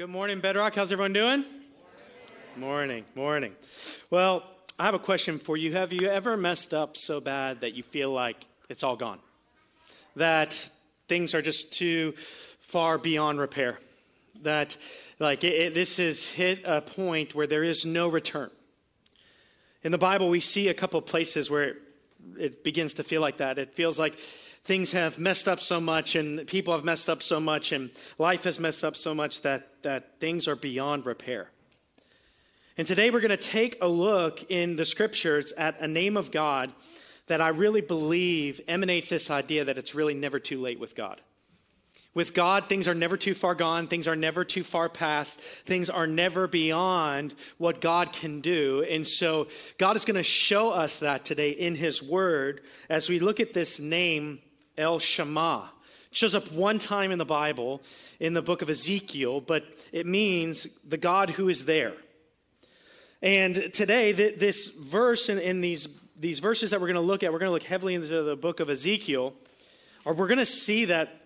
Good 0.00 0.08
morning, 0.08 0.40
Bedrock. 0.40 0.76
How's 0.76 0.90
everyone 0.92 1.12
doing? 1.12 1.44
Morning. 2.56 2.56
morning, 2.56 3.04
morning. 3.14 3.56
Well, 4.08 4.44
I 4.78 4.86
have 4.86 4.94
a 4.94 4.98
question 4.98 5.38
for 5.38 5.58
you. 5.58 5.74
Have 5.74 5.92
you 5.92 6.08
ever 6.08 6.38
messed 6.38 6.72
up 6.72 6.96
so 6.96 7.20
bad 7.20 7.60
that 7.60 7.74
you 7.74 7.82
feel 7.82 8.10
like 8.10 8.46
it's 8.70 8.82
all 8.82 8.96
gone? 8.96 9.18
That 10.16 10.54
things 11.06 11.34
are 11.34 11.42
just 11.42 11.74
too 11.74 12.12
far 12.12 12.96
beyond 12.96 13.40
repair? 13.40 13.78
That, 14.40 14.74
like, 15.18 15.44
it, 15.44 15.52
it, 15.52 15.74
this 15.74 15.98
has 15.98 16.30
hit 16.30 16.62
a 16.64 16.80
point 16.80 17.34
where 17.34 17.46
there 17.46 17.62
is 17.62 17.84
no 17.84 18.08
return. 18.08 18.50
In 19.82 19.92
the 19.92 19.98
Bible, 19.98 20.30
we 20.30 20.40
see 20.40 20.68
a 20.68 20.74
couple 20.74 21.02
places 21.02 21.50
where 21.50 21.64
it, 21.64 21.76
it 22.38 22.64
begins 22.64 22.94
to 22.94 23.04
feel 23.04 23.20
like 23.20 23.36
that. 23.36 23.58
It 23.58 23.74
feels 23.74 23.98
like 23.98 24.18
things 24.70 24.92
have 24.92 25.18
messed 25.18 25.48
up 25.48 25.58
so 25.58 25.80
much 25.80 26.14
and 26.14 26.46
people 26.46 26.72
have 26.72 26.84
messed 26.84 27.10
up 27.10 27.24
so 27.24 27.40
much 27.40 27.72
and 27.72 27.90
life 28.18 28.44
has 28.44 28.60
messed 28.60 28.84
up 28.84 28.94
so 28.94 29.12
much 29.12 29.42
that, 29.42 29.82
that 29.82 30.20
things 30.20 30.46
are 30.46 30.54
beyond 30.54 31.04
repair. 31.04 31.50
And 32.78 32.86
today 32.86 33.10
we're 33.10 33.18
going 33.18 33.30
to 33.30 33.36
take 33.36 33.78
a 33.82 33.88
look 33.88 34.48
in 34.48 34.76
the 34.76 34.84
scriptures 34.84 35.50
at 35.50 35.80
a 35.80 35.88
name 35.88 36.16
of 36.16 36.30
God 36.30 36.72
that 37.26 37.40
I 37.40 37.48
really 37.48 37.80
believe 37.80 38.60
emanates 38.68 39.08
this 39.08 39.28
idea 39.28 39.64
that 39.64 39.76
it's 39.76 39.92
really 39.92 40.14
never 40.14 40.38
too 40.38 40.60
late 40.60 40.78
with 40.78 40.94
God. 40.94 41.20
With 42.14 42.32
God, 42.32 42.68
things 42.68 42.86
are 42.86 42.94
never 42.94 43.16
too 43.16 43.34
far 43.34 43.56
gone. 43.56 43.88
Things 43.88 44.06
are 44.06 44.14
never 44.14 44.44
too 44.44 44.62
far 44.62 44.88
past. 44.88 45.40
Things 45.40 45.90
are 45.90 46.06
never 46.06 46.46
beyond 46.46 47.34
what 47.58 47.80
God 47.80 48.12
can 48.12 48.40
do. 48.40 48.84
And 48.88 49.06
so, 49.06 49.48
God 49.78 49.96
is 49.96 50.04
going 50.04 50.16
to 50.16 50.22
show 50.22 50.70
us 50.70 51.00
that 51.00 51.24
today 51.24 51.50
in 51.50 51.74
His 51.74 52.00
Word 52.00 52.60
as 52.88 53.08
we 53.08 53.18
look 53.18 53.40
at 53.40 53.54
this 53.54 53.78
name 53.80 54.40
El. 54.80 54.96
It 54.96 56.16
shows 56.16 56.34
up 56.34 56.50
one 56.50 56.78
time 56.78 57.12
in 57.12 57.18
the 57.18 57.24
Bible, 57.24 57.82
in 58.18 58.34
the 58.34 58.42
book 58.42 58.62
of 58.62 58.70
Ezekiel, 58.70 59.40
but 59.40 59.64
it 59.92 60.06
means 60.06 60.66
the 60.88 60.96
God 60.96 61.30
who 61.30 61.48
is 61.48 61.66
there. 61.66 61.92
And 63.22 63.54
today, 63.74 64.12
this 64.12 64.68
verse 64.68 65.28
in 65.28 65.60
these, 65.60 65.86
these 66.18 66.38
verses 66.38 66.70
that 66.70 66.80
we're 66.80 66.88
going 66.88 66.94
to 66.94 67.00
look 67.00 67.22
at, 67.22 67.32
we're 67.32 67.38
going 67.38 67.50
to 67.50 67.52
look 67.52 67.62
heavily 67.62 67.94
into 67.94 68.22
the 68.22 68.36
book 68.36 68.60
of 68.60 68.70
Ezekiel, 68.70 69.34
or 70.04 70.14
we're 70.14 70.26
going 70.26 70.38
to 70.38 70.46
see 70.46 70.86
that 70.86 71.20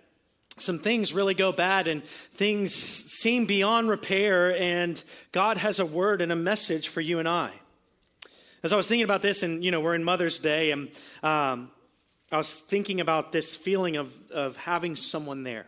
some 0.59 0.79
things 0.79 1.13
really 1.13 1.35
go 1.35 1.53
bad 1.53 1.89
and 1.89 2.05
things 2.05 2.75
seem 2.75 3.47
beyond 3.47 3.89
repair, 3.89 4.57
and 4.57 5.03
God 5.33 5.57
has 5.57 5.81
a 5.81 5.87
word 5.87 6.21
and 6.21 6.31
a 6.31 6.37
message 6.37 6.89
for 6.89 7.01
you 7.01 7.19
and 7.19 7.29
I. 7.29 7.51
As 8.63 8.73
I 8.73 8.77
was 8.77 8.89
thinking 8.89 9.05
about 9.05 9.23
this, 9.23 9.43
and 9.43 9.65
you 9.65 9.71
know, 9.71 9.81
we're 9.81 9.95
in 9.95 10.05
Mother's 10.05 10.39
Day, 10.39 10.71
and 10.71 10.91
um, 11.23 11.71
I 12.35 12.37
was 12.37 12.59
thinking 12.59 13.01
about 13.01 13.31
this 13.31 13.55
feeling 13.55 13.97
of, 13.97 14.13
of 14.33 14.57
having 14.57 14.97
someone 14.97 15.45
there. 15.45 15.67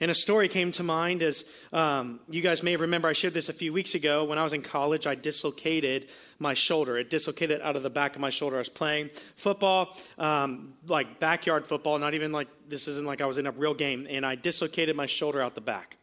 And 0.00 0.10
a 0.10 0.14
story 0.14 0.46
came 0.46 0.70
to 0.72 0.82
mind 0.82 1.22
as 1.22 1.44
um, 1.72 2.20
you 2.28 2.42
guys 2.42 2.62
may 2.62 2.76
remember, 2.76 3.08
I 3.08 3.14
shared 3.14 3.32
this 3.32 3.48
a 3.48 3.54
few 3.54 3.72
weeks 3.72 3.94
ago. 3.94 4.24
When 4.24 4.36
I 4.36 4.44
was 4.44 4.52
in 4.52 4.60
college, 4.60 5.06
I 5.06 5.14
dislocated 5.14 6.10
my 6.38 6.52
shoulder. 6.52 6.98
It 6.98 7.08
dislocated 7.08 7.62
out 7.62 7.74
of 7.74 7.82
the 7.82 7.90
back 7.90 8.16
of 8.16 8.20
my 8.20 8.28
shoulder. 8.28 8.56
I 8.56 8.58
was 8.58 8.68
playing 8.68 9.08
football, 9.34 9.96
um, 10.18 10.74
like 10.86 11.18
backyard 11.20 11.66
football, 11.66 11.98
not 11.98 12.12
even 12.12 12.32
like 12.32 12.48
this 12.68 12.86
isn't 12.86 13.06
like 13.06 13.22
I 13.22 13.26
was 13.26 13.38
in 13.38 13.46
a 13.46 13.50
real 13.50 13.74
game, 13.74 14.06
and 14.10 14.26
I 14.26 14.34
dislocated 14.34 14.94
my 14.94 15.06
shoulder 15.06 15.40
out 15.40 15.54
the 15.54 15.62
back. 15.62 15.96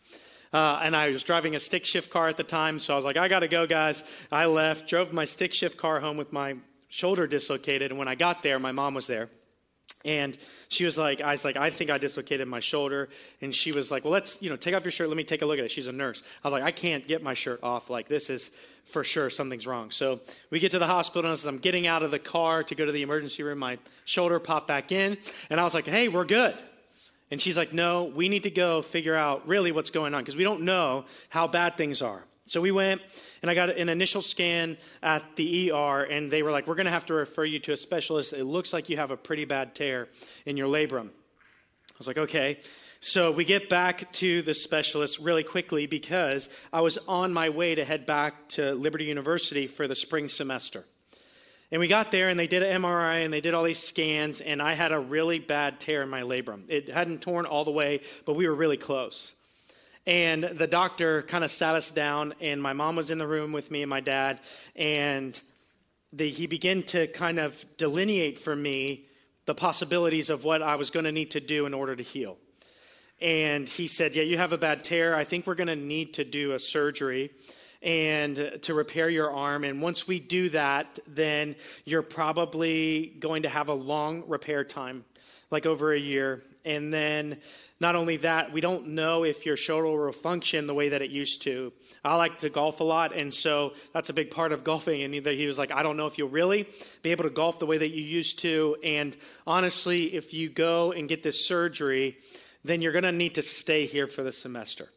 Uh, 0.52 0.80
and 0.82 0.96
I 0.96 1.12
was 1.12 1.22
driving 1.22 1.56
a 1.56 1.60
stick 1.60 1.86
shift 1.86 2.10
car 2.10 2.28
at 2.28 2.38
the 2.38 2.44
time, 2.44 2.80
so 2.80 2.94
I 2.94 2.96
was 2.96 3.06
like, 3.06 3.18
I 3.18 3.28
got 3.28 3.42
to 3.42 3.48
go, 3.48 3.68
guys. 3.68 4.04
I 4.32 4.48
left, 4.48 4.90
drove 4.90 5.14
my 5.14 5.26
stick 5.26 5.54
shift 5.54 5.78
car 5.78 6.00
home 6.00 6.18
with 6.18 6.34
my 6.34 6.56
shoulder 6.90 7.28
dislocated, 7.28 7.92
and 7.92 8.00
when 8.00 8.08
I 8.08 8.16
got 8.16 8.42
there, 8.42 8.58
my 8.58 8.72
mom 8.72 8.96
was 8.96 9.06
there. 9.06 9.30
And 10.06 10.38
she 10.70 10.86
was 10.86 10.98
like, 10.98 11.20
I 11.20 11.32
was 11.32 11.44
like, 11.44 11.58
I 11.58 11.72
think 11.72 11.90
I 11.90 11.98
dislocated 11.98 12.48
my 12.48 12.60
shoulder. 12.60 13.10
And 13.42 13.54
she 13.54 13.72
was 13.72 13.90
like, 13.90 14.04
Well, 14.04 14.14
let's, 14.14 14.42
you 14.42 14.50
know, 14.50 14.56
take 14.56 14.76
off 14.76 14.86
your 14.86 14.92
shirt. 14.92 15.10
Let 15.10 15.18
me 15.18 15.24
take 15.24 15.42
a 15.42 15.46
look 15.46 15.58
at 15.58 15.66
it. 15.66 15.72
She's 15.72 15.88
a 15.88 15.92
nurse. 15.92 16.22
I 16.44 16.48
was 16.48 16.54
like, 16.54 16.64
I 16.64 16.72
can't 16.72 17.08
get 17.08 17.24
my 17.24 17.34
shirt 17.34 17.60
off. 17.64 17.90
Like, 17.90 18.08
this 18.08 18.30
is 18.30 18.52
for 18.86 19.04
sure 19.04 19.30
something's 19.30 19.66
wrong. 19.66 19.90
So 19.90 20.22
we 20.52 20.60
get 20.60 20.72
to 20.72 20.80
the 20.80 20.88
hospital, 20.88 21.30
and 21.30 21.34
as 21.34 21.46
I'm 21.46 21.58
getting 21.58 21.88
out 21.88 22.04
of 22.04 22.12
the 22.12 22.20
car 22.20 22.64
to 22.64 22.76
go 22.76 22.86
to 22.86 22.92
the 22.92 23.02
emergency 23.02 23.42
room, 23.42 23.58
my 23.58 23.80
shoulder 24.06 24.40
popped 24.40 24.68
back 24.68 24.92
in. 24.92 25.18
And 25.50 25.60
I 25.60 25.64
was 25.64 25.74
like, 25.74 25.88
Hey, 25.88 26.08
we're 26.08 26.26
good. 26.26 26.56
And 27.32 27.42
she's 27.42 27.58
like, 27.58 27.74
No, 27.74 28.04
we 28.06 28.30
need 28.30 28.44
to 28.44 28.52
go 28.52 28.84
figure 28.84 29.16
out 29.16 29.48
really 29.48 29.72
what's 29.72 29.90
going 29.90 30.14
on 30.14 30.22
because 30.22 30.36
we 30.36 30.44
don't 30.44 30.62
know 30.62 31.06
how 31.30 31.48
bad 31.48 31.78
things 31.78 32.02
are. 32.02 32.24
So 32.46 32.62
we 32.62 32.72
went 32.72 33.02
and 33.42 33.50
I 33.50 33.56
got 33.56 33.72
an 33.72 33.90
initial 33.90 34.22
scan 34.22 34.78
at 35.02 35.24
the 35.36 35.72
ER, 35.72 36.04
and 36.04 36.30
they 36.32 36.44
were 36.44 36.52
like, 36.52 36.68
We're 36.68 36.76
going 36.76 36.86
to 36.86 36.92
have 36.92 37.08
to 37.08 37.14
refer 37.16 37.44
you 37.44 37.60
to 37.60 37.74
a 37.74 37.78
specialist. 37.78 38.34
It 38.34 38.46
looks 38.46 38.72
like 38.72 38.88
you 38.90 38.98
have 38.98 39.12
a 39.12 39.18
pretty 39.18 39.46
bad 39.46 39.74
tear 39.74 40.08
in 40.46 40.56
your 40.56 40.68
labrum. 40.68 41.08
I 41.08 41.98
was 41.98 42.08
like, 42.08 42.18
Okay. 42.18 42.60
So 43.02 43.32
we 43.32 43.46
get 43.46 43.70
back 43.70 44.12
to 44.14 44.42
the 44.42 44.56
specialist 44.56 45.20
really 45.20 45.44
quickly 45.44 45.86
because 45.86 46.50
I 46.74 46.82
was 46.82 46.98
on 47.08 47.32
my 47.34 47.50
way 47.50 47.76
to 47.76 47.86
head 47.86 48.08
back 48.08 48.50
to 48.50 48.74
Liberty 48.74 49.06
University 49.06 49.68
for 49.68 49.88
the 49.88 49.94
spring 49.94 50.28
semester. 50.28 50.86
And 51.72 51.80
we 51.80 51.88
got 51.88 52.10
there 52.10 52.30
and 52.30 52.40
they 52.40 52.48
did 52.48 52.64
an 52.64 52.82
MRI 52.82 53.24
and 53.24 53.32
they 53.32 53.42
did 53.42 53.54
all 53.54 53.64
these 53.64 53.78
scans, 53.78 54.42
and 54.42 54.60
I 54.60 54.74
had 54.74 54.92
a 54.92 55.00
really 55.00 55.38
bad 55.38 55.80
tear 55.80 56.02
in 56.02 56.10
my 56.10 56.22
labrum. 56.22 56.64
It 56.68 56.90
hadn't 56.90 57.22
torn 57.22 57.46
all 57.46 57.64
the 57.64 57.70
way, 57.70 58.02
but 58.26 58.34
we 58.34 58.48
were 58.48 58.56
really 58.56 58.78
close. 58.78 59.35
And 60.08 60.44
the 60.44 60.68
doctor 60.68 61.24
kind 61.24 61.44
of 61.44 61.52
sat 61.52 61.76
us 61.76 61.90
down, 61.90 62.34
and 62.40 62.62
my 62.62 62.74
mom 62.74 62.96
was 62.96 63.10
in 63.10 63.18
the 63.18 63.28
room 63.28 63.52
with 63.52 63.72
me 63.72 63.82
and 63.82 63.90
my 63.90 64.02
dad, 64.02 64.40
and 64.76 65.40
the, 66.14 66.30
he 66.30 66.46
began 66.48 66.84
to 66.84 67.08
kind 67.08 67.40
of 67.40 67.66
delineate 67.78 68.38
for 68.38 68.56
me 68.56 69.08
the 69.46 69.56
possibilities 69.56 70.30
of 70.30 70.44
what 70.44 70.62
I 70.62 70.76
was 70.76 70.90
going 70.90 71.06
to 71.06 71.12
need 71.12 71.32
to 71.32 71.40
do 71.40 71.66
in 71.66 71.74
order 71.74 71.96
to 71.96 72.04
heal. 72.04 72.38
And 73.22 73.68
he 73.68 73.88
said, 73.88 74.16
Yeah, 74.16 74.24
you 74.24 74.38
have 74.38 74.54
a 74.54 74.58
bad 74.58 74.84
tear. 74.84 75.16
I 75.16 75.24
think 75.24 75.48
we're 75.48 75.56
going 75.56 75.68
to 75.68 75.76
need 75.76 76.16
to 76.16 76.24
do 76.24 76.54
a 76.54 76.60
surgery 76.60 77.32
and 77.82 78.60
to 78.64 78.74
repair 78.74 79.10
your 79.10 79.32
arm. 79.32 79.64
And 79.64 79.82
once 79.82 80.08
we 80.08 80.20
do 80.20 80.50
that, 80.50 81.00
then 81.08 81.56
you're 81.86 82.02
probably 82.02 83.14
going 83.20 83.44
to 83.44 83.50
have 83.50 83.70
a 83.70 83.74
long 83.74 84.24
repair 84.28 84.64
time, 84.64 85.06
like 85.52 85.66
over 85.66 85.94
a 85.94 86.00
year. 86.00 86.44
And 86.66 86.92
then 86.94 87.38
not 87.80 87.96
only 87.96 88.18
that, 88.18 88.52
we 88.52 88.60
don't 88.60 88.90
know 88.90 89.24
if 89.24 89.46
your 89.46 89.56
shoulder 89.56 90.06
will 90.06 90.12
function 90.12 90.66
the 90.66 90.74
way 90.74 90.90
that 90.90 91.02
it 91.02 91.12
used 91.12 91.44
to. 91.44 91.72
I 92.04 92.16
like 92.16 92.40
to 92.40 92.50
golf 92.50 92.80
a 92.80 92.84
lot, 92.84 93.14
and 93.14 93.34
so 93.34 93.74
that's 93.94 94.10
a 94.10 94.14
big 94.14 94.32
part 94.32 94.52
of 94.52 94.64
golfing. 94.64 95.04
And 95.04 95.14
he 95.14 95.48
was 95.48 95.58
like, 95.58 95.72
I 95.72 95.84
don't 95.84 95.96
know 95.96 96.08
if 96.08 96.18
you'll 96.18 96.30
really 96.30 96.68
be 97.04 97.12
able 97.12 97.26
to 97.26 97.30
golf 97.30 97.60
the 97.60 97.66
way 97.66 97.78
that 97.78 97.90
you 97.90 98.02
used 98.02 98.40
to. 98.40 98.78
And 98.84 99.16
honestly, 99.46 100.16
if 100.16 100.34
you 100.34 100.50
go 100.50 100.92
and 100.92 101.08
get 101.08 101.22
this 101.22 101.46
surgery, 101.46 102.18
then 102.64 102.82
you're 102.82 102.94
going 102.94 103.04
to 103.04 103.12
need 103.12 103.36
to 103.36 103.42
stay 103.42 103.86
here 103.86 104.08
for 104.08 104.24
the 104.24 104.32
semester. 104.32 104.90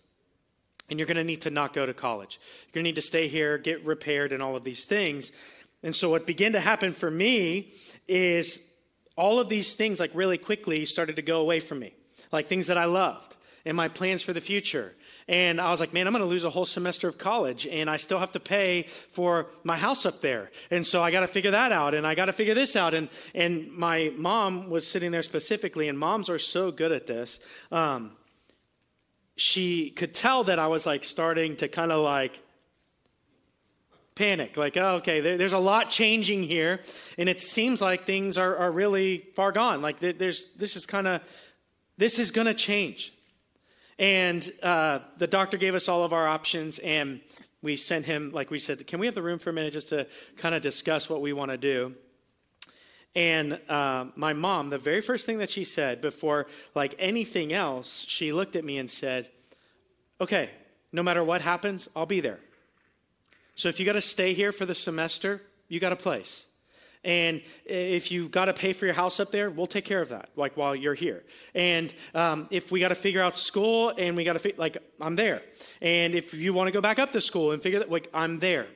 And 0.89 0.99
you're 0.99 1.07
going 1.07 1.19
to 1.19 1.25
need 1.25 1.43
to 1.43 1.51
not 1.51 1.75
go 1.75 1.85
to 1.85 1.93
college. 1.93 2.41
You're 2.67 2.73
going 2.73 2.85
to 2.85 2.89
need 2.89 2.97
to 2.97 3.03
stay 3.03 3.29
here, 3.29 3.59
get 3.59 3.85
repaired, 3.85 4.33
and 4.33 4.43
all 4.43 4.57
of 4.57 4.65
these 4.65 4.87
things. 4.87 5.33
And 5.83 5.95
so, 5.95 6.11
what 6.11 6.27
began 6.27 6.53
to 6.53 6.61
happen 6.61 6.93
for 6.93 7.11
me 7.11 7.73
is 8.09 8.61
all 9.19 9.39
of 9.39 9.49
these 9.49 9.75
things, 9.75 10.01
like 10.01 10.13
really 10.15 10.39
quickly, 10.39 10.87
started 10.87 11.17
to 11.17 11.23
go 11.23 11.41
away 11.41 11.61
from 11.61 11.81
me 11.81 11.93
like 12.33 12.49
things 12.49 12.67
that 12.69 12.79
I 12.79 12.85
loved 12.85 13.37
and 13.65 13.77
my 13.77 13.89
plans 13.89 14.23
for 14.23 14.33
the 14.33 14.41
future. 14.41 14.95
And 15.27 15.61
I 15.61 15.71
was 15.71 15.81
like, 15.81 15.93
man, 15.93 16.07
I'm 16.07 16.13
going 16.15 16.25
to 16.25 16.29
lose 16.29 16.45
a 16.45 16.51
whole 16.51 16.65
semester 16.65 17.07
of 17.07 17.19
college 17.19 17.67
and 17.67 17.91
I 17.91 17.99
still 17.99 18.19
have 18.19 18.33
to 18.33 18.41
pay 18.41 18.85
for 18.85 19.49
my 19.63 19.77
house 19.77 20.07
up 20.07 20.23
there. 20.23 20.51
And 20.71 20.87
so 20.87 21.03
I 21.03 21.11
got 21.11 21.21
to 21.21 21.27
figure 21.27 21.51
that 21.51 21.71
out 21.71 21.93
and 21.93 22.07
I 22.07 22.15
got 22.15 22.27
to 22.27 22.33
figure 22.33 22.55
this 22.55 22.77
out. 22.77 22.95
And, 22.95 23.11
and 23.35 23.71
my 23.73 24.13
mom 24.17 24.71
was 24.71 24.87
sitting 24.87 25.11
there 25.11 25.23
specifically, 25.23 25.89
and 25.89 25.99
moms 25.99 26.31
are 26.31 26.39
so 26.39 26.71
good 26.71 26.93
at 26.93 27.07
this. 27.07 27.41
Um, 27.71 28.13
she 29.37 29.91
could 29.91 30.15
tell 30.15 30.45
that 30.45 30.59
I 30.59 30.69
was 30.69 30.87
like 30.87 31.05
starting 31.05 31.57
to 31.57 31.69
kind 31.69 31.93
of 31.93 32.03
like 32.03 32.41
panic 34.19 34.57
like 34.57 34.77
oh, 34.77 34.97
okay 34.97 35.21
there, 35.21 35.39
there's 35.39 35.53
a 35.53 35.59
lot 35.59 35.89
changing 35.89 36.43
here 36.43 36.81
and 37.17 37.29
it 37.29 37.41
seems 37.41 37.81
like 37.81 38.05
things 38.05 38.37
are, 38.37 38.57
are 38.57 38.73
really 38.73 39.19
far 39.37 39.53
gone 39.53 39.81
like 39.81 40.01
there's 40.01 40.51
this 40.57 40.75
is 40.77 40.85
kind 40.85 41.07
of 41.07 41.23
this 41.99 42.21
is 42.21 42.31
going 42.31 42.47
to 42.47 42.55
change. 42.55 43.13
And 43.99 44.49
uh, 44.63 45.01
the 45.19 45.27
doctor 45.27 45.57
gave 45.57 45.75
us 45.75 45.89
all 45.89 46.05
of 46.05 46.13
our 46.13 46.29
options, 46.29 46.79
and 46.79 47.21
we 47.61 47.75
sent 47.75 48.07
him, 48.07 48.31
like 48.31 48.51
we 48.51 48.61
said, 48.61 48.87
can 48.87 49.01
we 49.01 49.07
have 49.07 49.17
the 49.17 49.23
room 49.23 49.41
for 49.41 49.51
a 49.51 49.53
minute 49.53 49.73
just 49.73 49.89
to 49.89 50.07
kind 50.37 50.55
of 50.55 50.63
discuss 50.63 51.11
what 51.11 51.21
we 51.21 51.33
want 51.33 51.51
to 51.51 51.59
do? 51.59 51.95
And 53.17 53.59
uh, 53.69 54.07
my 54.15 54.33
mom, 54.33 54.71
the 54.71 54.79
very 54.79 55.01
first 55.01 55.27
thing 55.27 55.39
that 55.39 55.51
she 55.51 55.65
said 55.65 56.01
before 56.01 56.47
like 56.77 56.95
anything 57.01 57.53
else, 57.53 58.07
she 58.07 58.33
looked 58.33 58.55
at 58.55 58.65
me 58.65 58.79
and 58.79 58.89
said, 58.89 59.29
Okay, 60.21 60.51
no 60.93 61.03
matter 61.03 61.25
what 61.25 61.41
happens, 61.41 61.89
I'll 61.97 62.07
be 62.07 62.21
there. 62.21 62.39
So 63.59 63.69
if 63.69 63.81
you 63.81 63.87
got 63.87 63.95
to 63.95 64.01
stay 64.01 64.35
here 64.35 64.53
for 64.53 64.67
the 64.67 64.75
semester, 64.75 65.43
you 65.67 65.81
got 65.81 65.91
a 65.91 65.97
place. 65.97 66.47
And 67.03 67.43
if 67.65 68.13
you 68.13 68.29
got 68.29 68.45
to 68.45 68.53
pay 68.55 68.73
for 68.73 68.85
your 68.85 68.95
house 68.95 69.19
up 69.19 69.33
there, 69.33 69.51
we'll 69.51 69.67
take 69.67 69.85
care 69.85 70.01
of 70.01 70.11
that, 70.11 70.29
like 70.37 70.57
while 70.57 70.77
you're 70.77 70.95
here. 70.95 71.25
And 71.57 71.93
um, 72.15 72.47
if 72.53 72.71
we 72.71 72.79
got 72.79 72.91
to 72.91 72.95
figure 72.95 73.21
out 73.21 73.37
school 73.37 73.93
and 73.99 74.17
we 74.17 74.23
got 74.23 74.41
to, 74.41 74.53
like, 74.59 74.79
I'm 75.01 75.17
there. 75.17 75.43
And 75.83 76.15
if 76.15 76.35
you 76.35 76.55
want 76.55 76.69
to 76.69 76.73
go 76.73 76.81
back 76.81 77.01
up 77.01 77.11
to 77.15 77.21
school 77.21 77.51
and 77.51 77.61
figure 77.61 77.81
that, 77.81 77.91
like, 77.91 78.09
I'm 78.15 78.39
there. 78.39 78.69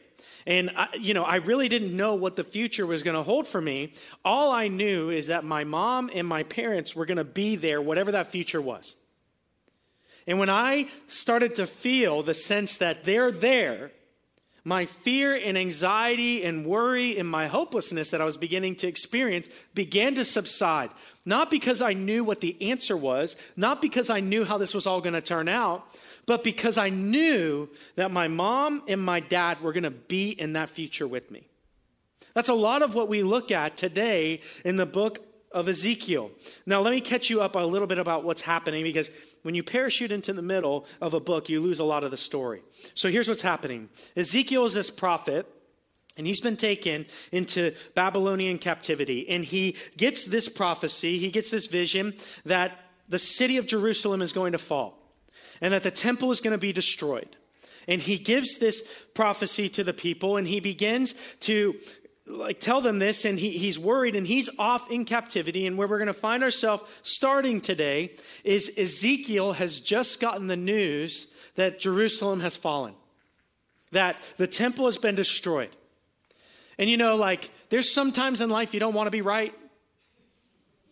And, 0.48 0.72
I, 0.76 0.88
you 0.98 1.14
know, 1.14 1.22
I 1.22 1.36
really 1.36 1.68
didn't 1.68 1.96
know 1.96 2.16
what 2.16 2.34
the 2.34 2.42
future 2.42 2.84
was 2.84 3.04
going 3.04 3.16
to 3.16 3.22
hold 3.22 3.46
for 3.46 3.60
me. 3.60 3.92
All 4.24 4.50
I 4.50 4.66
knew 4.66 5.10
is 5.10 5.28
that 5.28 5.44
my 5.44 5.62
mom 5.62 6.10
and 6.12 6.26
my 6.26 6.42
parents 6.42 6.96
were 6.96 7.06
going 7.06 7.18
to 7.18 7.24
be 7.24 7.54
there, 7.54 7.80
whatever 7.80 8.10
that 8.10 8.32
future 8.32 8.60
was. 8.60 8.96
And 10.26 10.40
when 10.40 10.50
I 10.50 10.88
started 11.06 11.54
to 11.54 11.68
feel 11.68 12.24
the 12.24 12.34
sense 12.34 12.78
that 12.78 13.04
they're 13.04 13.30
there, 13.30 13.92
my 14.64 14.86
fear 14.86 15.34
and 15.34 15.58
anxiety 15.58 16.44
and 16.44 16.64
worry 16.64 17.18
and 17.18 17.28
my 17.28 17.48
hopelessness 17.48 18.10
that 18.10 18.20
I 18.20 18.24
was 18.24 18.36
beginning 18.36 18.76
to 18.76 18.86
experience 18.86 19.48
began 19.74 20.14
to 20.14 20.24
subside. 20.24 20.90
Not 21.24 21.50
because 21.50 21.82
I 21.82 21.94
knew 21.94 22.22
what 22.22 22.40
the 22.40 22.70
answer 22.70 22.96
was, 22.96 23.36
not 23.56 23.82
because 23.82 24.10
I 24.10 24.20
knew 24.20 24.44
how 24.44 24.58
this 24.58 24.74
was 24.74 24.86
all 24.86 25.00
going 25.00 25.14
to 25.14 25.20
turn 25.20 25.48
out, 25.48 25.84
but 26.26 26.44
because 26.44 26.78
I 26.78 26.90
knew 26.90 27.68
that 27.96 28.12
my 28.12 28.28
mom 28.28 28.82
and 28.88 29.00
my 29.00 29.20
dad 29.20 29.60
were 29.60 29.72
going 29.72 29.82
to 29.82 29.90
be 29.90 30.30
in 30.30 30.52
that 30.52 30.68
future 30.68 31.08
with 31.08 31.30
me. 31.30 31.48
That's 32.34 32.48
a 32.48 32.54
lot 32.54 32.82
of 32.82 32.94
what 32.94 33.08
we 33.08 33.22
look 33.22 33.50
at 33.50 33.76
today 33.76 34.40
in 34.64 34.76
the 34.76 34.86
book 34.86 35.18
of 35.54 35.68
Ezekiel. 35.68 36.30
Now, 36.66 36.80
let 36.80 36.92
me 36.92 37.00
catch 37.00 37.30
you 37.30 37.40
up 37.40 37.56
a 37.56 37.60
little 37.60 37.86
bit 37.86 37.98
about 37.98 38.24
what's 38.24 38.42
happening 38.42 38.82
because 38.82 39.10
when 39.42 39.54
you 39.54 39.62
parachute 39.62 40.12
into 40.12 40.32
the 40.32 40.42
middle 40.42 40.86
of 41.00 41.14
a 41.14 41.20
book, 41.20 41.48
you 41.48 41.60
lose 41.60 41.78
a 41.78 41.84
lot 41.84 42.04
of 42.04 42.10
the 42.10 42.16
story. 42.16 42.62
So 42.94 43.08
here's 43.08 43.28
what's 43.28 43.42
happening 43.42 43.88
Ezekiel 44.16 44.64
is 44.64 44.74
this 44.74 44.90
prophet. 44.90 45.46
And 46.14 46.26
he's 46.26 46.42
been 46.42 46.58
taken 46.58 47.06
into 47.32 47.74
Babylonian 47.94 48.58
captivity. 48.58 49.26
And 49.30 49.42
he 49.42 49.76
gets 49.96 50.26
this 50.26 50.46
prophecy, 50.46 51.18
he 51.18 51.30
gets 51.30 51.50
this 51.50 51.68
vision 51.68 52.12
that 52.44 52.78
the 53.08 53.18
city 53.18 53.56
of 53.56 53.66
Jerusalem 53.66 54.20
is 54.20 54.34
going 54.34 54.52
to 54.52 54.58
fall 54.58 54.98
and 55.62 55.72
that 55.72 55.82
the 55.82 55.90
temple 55.90 56.30
is 56.30 56.40
going 56.40 56.52
to 56.52 56.58
be 56.58 56.72
destroyed. 56.72 57.36
And 57.88 58.00
he 58.00 58.18
gives 58.18 58.58
this 58.58 58.82
prophecy 59.14 59.68
to 59.70 59.84
the 59.84 59.92
people 59.92 60.36
and 60.36 60.46
he 60.46 60.60
begins 60.60 61.14
to 61.40 61.74
like 62.26 62.60
tell 62.60 62.80
them 62.80 62.98
this 62.98 63.24
and 63.24 63.38
he, 63.38 63.50
he's 63.50 63.78
worried 63.78 64.14
and 64.14 64.26
he's 64.26 64.48
off 64.58 64.90
in 64.90 65.04
captivity 65.04 65.66
and 65.66 65.76
where 65.76 65.88
we're 65.88 65.98
going 65.98 66.06
to 66.06 66.14
find 66.14 66.42
ourselves 66.42 66.84
starting 67.02 67.60
today 67.60 68.12
is 68.44 68.72
ezekiel 68.78 69.54
has 69.54 69.80
just 69.80 70.20
gotten 70.20 70.46
the 70.46 70.56
news 70.56 71.34
that 71.56 71.80
jerusalem 71.80 72.38
has 72.38 72.56
fallen 72.56 72.94
that 73.92 74.16
the 74.36 74.46
temple 74.46 74.86
has 74.86 74.98
been 74.98 75.14
destroyed. 75.14 75.70
And 76.78 76.90
you 76.90 76.96
know 76.96 77.16
like 77.16 77.50
there's 77.70 77.92
sometimes 77.92 78.40
in 78.40 78.50
life 78.50 78.74
you 78.74 78.80
don't 78.80 78.94
want 78.94 79.06
to 79.06 79.12
be 79.12 79.20
right. 79.20 79.54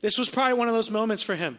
This 0.00 0.17
was 0.17 0.31
probably 0.31 0.55
one 0.55 0.69
of 0.69 0.75
those 0.75 0.91
moments 0.91 1.23
for 1.23 1.35
him. 1.35 1.59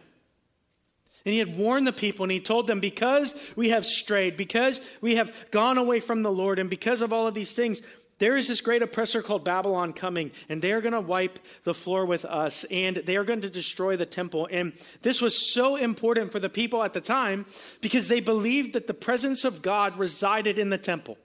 And 1.24 1.32
he 1.32 1.38
had 1.38 1.56
warned 1.56 1.86
the 1.86 1.92
people 1.92 2.24
and 2.24 2.32
he 2.32 2.40
told 2.40 2.66
them, 2.66 2.80
because 2.80 3.52
we 3.54 3.68
have 3.68 3.86
strayed, 3.86 4.36
because 4.36 4.80
we 5.00 5.16
have 5.16 5.46
gone 5.52 5.78
away 5.78 6.00
from 6.00 6.22
the 6.22 6.32
Lord, 6.32 6.58
and 6.58 6.68
because 6.68 7.00
of 7.00 7.12
all 7.12 7.28
of 7.28 7.34
these 7.34 7.52
things, 7.52 7.80
there 8.22 8.36
is 8.36 8.46
this 8.46 8.60
great 8.60 8.82
oppressor 8.82 9.20
called 9.20 9.44
Babylon 9.44 9.92
coming, 9.92 10.30
and 10.48 10.62
they're 10.62 10.80
going 10.80 10.92
to 10.92 11.00
wipe 11.00 11.40
the 11.64 11.74
floor 11.74 12.06
with 12.06 12.24
us, 12.24 12.62
and 12.70 12.98
they 12.98 13.16
are 13.16 13.24
going 13.24 13.40
to 13.40 13.50
destroy 13.50 13.96
the 13.96 14.06
temple. 14.06 14.48
And 14.48 14.74
this 15.02 15.20
was 15.20 15.52
so 15.52 15.74
important 15.74 16.30
for 16.30 16.38
the 16.38 16.48
people 16.48 16.84
at 16.84 16.92
the 16.92 17.00
time 17.00 17.46
because 17.80 18.06
they 18.06 18.20
believed 18.20 18.74
that 18.74 18.86
the 18.86 18.94
presence 18.94 19.44
of 19.44 19.60
God 19.60 19.98
resided 19.98 20.56
in 20.56 20.70
the 20.70 20.78
temple. 20.78 21.18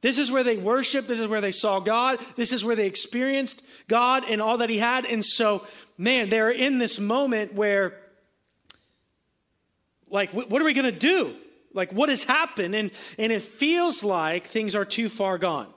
This 0.00 0.16
is 0.16 0.30
where 0.32 0.42
they 0.42 0.56
worshiped. 0.56 1.08
This 1.08 1.20
is 1.20 1.28
where 1.28 1.42
they 1.42 1.52
saw 1.52 1.78
God. 1.78 2.20
This 2.36 2.54
is 2.54 2.64
where 2.64 2.74
they 2.74 2.86
experienced 2.86 3.62
God 3.86 4.24
and 4.26 4.40
all 4.40 4.56
that 4.56 4.70
He 4.70 4.78
had. 4.78 5.04
And 5.04 5.22
so, 5.22 5.66
man, 5.98 6.30
they're 6.30 6.50
in 6.50 6.78
this 6.78 6.98
moment 6.98 7.52
where, 7.52 8.00
like, 10.08 10.32
what 10.32 10.62
are 10.62 10.64
we 10.64 10.72
going 10.72 10.90
to 10.90 10.98
do? 10.98 11.36
Like, 11.72 11.92
what 11.92 12.08
has 12.08 12.24
happened? 12.24 12.74
And, 12.74 12.90
and 13.18 13.32
it 13.32 13.42
feels 13.42 14.02
like 14.02 14.46
things 14.46 14.74
are 14.74 14.84
too 14.84 15.08
far 15.08 15.38
gone. 15.38 15.68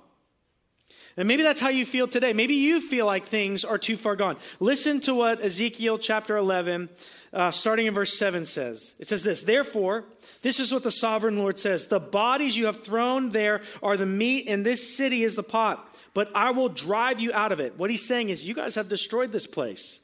And 1.16 1.28
maybe 1.28 1.44
that's 1.44 1.62
how 1.62 1.70
you 1.70 1.86
feel 1.86 2.08
today. 2.08 2.34
Maybe 2.34 2.56
you 2.56 2.82
feel 2.82 3.06
like 3.06 3.26
things 3.28 3.64
are 3.64 3.78
too 3.78 3.98
far 3.98 4.16
gone. 4.16 4.38
Listen 4.60 5.00
to 5.02 5.14
what 5.14 5.44
Ezekiel 5.44 6.00
chapter 6.00 6.38
11, 6.38 6.90
uh, 7.32 7.52
starting 7.52 7.86
in 7.86 7.94
verse 7.94 8.18
7 8.18 8.46
says. 8.46 8.96
It 8.98 9.08
says 9.08 9.22
this 9.22 9.44
Therefore, 9.44 10.06
this 10.42 10.60
is 10.60 10.72
what 10.72 10.84
the 10.84 10.92
sovereign 10.92 11.38
Lord 11.38 11.60
says 11.60 11.88
The 11.88 12.00
bodies 12.00 12.58
you 12.58 12.66
have 12.66 12.84
thrown 12.84 13.30
there 13.30 13.62
are 13.84 13.96
the 13.96 14.08
meat, 14.08 14.46
and 14.48 14.66
this 14.66 14.96
city 14.96 15.24
is 15.24 15.36
the 15.36 15.44
pot. 15.44 15.88
But 16.16 16.32
I 16.36 16.52
will 16.52 16.70
drive 16.70 17.20
you 17.20 17.32
out 17.34 17.52
of 17.52 17.60
it. 17.60 17.78
What 17.78 17.90
he's 17.90 18.06
saying 18.06 18.30
is, 18.30 18.44
you 18.44 18.56
guys 18.56 18.76
have 18.76 18.90
destroyed 18.90 19.32
this 19.32 19.48
place. 19.48 20.00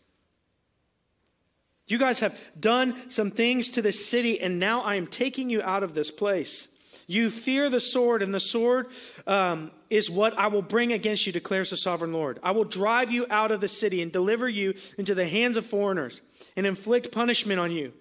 You 1.89 1.97
guys 1.97 2.19
have 2.19 2.39
done 2.57 2.95
some 3.09 3.31
things 3.31 3.69
to 3.71 3.81
this 3.81 4.07
city, 4.07 4.39
and 4.39 4.59
now 4.59 4.81
I 4.81 4.95
am 4.95 5.07
taking 5.07 5.49
you 5.49 5.61
out 5.63 5.81
of 5.81 5.95
this 5.95 6.11
place. 6.11 6.67
You 7.07 7.31
fear 7.31 7.71
the 7.71 7.79
sword, 7.79 8.21
and 8.21 8.31
the 8.33 8.39
sword 8.39 8.85
um, 9.25 9.71
is 9.89 10.07
what 10.07 10.37
I 10.37 10.47
will 10.47 10.61
bring 10.61 10.93
against 10.93 11.25
you, 11.25 11.33
declares 11.33 11.71
the 11.71 11.77
sovereign 11.77 12.13
Lord. 12.13 12.39
I 12.43 12.51
will 12.51 12.63
drive 12.63 13.11
you 13.11 13.25
out 13.31 13.49
of 13.49 13.59
the 13.59 13.67
city 13.67 14.03
and 14.03 14.11
deliver 14.11 14.47
you 14.47 14.75
into 14.99 15.15
the 15.15 15.27
hands 15.27 15.57
of 15.57 15.65
foreigners 15.65 16.21
and 16.55 16.67
inflict 16.67 17.11
punishment 17.11 17.59
on 17.59 17.71
you. 17.71 17.93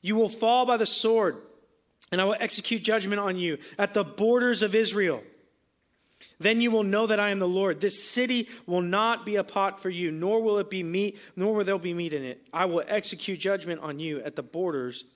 You 0.00 0.14
will 0.14 0.28
fall 0.28 0.64
by 0.64 0.76
the 0.76 0.86
sword, 0.86 1.38
and 2.12 2.20
I 2.20 2.24
will 2.24 2.36
execute 2.38 2.84
judgment 2.84 3.18
on 3.18 3.36
you 3.36 3.58
at 3.76 3.94
the 3.94 4.04
borders 4.04 4.62
of 4.62 4.76
Israel. 4.76 5.24
Then 6.44 6.60
you 6.60 6.70
will 6.70 6.84
know 6.84 7.06
that 7.06 7.18
I 7.18 7.30
am 7.30 7.38
the 7.38 7.48
Lord. 7.48 7.80
This 7.80 8.04
city 8.04 8.50
will 8.66 8.82
not 8.82 9.24
be 9.24 9.36
a 9.36 9.42
pot 9.42 9.80
for 9.80 9.88
you, 9.88 10.10
nor 10.10 10.42
will 10.42 10.58
it 10.58 10.68
be 10.68 10.82
meat, 10.82 11.18
nor 11.36 11.54
will 11.54 11.64
there 11.64 11.78
be 11.78 11.94
meat 11.94 12.12
in 12.12 12.22
it. 12.22 12.46
I 12.52 12.66
will 12.66 12.84
execute 12.86 13.40
judgment 13.40 13.80
on 13.80 13.98
you 13.98 14.20
at 14.20 14.36
the 14.36 14.42
borders 14.42 15.06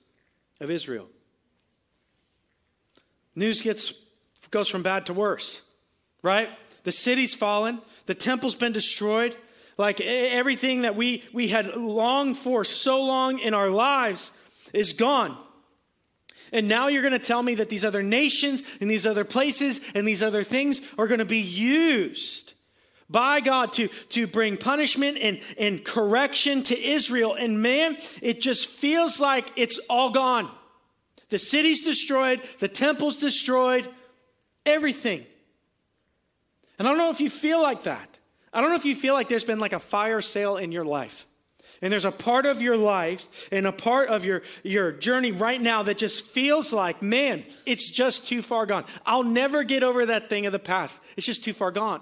of 0.59 0.71
Israel. 0.71 1.07
News 3.35 3.61
gets 3.61 3.93
goes 4.49 4.69
from 4.69 4.81
bad 4.81 5.05
to 5.05 5.13
worse, 5.13 5.63
right? 6.23 6.49
The 6.83 6.91
city's 6.91 7.35
fallen, 7.35 7.79
the 8.07 8.15
temple's 8.15 8.55
been 8.55 8.71
destroyed. 8.71 9.37
Like 9.77 10.01
everything 10.01 10.81
that 10.81 10.95
we, 10.95 11.23
we 11.31 11.49
had 11.49 11.75
longed 11.75 12.39
for 12.39 12.65
so 12.65 13.03
long 13.03 13.37
in 13.37 13.53
our 13.53 13.69
lives 13.69 14.31
is 14.73 14.93
gone. 14.93 15.37
And 16.51 16.67
now 16.67 16.87
you're 16.87 17.01
going 17.01 17.13
to 17.13 17.19
tell 17.19 17.41
me 17.43 17.55
that 17.55 17.69
these 17.69 17.85
other 17.85 18.03
nations 18.03 18.63
and 18.81 18.89
these 18.89 19.05
other 19.05 19.23
places 19.23 19.79
and 19.93 20.07
these 20.07 20.23
other 20.23 20.43
things 20.43 20.81
are 20.97 21.07
going 21.07 21.19
to 21.19 21.25
be 21.25 21.39
used 21.39 22.53
by 23.09 23.39
God 23.39 23.73
to, 23.73 23.87
to 23.87 24.27
bring 24.27 24.57
punishment 24.57 25.17
and, 25.19 25.41
and 25.57 25.83
correction 25.83 26.63
to 26.63 26.79
Israel. 26.79 27.33
And 27.33 27.61
man, 27.61 27.97
it 28.21 28.41
just 28.41 28.69
feels 28.69 29.19
like 29.19 29.51
it's 29.55 29.79
all 29.89 30.11
gone. 30.11 30.49
The 31.29 31.39
city's 31.39 31.85
destroyed, 31.85 32.41
the 32.59 32.67
temple's 32.67 33.17
destroyed, 33.17 33.87
everything. 34.65 35.25
And 36.77 36.87
I 36.87 36.91
don't 36.91 36.97
know 36.97 37.11
if 37.11 37.21
you 37.21 37.29
feel 37.29 37.61
like 37.61 37.83
that. 37.83 38.17
I 38.51 38.61
don't 38.61 38.69
know 38.69 38.75
if 38.75 38.85
you 38.85 38.95
feel 38.95 39.13
like 39.13 39.29
there's 39.29 39.43
been 39.43 39.59
like 39.59 39.73
a 39.73 39.79
fire 39.79 40.21
sale 40.21 40.57
in 40.57 40.71
your 40.71 40.85
life. 40.85 41.27
And 41.81 41.93
there's 41.93 42.05
a 42.05 42.11
part 42.11 42.45
of 42.45 42.61
your 42.61 42.75
life 42.75 43.47
and 43.51 43.65
a 43.65 43.71
part 43.71 44.09
of 44.09 44.25
your, 44.25 44.41
your 44.63 44.91
journey 44.91 45.31
right 45.31 45.61
now 45.61 45.83
that 45.83 45.97
just 45.97 46.25
feels 46.25 46.73
like, 46.73 47.01
man, 47.01 47.45
it's 47.65 47.89
just 47.89 48.27
too 48.27 48.41
far 48.41 48.65
gone. 48.65 48.83
I'll 49.05 49.23
never 49.23 49.63
get 49.63 49.83
over 49.83 50.07
that 50.07 50.29
thing 50.29 50.45
of 50.45 50.51
the 50.51 50.59
past. 50.59 50.99
It's 51.15 51.25
just 51.25 51.43
too 51.43 51.53
far 51.53 51.71
gone. 51.71 52.01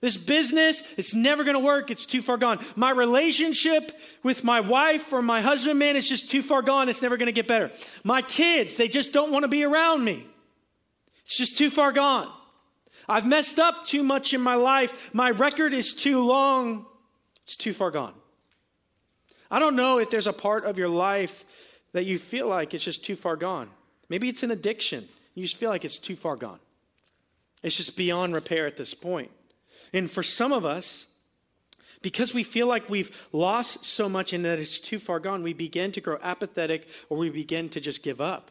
This 0.00 0.16
business, 0.16 0.82
it's 0.96 1.12
never 1.12 1.44
going 1.44 1.56
to 1.56 1.64
work. 1.64 1.90
It's 1.90 2.06
too 2.06 2.22
far 2.22 2.38
gone. 2.38 2.64
My 2.74 2.90
relationship 2.90 3.92
with 4.22 4.44
my 4.44 4.60
wife 4.60 5.12
or 5.12 5.20
my 5.20 5.42
husband, 5.42 5.78
man, 5.78 5.96
it's 5.96 6.08
just 6.08 6.30
too 6.30 6.42
far 6.42 6.62
gone. 6.62 6.88
It's 6.88 7.02
never 7.02 7.18
going 7.18 7.26
to 7.26 7.32
get 7.32 7.46
better. 7.46 7.70
My 8.02 8.22
kids, 8.22 8.76
they 8.76 8.88
just 8.88 9.12
don't 9.12 9.30
want 9.30 9.42
to 9.42 9.48
be 9.48 9.64
around 9.64 10.04
me. 10.04 10.26
It's 11.26 11.36
just 11.36 11.58
too 11.58 11.68
far 11.68 11.92
gone. 11.92 12.32
I've 13.08 13.26
messed 13.26 13.58
up 13.58 13.86
too 13.86 14.02
much 14.02 14.32
in 14.32 14.40
my 14.40 14.54
life. 14.54 15.12
My 15.12 15.30
record 15.30 15.74
is 15.74 15.94
too 15.94 16.24
long. 16.24 16.86
It's 17.42 17.56
too 17.56 17.72
far 17.72 17.90
gone. 17.90 18.14
I 19.50 19.58
don't 19.58 19.76
know 19.76 19.98
if 19.98 20.10
there's 20.10 20.26
a 20.26 20.32
part 20.32 20.64
of 20.64 20.78
your 20.78 20.88
life 20.88 21.44
that 21.92 22.06
you 22.06 22.18
feel 22.18 22.46
like 22.46 22.72
it's 22.72 22.84
just 22.84 23.04
too 23.04 23.16
far 23.16 23.36
gone. 23.36 23.68
Maybe 24.08 24.28
it's 24.28 24.42
an 24.42 24.50
addiction. 24.50 25.06
You 25.34 25.44
just 25.44 25.56
feel 25.56 25.70
like 25.70 25.84
it's 25.84 25.98
too 25.98 26.16
far 26.16 26.36
gone. 26.36 26.60
It's 27.62 27.76
just 27.76 27.96
beyond 27.96 28.34
repair 28.34 28.66
at 28.66 28.76
this 28.76 28.94
point. 28.94 29.30
And 29.92 30.10
for 30.10 30.22
some 30.22 30.52
of 30.52 30.64
us, 30.64 31.06
because 32.02 32.32
we 32.32 32.44
feel 32.44 32.66
like 32.66 32.88
we've 32.88 33.28
lost 33.32 33.84
so 33.84 34.08
much 34.08 34.32
and 34.32 34.44
that 34.44 34.58
it's 34.58 34.80
too 34.80 34.98
far 34.98 35.20
gone, 35.20 35.42
we 35.42 35.52
begin 35.52 35.92
to 35.92 36.00
grow 36.00 36.18
apathetic 36.22 36.88
or 37.08 37.18
we 37.18 37.28
begin 37.28 37.68
to 37.70 37.80
just 37.80 38.02
give 38.02 38.20
up. 38.20 38.50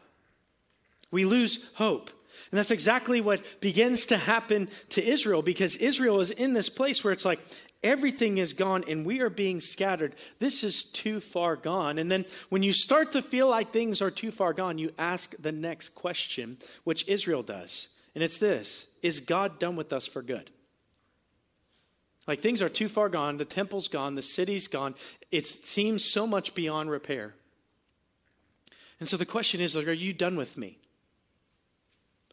We 1.10 1.24
lose 1.24 1.70
hope. 1.74 2.10
And 2.50 2.58
that's 2.58 2.70
exactly 2.70 3.20
what 3.20 3.42
begins 3.60 4.06
to 4.06 4.16
happen 4.16 4.68
to 4.90 5.04
Israel 5.04 5.42
because 5.42 5.76
Israel 5.76 6.20
is 6.20 6.30
in 6.30 6.52
this 6.52 6.68
place 6.68 7.02
where 7.02 7.12
it's 7.12 7.24
like 7.24 7.40
Everything 7.82 8.38
is 8.38 8.52
gone 8.52 8.84
and 8.86 9.06
we 9.06 9.20
are 9.20 9.30
being 9.30 9.60
scattered. 9.60 10.14
This 10.38 10.62
is 10.62 10.84
too 10.84 11.20
far 11.20 11.56
gone. 11.56 11.98
And 11.98 12.10
then 12.10 12.26
when 12.50 12.62
you 12.62 12.72
start 12.72 13.12
to 13.12 13.22
feel 13.22 13.48
like 13.48 13.72
things 13.72 14.02
are 14.02 14.10
too 14.10 14.30
far 14.30 14.52
gone, 14.52 14.76
you 14.76 14.92
ask 14.98 15.34
the 15.40 15.52
next 15.52 15.90
question, 15.90 16.58
which 16.84 17.08
Israel 17.08 17.42
does. 17.42 17.88
And 18.14 18.22
it's 18.22 18.38
this 18.38 18.86
Is 19.02 19.20
God 19.20 19.58
done 19.58 19.76
with 19.76 19.92
us 19.92 20.06
for 20.06 20.20
good? 20.20 20.50
Like 22.26 22.40
things 22.40 22.60
are 22.60 22.68
too 22.68 22.88
far 22.88 23.08
gone, 23.08 23.38
the 23.38 23.44
temple's 23.44 23.88
gone, 23.88 24.14
the 24.14 24.22
city's 24.22 24.68
gone. 24.68 24.94
It 25.30 25.46
seems 25.46 26.04
so 26.04 26.26
much 26.26 26.54
beyond 26.54 26.90
repair. 26.90 27.34
And 29.00 29.08
so 29.08 29.16
the 29.16 29.26
question 29.26 29.62
is, 29.62 29.74
like, 29.74 29.88
are 29.88 29.92
you 29.92 30.12
done 30.12 30.36
with 30.36 30.58
me? 30.58 30.78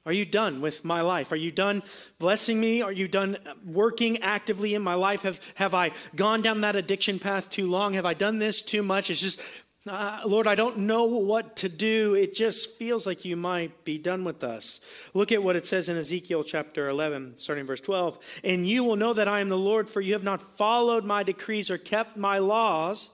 Are 0.07 0.13
you 0.13 0.23
done 0.23 0.61
with 0.61 0.85
my 0.85 1.01
life? 1.01 1.33
Are 1.33 1.35
you 1.35 1.51
done 1.51 1.83
blessing 2.17 2.61
me? 2.61 2.81
Are 2.81 2.93
you 2.93 3.09
done 3.09 3.35
working 3.65 4.19
actively 4.19 4.73
in 4.73 4.81
my 4.81 4.93
life? 4.93 5.23
Have, 5.23 5.41
have 5.55 5.73
I 5.73 5.91
gone 6.15 6.41
down 6.41 6.61
that 6.61 6.77
addiction 6.77 7.19
path 7.19 7.49
too 7.49 7.69
long? 7.69 7.95
Have 7.95 8.05
I 8.05 8.13
done 8.13 8.39
this 8.39 8.61
too 8.61 8.83
much? 8.83 9.09
It's 9.09 9.19
just, 9.19 9.41
Uh, 9.85 10.21
Lord, 10.25 10.47
I 10.47 10.55
don't 10.55 10.79
know 10.79 11.03
what 11.03 11.57
to 11.57 11.67
do. 11.69 12.13
It 12.13 12.33
just 12.35 12.77
feels 12.77 13.05
like 13.05 13.25
you 13.25 13.35
might 13.35 13.83
be 13.83 13.97
done 13.97 14.23
with 14.23 14.45
us. 14.45 14.79
Look 15.13 15.33
at 15.33 15.43
what 15.43 15.57
it 15.57 15.65
says 15.65 15.89
in 15.89 15.97
Ezekiel 15.97 16.45
chapter 16.45 16.87
11, 16.87 17.37
starting 17.37 17.65
verse 17.65 17.81
12. 17.81 18.17
And 18.45 18.65
you 18.65 18.85
will 18.85 18.95
know 18.95 19.11
that 19.11 19.27
I 19.27 19.41
am 19.41 19.49
the 19.49 19.57
Lord, 19.57 19.89
for 19.89 19.99
you 19.99 20.13
have 20.13 20.23
not 20.23 20.57
followed 20.57 21.03
my 21.03 21.23
decrees 21.23 21.69
or 21.69 21.77
kept 21.77 22.15
my 22.15 22.37
laws, 22.37 23.09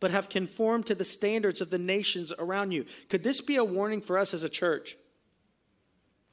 but 0.00 0.10
have 0.10 0.28
conformed 0.28 0.86
to 0.86 0.96
the 0.96 1.04
standards 1.04 1.60
of 1.60 1.70
the 1.70 1.78
nations 1.78 2.32
around 2.36 2.72
you. 2.72 2.84
Could 3.08 3.22
this 3.22 3.40
be 3.40 3.54
a 3.54 3.64
warning 3.64 4.00
for 4.00 4.18
us 4.18 4.34
as 4.34 4.42
a 4.42 4.48
church? 4.48 4.96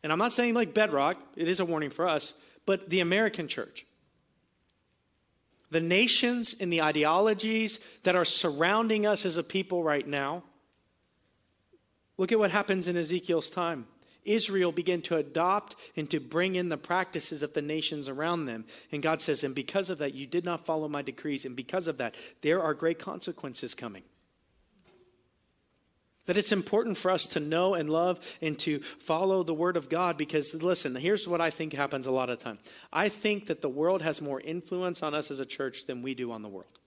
And 0.04 0.12
I'm 0.12 0.20
not 0.20 0.32
saying 0.32 0.54
like 0.54 0.74
bedrock, 0.74 1.18
it 1.36 1.48
is 1.48 1.60
a 1.60 1.66
warning 1.66 1.90
for 1.90 2.08
us, 2.08 2.34
but 2.66 2.90
the 2.90 3.00
American 3.00 3.48
church 3.48 3.86
the 5.72 5.80
nations 5.80 6.56
and 6.60 6.72
the 6.74 6.82
ideologies 6.82 7.80
that 8.04 8.16
are 8.16 8.26
surrounding 8.26 9.06
us 9.06 9.26
as 9.26 9.38
a 9.38 9.44
people 9.44 9.84
right 9.84 10.08
now. 10.08 10.44
Look 12.18 12.32
at 12.32 12.40
what 12.40 12.52
happens 12.52 12.88
in 12.88 12.98
Ezekiel's 12.98 13.50
time. 13.50 13.88
Israel 14.26 14.72
began 14.72 15.02
to 15.02 15.16
adopt 15.16 15.76
and 15.96 16.10
to 16.10 16.20
bring 16.20 16.56
in 16.56 16.70
the 16.70 16.78
practices 16.78 17.42
of 17.42 17.54
the 17.54 17.62
nations 17.62 18.10
around 18.10 18.46
them. 18.46 18.66
And 18.92 19.02
God 19.02 19.22
says, 19.22 19.44
And 19.44 19.56
because 19.56 19.90
of 19.90 20.00
that, 20.00 20.14
you 20.14 20.28
did 20.28 20.44
not 20.44 20.66
follow 20.66 20.88
my 20.88 21.02
decrees. 21.02 21.46
And 21.46 21.56
because 21.56 21.88
of 21.88 21.98
that, 21.98 22.16
there 22.42 22.62
are 22.62 22.74
great 22.74 23.00
consequences 23.00 23.74
coming. 23.74 24.04
That 26.30 26.38
it's 26.38 26.52
important 26.52 26.96
for 26.96 27.10
us 27.10 27.26
to 27.26 27.40
know 27.40 27.74
and 27.74 27.90
love 27.90 28.20
and 28.40 28.60
to 28.60 28.82
follow 28.82 29.42
the 29.42 29.56
Word 29.56 29.76
of 29.76 29.90
God 29.90 30.16
because, 30.16 30.54
listen, 30.54 30.96
here's 30.96 31.28
what 31.28 31.42
I 31.42 31.50
think 31.50 31.74
happens 31.74 32.06
a 32.06 32.12
lot 32.12 32.30
of 32.30 32.38
time. 32.38 32.60
I 32.94 33.10
think 33.10 33.48
that 33.48 33.64
the 33.64 33.68
world 33.68 34.04
has 34.04 34.22
more 34.22 34.40
influence 34.40 35.02
on 35.02 35.16
us 35.16 35.32
as 35.32 35.40
a 35.40 35.46
church 35.46 35.88
than 35.88 36.04
we 36.04 36.14
do 36.14 36.32
on 36.32 36.44
the 36.44 36.48
world. 36.48 36.78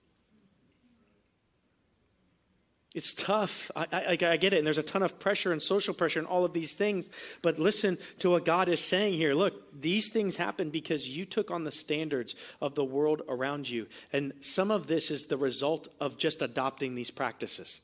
It's 2.95 3.13
tough. 3.13 3.69
I, 3.75 3.85
I, 3.91 4.11
I, 4.11 4.37
get 4.37 4.53
it. 4.53 4.59
And 4.59 4.65
there's 4.65 4.77
a 4.77 4.81
ton 4.81 5.03
of 5.03 5.19
pressure 5.19 5.51
and 5.51 5.61
social 5.61 5.93
pressure 5.93 6.19
and 6.19 6.27
all 6.29 6.45
of 6.45 6.53
these 6.53 6.73
things. 6.73 7.09
But 7.41 7.59
listen 7.59 7.97
to 8.19 8.29
what 8.29 8.45
God 8.45 8.69
is 8.69 8.79
saying 8.79 9.15
here. 9.15 9.33
Look, 9.33 9.81
these 9.81 10.07
things 10.07 10.37
happen 10.37 10.69
because 10.69 11.05
you 11.05 11.25
took 11.25 11.51
on 11.51 11.65
the 11.65 11.71
standards 11.71 12.33
of 12.61 12.75
the 12.75 12.85
world 12.85 13.23
around 13.27 13.69
you. 13.69 13.87
And 14.13 14.31
some 14.39 14.71
of 14.71 14.87
this 14.87 15.11
is 15.11 15.25
the 15.25 15.35
result 15.35 15.89
of 15.99 16.17
just 16.17 16.41
adopting 16.41 16.95
these 16.95 17.11
practices. 17.11 17.81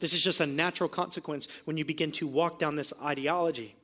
This 0.00 0.12
is 0.12 0.22
just 0.22 0.40
a 0.40 0.46
natural 0.46 0.88
consequence 0.88 1.48
when 1.64 1.76
you 1.76 1.84
begin 1.84 2.12
to 2.12 2.26
walk 2.26 2.58
down 2.58 2.76
this 2.76 2.92
ideology. 3.02 3.74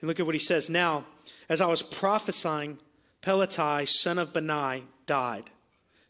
And 0.00 0.08
look 0.08 0.20
at 0.20 0.26
what 0.26 0.34
he 0.34 0.40
says 0.40 0.68
now. 0.68 1.06
As 1.48 1.60
I 1.60 1.66
was 1.66 1.82
prophesying, 1.82 2.78
Pelatiah, 3.22 3.88
son 3.88 4.18
of 4.18 4.32
Benai, 4.32 4.82
died. 5.06 5.44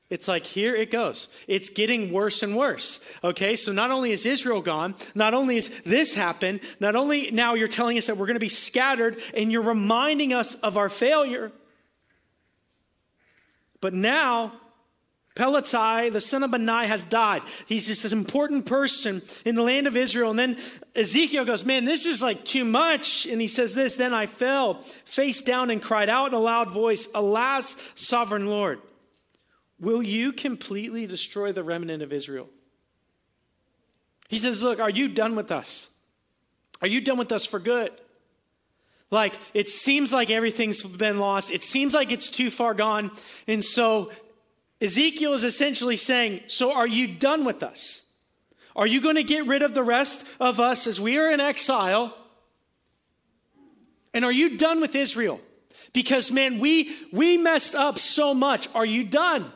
It's 0.08 0.28
like, 0.28 0.46
here 0.46 0.76
it 0.76 0.92
goes. 0.92 1.28
It's 1.48 1.68
getting 1.68 2.12
worse 2.12 2.42
and 2.42 2.56
worse. 2.56 3.04
Okay, 3.24 3.56
so 3.56 3.72
not 3.72 3.90
only 3.90 4.12
is 4.12 4.24
Israel 4.24 4.60
gone, 4.60 4.94
not 5.16 5.34
only 5.34 5.56
is 5.56 5.80
this 5.82 6.14
happened, 6.14 6.60
not 6.78 6.94
only 6.94 7.32
now 7.32 7.54
you're 7.54 7.66
telling 7.66 7.98
us 7.98 8.06
that 8.06 8.16
we're 8.16 8.26
going 8.26 8.36
to 8.36 8.40
be 8.40 8.48
scattered 8.48 9.20
and 9.34 9.50
you're 9.50 9.62
reminding 9.62 10.32
us 10.32 10.54
of 10.56 10.76
our 10.76 10.88
failure, 10.88 11.50
but 13.80 13.92
now 13.92 14.52
Pelatiah, 15.36 16.10
the 16.10 16.20
son 16.20 16.42
of 16.42 16.50
Benai, 16.50 16.86
has 16.86 17.04
died. 17.04 17.42
He's 17.66 17.86
just 17.86 18.02
this 18.02 18.12
important 18.12 18.64
person 18.64 19.22
in 19.44 19.54
the 19.54 19.62
land 19.62 19.86
of 19.86 19.96
Israel. 19.96 20.30
And 20.30 20.38
then 20.38 20.56
Ezekiel 20.94 21.44
goes, 21.44 21.64
Man, 21.64 21.84
this 21.84 22.06
is 22.06 22.22
like 22.22 22.44
too 22.44 22.64
much. 22.64 23.26
And 23.26 23.40
he 23.40 23.46
says 23.46 23.74
this 23.74 23.94
Then 23.94 24.14
I 24.14 24.26
fell 24.26 24.80
face 25.04 25.42
down 25.42 25.70
and 25.70 25.80
cried 25.80 26.08
out 26.08 26.28
in 26.28 26.34
a 26.34 26.40
loud 26.40 26.70
voice, 26.70 27.06
Alas, 27.14 27.76
sovereign 27.94 28.46
Lord, 28.46 28.80
will 29.78 30.02
you 30.02 30.32
completely 30.32 31.06
destroy 31.06 31.52
the 31.52 31.62
remnant 31.62 32.02
of 32.02 32.12
Israel? 32.14 32.48
He 34.28 34.38
says, 34.38 34.62
Look, 34.62 34.80
are 34.80 34.90
you 34.90 35.08
done 35.08 35.36
with 35.36 35.52
us? 35.52 35.94
Are 36.80 36.88
you 36.88 37.02
done 37.02 37.18
with 37.18 37.30
us 37.30 37.44
for 37.44 37.58
good? 37.58 37.92
Like, 39.10 39.34
it 39.54 39.68
seems 39.68 40.12
like 40.12 40.30
everything's 40.30 40.82
been 40.82 41.18
lost. 41.18 41.50
It 41.50 41.62
seems 41.62 41.94
like 41.94 42.10
it's 42.10 42.28
too 42.28 42.50
far 42.50 42.74
gone. 42.74 43.12
And 43.46 43.62
so 43.62 44.10
Ezekiel 44.80 45.34
is 45.34 45.44
essentially 45.44 45.96
saying, 45.96 46.40
So 46.48 46.72
are 46.72 46.86
you 46.86 47.06
done 47.06 47.44
with 47.44 47.62
us? 47.62 48.02
Are 48.74 48.86
you 48.86 49.00
going 49.00 49.16
to 49.16 49.24
get 49.24 49.46
rid 49.46 49.62
of 49.62 49.74
the 49.74 49.82
rest 49.82 50.24
of 50.38 50.60
us 50.60 50.86
as 50.86 51.00
we 51.00 51.18
are 51.18 51.30
in 51.30 51.40
exile? 51.40 52.16
And 54.12 54.24
are 54.24 54.32
you 54.32 54.58
done 54.58 54.80
with 54.80 54.94
Israel? 54.94 55.40
Because 55.92 56.30
man, 56.30 56.58
we 56.58 56.94
we 57.12 57.38
messed 57.38 57.74
up 57.74 57.98
so 57.98 58.34
much. 58.34 58.68
Are 58.74 58.84
you 58.84 59.04
done? 59.04 59.50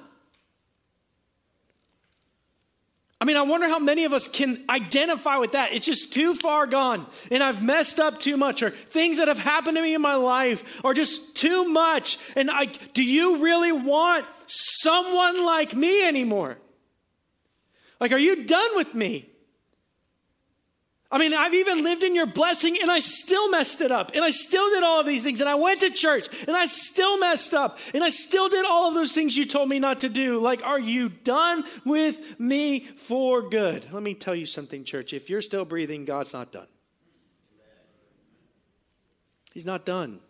I 3.20 3.26
mean, 3.26 3.36
I 3.36 3.42
wonder 3.42 3.68
how 3.68 3.78
many 3.78 4.04
of 4.04 4.14
us 4.14 4.28
can 4.28 4.64
identify 4.70 5.36
with 5.36 5.52
that. 5.52 5.74
It's 5.74 5.84
just 5.84 6.14
too 6.14 6.34
far 6.34 6.66
gone, 6.66 7.06
and 7.30 7.42
I've 7.42 7.62
messed 7.62 8.00
up 8.00 8.18
too 8.18 8.36
much, 8.36 8.62
or 8.62 8.70
things 8.70 9.18
that 9.18 9.28
have 9.28 9.38
happened 9.38 9.76
to 9.76 9.82
me 9.82 9.94
in 9.94 10.00
my 10.00 10.14
life 10.14 10.80
are 10.84 10.94
just 10.94 11.36
too 11.36 11.70
much. 11.70 12.18
And 12.34 12.50
I, 12.50 12.64
do 12.94 13.04
you 13.04 13.42
really 13.42 13.72
want 13.72 14.24
someone 14.46 15.44
like 15.44 15.74
me 15.74 16.06
anymore? 16.06 16.56
Like, 18.00 18.12
are 18.12 18.18
you 18.18 18.46
done 18.46 18.70
with 18.76 18.94
me? 18.94 19.29
I 21.12 21.18
mean, 21.18 21.34
I've 21.34 21.54
even 21.54 21.82
lived 21.82 22.04
in 22.04 22.14
your 22.14 22.26
blessing 22.26 22.76
and 22.80 22.88
I 22.88 23.00
still 23.00 23.50
messed 23.50 23.80
it 23.80 23.90
up. 23.90 24.12
And 24.14 24.24
I 24.24 24.30
still 24.30 24.70
did 24.70 24.84
all 24.84 25.00
of 25.00 25.06
these 25.06 25.24
things. 25.24 25.40
And 25.40 25.48
I 25.48 25.56
went 25.56 25.80
to 25.80 25.90
church 25.90 26.28
and 26.46 26.56
I 26.56 26.66
still 26.66 27.18
messed 27.18 27.52
up. 27.52 27.78
And 27.92 28.04
I 28.04 28.10
still 28.10 28.48
did 28.48 28.64
all 28.64 28.88
of 28.88 28.94
those 28.94 29.12
things 29.12 29.36
you 29.36 29.44
told 29.44 29.68
me 29.68 29.80
not 29.80 30.00
to 30.00 30.08
do. 30.08 30.38
Like, 30.38 30.64
are 30.64 30.78
you 30.78 31.08
done 31.08 31.64
with 31.84 32.38
me 32.38 32.84
for 32.84 33.48
good? 33.48 33.92
Let 33.92 34.04
me 34.04 34.14
tell 34.14 34.36
you 34.36 34.46
something, 34.46 34.84
church. 34.84 35.12
If 35.12 35.28
you're 35.28 35.42
still 35.42 35.64
breathing, 35.64 36.04
God's 36.04 36.32
not 36.32 36.52
done. 36.52 36.68
He's 39.52 39.66
not 39.66 39.84
done. 39.84 40.20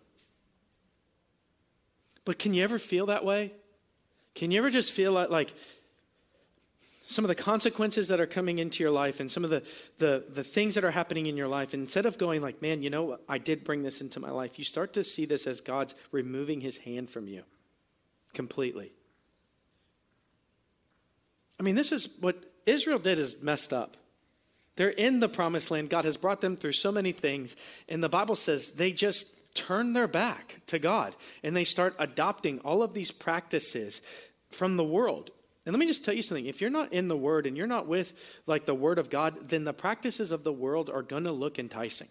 But 2.25 2.39
can 2.39 2.55
you 2.55 2.65
ever 2.65 2.79
feel 2.79 3.07
that 3.07 3.23
way? 3.23 3.53
Can 4.35 4.51
you 4.51 4.59
ever 4.59 4.71
just 4.71 4.93
feel 4.93 5.13
like, 5.13 5.29
like 5.29 5.53
some 7.11 7.25
of 7.25 7.29
the 7.29 7.35
consequences 7.35 8.07
that 8.07 8.21
are 8.21 8.27
coming 8.27 8.61
into 8.61 8.85
your 8.85 8.93
life 8.93 9.19
and 9.19 9.31
some 9.31 9.43
of 9.43 9.51
the, 9.51 9.65
the, 9.99 10.25
the 10.29 10.45
things 10.45 10.77
that 10.77 10.85
are 10.85 10.93
happening 10.93 11.27
in 11.27 11.37
your 11.37 11.49
life, 11.49 11.75
instead 11.75 12.07
of 12.07 12.17
going 12.19 12.41
like, 12.41 12.63
man, 12.63 12.85
you 12.85 12.89
know, 12.89 13.19
I 13.29 13.39
did 13.39 13.65
bring 13.65 13.83
this 13.83 14.01
into 14.01 14.21
my 14.21 14.31
life, 14.31 14.61
you 14.61 14.65
start 14.65 14.93
to 14.93 15.03
see 15.03 15.25
this 15.25 15.49
as 15.49 15.61
God's 15.61 15.97
removing 16.13 16.61
his 16.61 16.79
hand 16.79 17.11
from 17.11 17.27
you 17.27 17.43
completely. 18.33 18.93
I 21.59 21.65
mean, 21.65 21.75
this 21.75 21.91
is 21.91 22.17
what 22.21 22.37
Israel 22.65 23.01
did 23.01 23.19
is 23.19 23.43
messed 23.43 23.73
up. 23.73 23.97
They're 24.77 24.89
in 24.89 25.19
the 25.19 25.29
promised 25.29 25.73
land. 25.73 25.91
God 25.91 26.05
has 26.05 26.17
brought 26.17 26.41
them 26.41 26.57
through 26.57 26.73
so 26.73 26.93
many 26.93 27.11
things. 27.11 27.57
And 27.89 28.05
the 28.05 28.09
Bible 28.09 28.37
says 28.37 28.71
they 28.71 28.93
just 28.93 29.55
turn 29.55 29.95
their 29.95 30.07
back 30.07 30.61
to 30.69 30.79
God 30.79 31.17
and 31.43 31.57
they 31.57 31.65
start 31.65 31.97
adopting 31.99 32.61
all 32.61 32.85
of 32.85 32.95
these 32.95 33.11
practices 33.11 34.01
from 34.49 34.77
the 34.77 34.85
world. 34.85 35.33
And 35.67 35.75
let 35.75 35.79
me 35.79 35.87
just 35.87 36.05
tell 36.05 36.15
you 36.15 36.23
something. 36.23 36.47
If 36.47 36.61
you're 36.61 36.71
not 36.71 36.93
in 36.93 37.09
the 37.09 37.17
Word 37.17 37.47
and 37.47 37.57
you're 37.57 37.67
not 37.67 37.87
with 37.87 38.41
like 38.47 38.65
the 38.65 38.75
Word 38.75 38.99
of 38.99 39.11
God, 39.11 39.49
then 39.49 39.65
the 39.65 39.73
practices 39.73 40.33
of 40.33 40.43
the 40.43 40.53
world 40.53 40.89
are 40.89 41.03
going 41.03 41.25
to 41.25 41.33
look 41.33 41.59
enticing. 41.59 42.09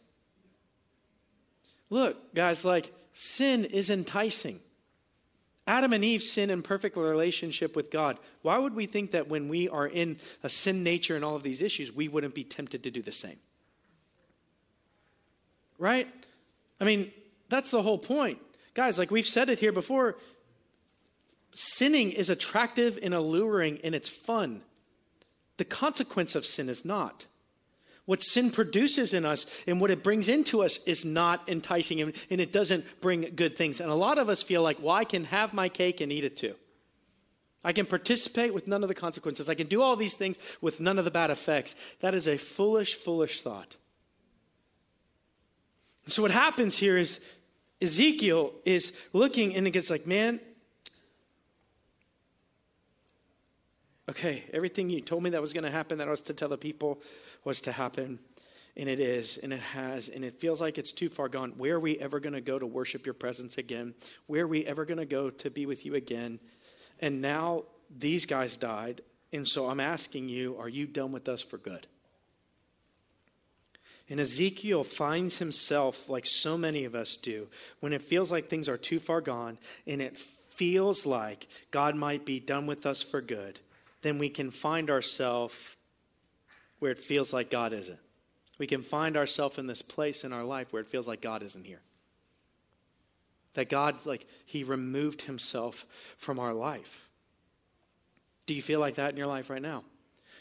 Look, 1.89 2.35
guys, 2.35 2.63
like 2.63 2.93
sin 3.13 3.65
is 3.65 3.89
enticing. 3.89 4.59
Adam 5.65 5.93
and 5.93 6.03
Eve 6.03 6.23
sin 6.23 6.49
in 6.49 6.63
perfect 6.63 6.97
relationship 6.97 7.75
with 7.75 7.91
God. 7.91 8.17
Why 8.41 8.57
would 8.57 8.73
we 8.73 8.85
think 8.85 9.11
that 9.11 9.27
when 9.27 9.49
we 9.49 9.69
are 9.69 9.87
in 9.87 10.17
a 10.43 10.49
sin 10.49 10.83
nature 10.83 11.15
and 11.15 11.23
all 11.23 11.35
of 11.35 11.43
these 11.43 11.61
issues, 11.61 11.93
we 11.93 12.07
wouldn't 12.07 12.33
be 12.33 12.43
tempted 12.43 12.83
to 12.83 12.91
do 12.91 13.01
the 13.01 13.11
same? 13.11 13.37
Right? 15.77 16.07
I 16.79 16.85
mean, 16.85 17.11
that's 17.49 17.71
the 17.71 17.83
whole 17.83 17.99
point. 17.99 18.39
Guys, 18.73 18.97
like 18.97 19.11
we've 19.11 19.27
said 19.27 19.49
it 19.49 19.59
here 19.59 19.71
before, 19.71 20.17
sinning 21.53 22.11
is 22.11 22.29
attractive 22.29 22.97
and 23.01 23.13
alluring 23.13 23.79
and 23.83 23.95
it's 23.95 24.09
fun. 24.09 24.61
The 25.57 25.65
consequence 25.65 26.35
of 26.35 26.45
sin 26.45 26.69
is 26.69 26.85
not. 26.85 27.25
What 28.05 28.23
sin 28.23 28.49
produces 28.49 29.13
in 29.13 29.23
us 29.23 29.45
and 29.67 29.79
what 29.79 29.91
it 29.91 30.03
brings 30.03 30.29
into 30.29 30.63
us 30.63 30.83
is 30.85 31.05
not 31.05 31.47
enticing 31.47 32.01
and, 32.01 32.13
it 32.29 32.51
doesn't 32.51 32.83
bring 33.01 33.33
good 33.35 33.55
things. 33.55 33.79
And 33.79 33.91
a 33.91 33.95
lot 33.95 34.17
of 34.17 34.29
us 34.29 34.41
feel 34.41 34.63
like, 34.63 34.81
well, 34.81 34.95
I 34.95 35.03
can 35.03 35.25
have 35.25 35.53
my 35.53 35.69
cake 35.69 36.01
and 36.01 36.11
eat 36.11 36.23
it 36.23 36.35
too. 36.35 36.55
I 37.63 37.73
can 37.73 37.85
participate 37.85 38.53
with 38.53 38.67
none 38.67 38.83
of 38.83 38.87
the 38.87 38.95
consequences. 38.95 39.49
I 39.49 39.53
can 39.53 39.67
do 39.67 39.81
all 39.81 39.95
these 39.95 40.15
things 40.15 40.39
with 40.61 40.79
none 40.79 40.97
of 40.97 41.05
the 41.05 41.11
bad 41.11 41.29
effects. 41.29 41.75
That 41.99 42.15
is 42.15 42.27
a 42.27 42.37
foolish, 42.37 42.95
foolish 42.95 43.41
thought. 43.41 43.75
so 46.07 46.21
what 46.23 46.31
happens 46.31 46.77
here 46.77 46.97
is 46.97 47.19
Ezekiel 47.81 48.53
is 48.65 48.97
looking 49.13 49.55
and 49.55 49.67
it 49.67 49.71
gets 49.71 49.89
like, 49.89 50.07
man, 50.07 50.39
okay, 54.09 54.43
everything 54.51 54.89
you 54.89 55.01
told 55.01 55.23
me 55.23 55.29
that 55.29 55.41
was 55.41 55.53
going 55.53 55.63
to 55.63 55.71
happen, 55.71 55.99
that 55.99 56.07
I 56.07 56.11
was 56.11 56.21
to 56.21 56.33
tell 56.33 56.49
the 56.49 56.57
people, 56.57 57.01
was 57.43 57.61
to 57.61 57.71
happen. 57.71 58.19
And 58.75 58.89
it 58.89 58.99
is, 58.99 59.37
and 59.37 59.51
it 59.53 59.59
has, 59.59 60.09
and 60.09 60.23
it 60.23 60.35
feels 60.35 60.61
like 60.61 60.77
it's 60.77 60.91
too 60.91 61.09
far 61.09 61.29
gone. 61.29 61.53
Where 61.57 61.75
are 61.75 61.79
we 61.79 61.97
ever 61.97 62.19
going 62.19 62.33
to 62.33 62.41
go 62.41 62.57
to 62.57 62.65
worship 62.65 63.05
your 63.05 63.13
presence 63.13 63.57
again? 63.57 63.93
Where 64.27 64.43
are 64.43 64.47
we 64.47 64.65
ever 64.65 64.85
going 64.85 64.99
to 64.99 65.05
go 65.05 65.29
to 65.29 65.49
be 65.49 65.65
with 65.65 65.85
you 65.85 65.95
again? 65.95 66.39
And 66.99 67.21
now 67.21 67.63
these 67.95 68.25
guys 68.25 68.57
died. 68.57 69.01
And 69.31 69.47
so 69.47 69.69
I'm 69.69 69.79
asking 69.79 70.29
you, 70.29 70.57
are 70.59 70.69
you 70.69 70.87
done 70.87 71.11
with 71.11 71.27
us 71.29 71.41
for 71.41 71.57
good? 71.57 71.87
And 74.09 74.19
Ezekiel 74.19 74.83
finds 74.83 75.37
himself, 75.37 76.09
like 76.09 76.25
so 76.25 76.57
many 76.57 76.85
of 76.85 76.95
us 76.95 77.15
do, 77.15 77.47
when 77.79 77.93
it 77.93 78.01
feels 78.01 78.31
like 78.31 78.49
things 78.49 78.67
are 78.67 78.77
too 78.77 78.99
far 78.99 79.21
gone 79.21 79.59
and 79.85 80.01
it 80.01 80.17
feels 80.17 81.05
like 81.05 81.47
God 81.69 81.95
might 81.95 82.25
be 82.25 82.39
done 82.39 82.65
with 82.65 82.85
us 82.85 83.03
for 83.03 83.21
good, 83.21 83.59
then 84.01 84.17
we 84.17 84.29
can 84.29 84.51
find 84.51 84.89
ourselves 84.89 85.55
where 86.79 86.91
it 86.91 86.99
feels 86.99 87.33
like 87.33 87.51
God 87.51 87.73
isn't. 87.73 87.99
We 88.57 88.67
can 88.67 88.81
find 88.81 89.15
ourselves 89.17 89.57
in 89.57 89.67
this 89.67 89.81
place 89.81 90.23
in 90.23 90.33
our 90.33 90.43
life 90.43 90.71
where 90.71 90.81
it 90.81 90.87
feels 90.87 91.07
like 91.07 91.21
God 91.21 91.43
isn't 91.43 91.65
here. 91.65 91.81
That 93.53 93.69
God, 93.69 94.05
like, 94.05 94.27
He 94.45 94.63
removed 94.63 95.23
Himself 95.23 95.85
from 96.17 96.39
our 96.39 96.53
life. 96.53 97.09
Do 98.45 98.53
you 98.53 98.61
feel 98.61 98.79
like 98.79 98.95
that 98.95 99.11
in 99.11 99.17
your 99.17 99.27
life 99.27 99.49
right 99.49 99.61
now? 99.61 99.83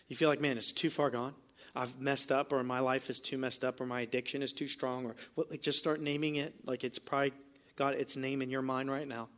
You 0.08 0.16
feel 0.16 0.28
like, 0.28 0.40
man, 0.40 0.58
it's 0.58 0.72
too 0.72 0.90
far 0.90 1.10
gone. 1.10 1.34
I've 1.74 2.00
messed 2.00 2.32
up, 2.32 2.52
or 2.52 2.62
my 2.64 2.80
life 2.80 3.10
is 3.10 3.20
too 3.20 3.38
messed 3.38 3.64
up, 3.64 3.80
or 3.80 3.86
my 3.86 4.00
addiction 4.00 4.42
is 4.42 4.52
too 4.52 4.68
strong, 4.68 5.06
or 5.06 5.16
what, 5.34 5.50
like 5.50 5.62
just 5.62 5.78
start 5.78 6.00
naming 6.00 6.36
it. 6.36 6.54
Like 6.64 6.82
it's 6.84 6.98
probably 6.98 7.32
got 7.76 7.94
its 7.94 8.16
name 8.16 8.42
in 8.42 8.50
your 8.50 8.62
mind 8.62 8.90
right 8.90 9.06
now. 9.06 9.28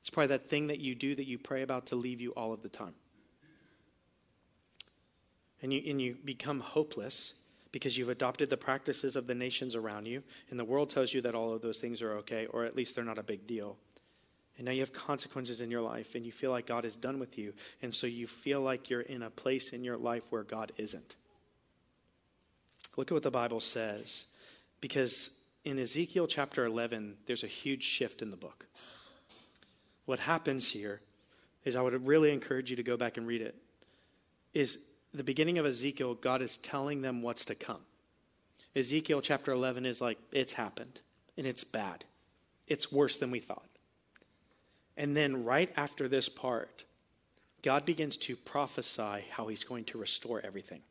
It's 0.00 0.10
probably 0.10 0.28
that 0.28 0.48
thing 0.48 0.68
that 0.68 0.78
you 0.78 0.94
do 0.94 1.14
that 1.14 1.26
you 1.26 1.38
pray 1.38 1.62
about 1.62 1.86
to 1.86 1.96
leave 1.96 2.20
you 2.20 2.30
all 2.32 2.52
of 2.52 2.62
the 2.62 2.68
time. 2.68 2.94
And 5.62 5.72
you, 5.72 5.82
and 5.88 6.00
you 6.00 6.16
become 6.24 6.60
hopeless 6.60 7.34
because 7.72 7.98
you've 7.98 8.08
adopted 8.08 8.50
the 8.50 8.56
practices 8.56 9.16
of 9.16 9.26
the 9.26 9.34
nations 9.34 9.74
around 9.74 10.06
you, 10.06 10.22
and 10.50 10.58
the 10.58 10.64
world 10.64 10.90
tells 10.90 11.12
you 11.12 11.20
that 11.22 11.34
all 11.34 11.52
of 11.52 11.60
those 11.60 11.78
things 11.78 12.00
are 12.00 12.14
okay, 12.14 12.46
or 12.46 12.64
at 12.64 12.76
least 12.76 12.94
they're 12.96 13.04
not 13.04 13.18
a 13.18 13.22
big 13.22 13.46
deal. 13.46 13.76
And 14.56 14.64
now 14.64 14.72
you 14.72 14.80
have 14.80 14.92
consequences 14.92 15.60
in 15.60 15.70
your 15.70 15.82
life, 15.82 16.14
and 16.14 16.24
you 16.24 16.32
feel 16.32 16.50
like 16.50 16.66
God 16.66 16.84
is 16.84 16.96
done 16.96 17.18
with 17.18 17.38
you, 17.38 17.52
and 17.82 17.94
so 17.94 18.06
you 18.06 18.26
feel 18.26 18.60
like 18.60 18.88
you're 18.88 19.02
in 19.02 19.22
a 19.22 19.30
place 19.30 19.72
in 19.72 19.84
your 19.84 19.96
life 19.96 20.24
where 20.30 20.44
God 20.44 20.72
isn't. 20.78 21.14
Look 22.96 23.12
at 23.12 23.14
what 23.14 23.22
the 23.22 23.30
Bible 23.30 23.60
says. 23.60 24.26
Because 24.80 25.30
in 25.64 25.78
Ezekiel 25.78 26.26
chapter 26.26 26.64
11, 26.64 27.16
there's 27.26 27.44
a 27.44 27.48
huge 27.48 27.84
shift 27.84 28.22
in 28.22 28.30
the 28.30 28.36
book. 28.36 28.66
What 30.06 30.18
happens 30.20 30.68
here 30.68 31.00
is 31.64 31.76
I 31.76 31.82
would 31.82 32.06
really 32.06 32.32
encourage 32.32 32.70
you 32.70 32.76
to 32.76 32.82
go 32.82 32.96
back 32.96 33.16
and 33.16 33.26
read 33.26 33.42
it. 33.42 33.54
Is 34.54 34.78
the 35.12 35.24
beginning 35.24 35.58
of 35.58 35.66
Ezekiel, 35.66 36.14
God 36.14 36.42
is 36.42 36.58
telling 36.58 37.02
them 37.02 37.22
what's 37.22 37.44
to 37.46 37.54
come. 37.54 37.80
Ezekiel 38.76 39.20
chapter 39.20 39.52
11 39.52 39.86
is 39.86 40.00
like, 40.00 40.18
it's 40.32 40.52
happened, 40.52 41.00
and 41.36 41.46
it's 41.46 41.64
bad. 41.64 42.04
It's 42.66 42.92
worse 42.92 43.18
than 43.18 43.30
we 43.30 43.40
thought. 43.40 43.68
And 44.96 45.16
then, 45.16 45.44
right 45.44 45.72
after 45.76 46.08
this 46.08 46.28
part, 46.28 46.84
God 47.62 47.86
begins 47.86 48.16
to 48.18 48.36
prophesy 48.36 49.24
how 49.30 49.48
he's 49.48 49.64
going 49.64 49.84
to 49.84 49.98
restore 49.98 50.40
everything. 50.44 50.82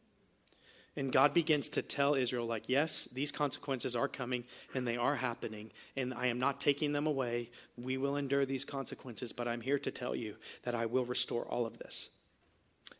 And 0.95 1.11
God 1.11 1.33
begins 1.33 1.69
to 1.69 1.83
tell 1.83 2.15
Israel, 2.15 2.47
like, 2.47 2.67
yes, 2.67 3.07
these 3.13 3.31
consequences 3.31 3.95
are 3.95 4.07
coming 4.07 4.45
and 4.73 4.87
they 4.87 4.97
are 4.97 5.15
happening, 5.15 5.69
and 5.95 6.11
I 6.13 6.25
am 6.27 6.39
not 6.39 6.59
taking 6.59 6.91
them 6.91 7.05
away. 7.05 7.51
We 7.77 7.97
will 7.97 8.15
endure 8.15 8.45
these 8.45 8.65
consequences, 8.65 9.31
but 9.31 9.47
I'm 9.47 9.61
here 9.61 9.77
to 9.77 9.91
tell 9.91 10.15
you 10.15 10.37
that 10.63 10.73
I 10.73 10.87
will 10.87 11.05
restore 11.05 11.43
all 11.43 11.67
of 11.67 11.77
this. 11.77 12.09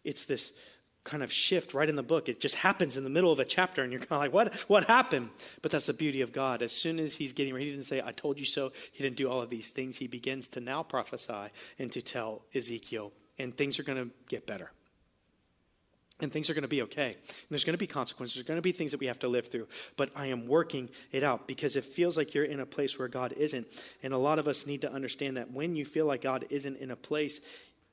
It's 0.04 0.26
this 0.26 0.60
kind 1.08 1.24
of 1.24 1.32
shift 1.32 1.74
right 1.74 1.90
in 1.90 1.96
the 1.96 2.04
book. 2.04 2.30
It 2.30 2.40
just 2.40 2.56
happens 2.56 2.98
in 2.98 3.04
the 3.04 3.10
middle 3.10 3.32
of 3.32 3.40
a 3.40 3.46
chapter, 3.46 3.82
and 3.82 3.92
you're 3.92 4.02
kind 4.02 4.12
of 4.12 4.20
like, 4.20 4.34
what, 4.34 4.54
what 4.70 4.84
happened? 4.84 5.30
But 5.62 5.72
that's 5.72 5.88
the 5.88 5.94
beauty 5.94 6.22
of 6.22 6.32
God. 6.32 6.62
As 6.62 6.72
soon 6.72 7.00
as 7.00 7.16
he's 7.16 7.34
getting 7.34 7.54
ready, 7.54 7.66
he 7.66 7.72
didn't 7.72 7.86
say, 7.86 8.02
I 8.06 8.12
told 8.12 8.40
you 8.40 8.46
so. 8.46 8.72
He 8.92 9.04
didn't 9.04 9.16
do 9.16 9.30
all 9.30 9.42
of 9.42 9.50
these 9.50 9.72
things. 9.72 9.98
He 9.98 10.08
begins 10.08 10.48
to 10.50 10.60
now 10.60 10.84
prophesy 10.84 11.52
and 11.80 11.92
to 11.94 12.02
tell 12.02 12.44
Ezekiel, 12.54 13.12
and 13.40 13.56
things 13.56 13.80
are 13.80 13.84
going 13.84 14.04
to 14.04 14.12
get 14.28 14.46
better 14.46 14.72
and 16.20 16.32
things 16.32 16.50
are 16.50 16.54
going 16.54 16.64
to 16.64 16.68
be 16.68 16.82
okay. 16.82 17.10
And 17.10 17.48
there's 17.50 17.64
going 17.64 17.76
to 17.76 17.80
be 17.80 17.88
consequences. 17.88 18.36
There's 18.36 18.48
going 18.48 18.58
to 18.58 18.64
be 18.64 18.72
things 18.72 18.92
that 18.92 19.00
we 19.00 19.06
have 19.06 19.20
to 19.20 19.28
live 19.28 19.48
through. 19.48 19.68
But 19.98 20.10
I 20.16 20.28
am 20.28 20.48
working 20.48 20.90
it 21.12 21.24
out 21.24 21.48
because 21.48 21.76
it 21.76 21.86
feels 21.86 22.18
like 22.18 22.34
you're 22.34 22.44
in 22.44 22.60
a 22.60 22.66
place 22.66 22.98
where 22.98 23.08
God 23.08 23.34
isn't. 23.34 23.68
And 24.02 24.14
a 24.14 24.18
lot 24.18 24.40
of 24.40 24.48
us 24.48 24.66
need 24.66 24.82
to 24.82 24.92
understand 24.92 25.38
that 25.38 25.52
when 25.52 25.76
you 25.76 25.86
feel 25.86 26.08
like 26.08 26.24
God 26.24 26.46
isn't 26.50 26.78
in 26.78 26.90
a 26.90 26.96
place, 26.96 27.40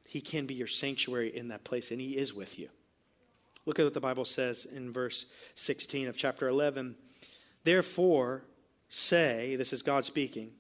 He 0.07 0.23
can 0.23 0.47
be 0.47 0.55
your 0.55 0.67
sanctuary 0.67 1.37
in 1.37 1.49
that 1.49 1.65
place, 1.65 1.91
and 1.91 2.01
He 2.01 2.17
is 2.17 2.33
with 2.33 2.59
you. 2.59 2.71
Look 3.67 3.79
at 3.79 3.85
what 3.85 3.95
the 3.95 4.01
Bible 4.01 4.25
says 4.25 4.67
in 4.67 4.93
verse 4.93 5.27
16 5.55 6.09
of 6.09 6.17
chapter 6.17 6.49
11. 6.49 6.97
Therefore, 7.65 8.45
say, 8.89 9.57
this 9.57 9.73
is 9.73 9.83
God 9.83 10.05
speaking 10.05 10.51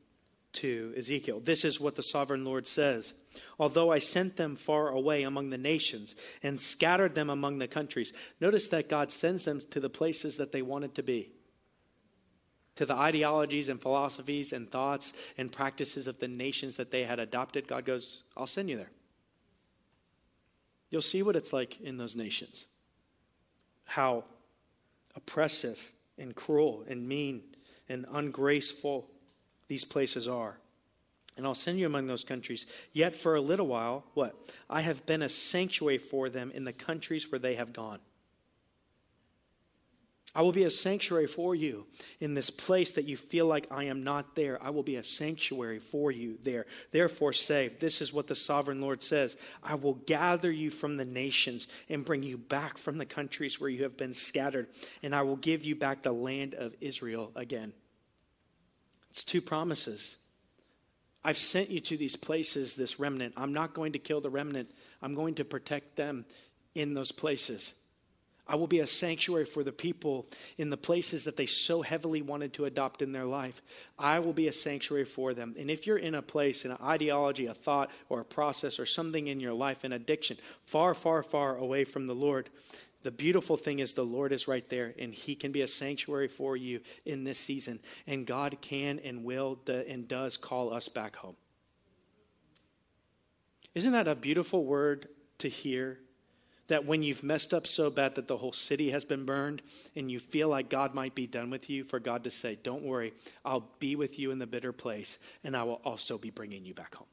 to 0.55 0.95
Ezekiel, 0.97 1.41
this 1.41 1.65
is 1.65 1.81
what 1.81 1.97
the 1.97 2.03
sovereign 2.03 2.45
Lord 2.45 2.67
says 2.67 3.13
although 3.59 3.91
I 3.91 3.99
sent 3.99 4.37
them 4.37 4.57
far 4.57 4.89
away 4.89 5.23
among 5.23 5.51
the 5.51 5.59
nations 5.59 6.17
and 6.43 6.59
scattered 6.59 7.15
them 7.15 7.31
among 7.31 7.59
the 7.59 7.69
countries. 7.69 8.13
Notice 8.41 8.69
that 8.69 8.89
God 8.89 9.11
sends 9.11 9.45
them 9.45 9.61
to 9.71 9.81
the 9.81 9.91
places 9.91 10.37
that 10.37 10.53
they 10.53 10.63
wanted 10.63 10.95
to 10.97 11.03
be, 11.03 11.33
to 12.77 12.87
the 12.87 12.95
ideologies 12.95 13.69
and 13.69 13.81
philosophies 13.81 14.53
and 14.53 14.71
thoughts 14.71 15.13
and 15.39 15.53
practices 15.53 16.07
of 16.07 16.19
the 16.19 16.29
nations 16.29 16.77
that 16.77 16.91
they 16.91 17.05
had 17.05 17.19
adopted. 17.19 17.69
God 17.69 17.85
goes, 17.85 18.25
I'll 18.37 18.47
send 18.47 18.69
you 18.69 18.77
there. 18.77 18.91
You'll 20.91 21.03
see 21.03 21.23
what 21.23 21.37
it's 21.37 21.53
like 21.53 21.81
in 21.81 21.97
those 21.97 22.15
nations. 22.15 22.67
How 23.85 24.25
oppressive 25.15 25.93
and 26.19 26.35
cruel 26.35 26.85
and 26.89 27.09
mean 27.09 27.43
and 27.89 28.07
ungraceful 28.11 29.09
these 29.69 29.85
places 29.85 30.29
are 30.29 30.59
and 31.37 31.47
I'll 31.47 31.55
send 31.55 31.79
you 31.79 31.87
among 31.87 32.07
those 32.07 32.25
countries. 32.25 32.67
Yet 32.93 33.17
for 33.17 33.35
a 33.35 33.41
little 33.41 33.67
while, 33.67 34.05
what? 34.15 34.35
I 34.71 34.83
have 34.83 35.05
been 35.05 35.23
a 35.23 35.29
sanctuary 35.29 35.99
for 35.99 36.29
them 36.29 36.51
in 36.53 36.65
the 36.65 36.73
countries 36.73 37.31
where 37.31 37.39
they 37.39 37.57
have 37.57 37.73
gone. 37.73 37.99
I 40.35 40.43
will 40.43 40.53
be 40.53 40.65
a 40.65 40.71
sanctuary 40.71 41.29
for 41.29 41.55
you 41.55 41.87
in 42.19 42.35
this 42.35 42.51
place 42.51 42.93
that 42.93 43.05
you 43.05 43.17
feel 43.17 43.47
like 43.47 43.69
I 43.71 43.85
am 43.85 44.03
not 44.03 44.35
there. 44.35 44.61
I 44.61 44.71
will 44.71 44.83
be 44.83 44.97
a 44.97 45.05
sanctuary 45.05 45.79
for 45.79 46.11
you 46.11 46.39
there. 46.43 46.67
Therefore, 46.91 47.33
say, 47.33 47.69
This 47.79 48.01
is 48.01 48.13
what 48.13 48.27
the 48.27 48.35
sovereign 48.35 48.81
Lord 48.81 49.03
says 49.03 49.37
I 49.63 49.77
will 49.77 49.95
gather 49.95 50.51
you 50.51 50.71
from 50.71 50.97
the 50.97 51.05
nations 51.05 51.69
and 51.89 52.05
bring 52.05 52.25
you 52.25 52.37
back 52.37 52.79
from 52.79 52.99
the 52.99 53.07
countries 53.07 53.61
where 53.61 53.71
you 53.71 53.85
have 53.85 53.97
been 53.97 54.13
scattered, 54.13 54.67
and 55.05 55.15
I 55.15 55.23
will 55.23 55.37
give 55.37 55.65
you 55.65 55.77
back 55.77 56.03
the 56.03 56.13
land 56.13 56.55
of 56.55 56.75
Israel 56.81 57.31
again. 57.37 57.73
It's 59.11 59.23
two 59.23 59.41
promises. 59.41 60.17
I've 61.23 61.39
sent 61.39 61.71
you 61.71 61.79
to 61.81 61.97
these 61.97 62.17
places, 62.17 62.75
this 62.75 62.99
remnant. 62.99 63.35
I'm 63.37 63.53
not 63.53 63.73
going 63.73 63.93
to 63.93 64.01
kill 64.01 64.21
the 64.21 64.31
remnant, 64.31 64.71
I'm 65.01 65.15
going 65.15 65.37
to 65.37 65.45
protect 65.45 65.95
them 65.95 66.27
in 66.75 66.95
those 66.95 67.13
places. 67.13 67.75
I 68.47 68.57
will 68.57 68.67
be 68.67 68.81
a 68.81 68.87
sanctuary 68.87 69.47
for 69.47 69.65
the 69.65 69.73
people 69.73 70.27
in 70.59 70.69
the 70.69 70.77
places 70.77 71.25
that 71.25 71.37
they 71.37 71.47
so 71.47 71.81
heavily 71.81 72.21
wanted 72.21 72.53
to 72.55 72.67
adopt 72.67 73.01
in 73.01 73.13
their 73.13 73.25
life. 73.25 73.63
I 73.99 74.19
will 74.19 74.35
be 74.35 74.49
a 74.49 74.53
sanctuary 74.53 75.07
for 75.07 75.33
them. 75.33 75.55
And 75.59 75.71
if 75.71 75.87
you're 75.87 75.97
in 75.97 76.15
a 76.15 76.21
place, 76.21 76.65
in 76.65 76.71
an 76.71 76.79
ideology, 76.83 77.47
a 77.47 77.55
thought, 77.55 77.91
or 78.11 78.21
a 78.21 78.25
process, 78.25 78.79
or 78.79 78.85
something 78.85 79.29
in 79.29 79.41
your 79.41 79.55
life, 79.55 79.83
an 79.83 79.93
addiction, 79.93 80.37
far, 80.67 80.93
far, 80.93 81.23
far 81.23 81.57
away 81.57 81.85
from 81.85 82.07
the 82.07 82.15
Lord, 82.15 82.51
the 83.01 83.11
beautiful 83.11 83.57
thing 83.57 83.79
is 83.79 83.95
the 83.95 84.03
Lord 84.03 84.33
is 84.33 84.47
right 84.47 84.69
there, 84.69 84.95
and 84.99 85.15
He 85.15 85.35
can 85.35 85.53
be 85.53 85.63
a 85.63 85.69
sanctuary 85.69 86.29
for 86.29 86.55
you 86.57 86.81
in 87.07 87.25
this 87.25 87.39
season. 87.39 87.81
And 88.07 88.27
God 88.27 88.59
can 88.61 88.99
and 88.99 89.25
will 89.25 89.59
and 89.67 90.07
does 90.07 90.37
call 90.37 90.73
us 90.73 90.89
back 90.89 91.17
home. 91.17 91.37
Isn't 93.75 93.93
that 93.93 94.07
a 94.07 94.15
beautiful 94.15 94.65
word 94.65 95.09
to 95.39 95.49
hear? 95.49 95.99
That 96.69 96.87
when 96.87 97.03
you've 97.03 97.23
messed 97.23 97.53
up 97.53 97.67
so 97.67 97.91
bad 97.91 98.15
that 98.15 98.27
the 98.27 98.39
whole 98.39 98.53
city 98.53 98.91
has 98.91 99.05
been 99.05 99.27
burned 99.27 99.61
and 99.95 100.11
you 100.11 100.19
feel 100.19 100.49
like 100.49 100.71
God 100.71 100.95
might 100.95 101.15
be 101.15 101.27
done 101.27 101.51
with 101.51 101.69
you, 101.69 101.85
for 101.85 102.01
God 102.01 102.25
to 102.25 102.31
say, 102.31 102.57
Don't 102.63 102.83
worry, 102.83 103.13
I'll 103.45 103.69
be 103.81 103.97
with 103.97 104.19
you 104.19 104.31
in 104.31 104.39
the 104.39 104.47
bitter 104.47 104.73
place, 104.73 105.19
and 105.43 105.57
I 105.57 105.65
will 105.65 105.81
also 105.85 106.17
be 106.17 106.31
bringing 106.31 106.65
you 106.65 106.73
back 106.73 106.95
home. 106.95 107.07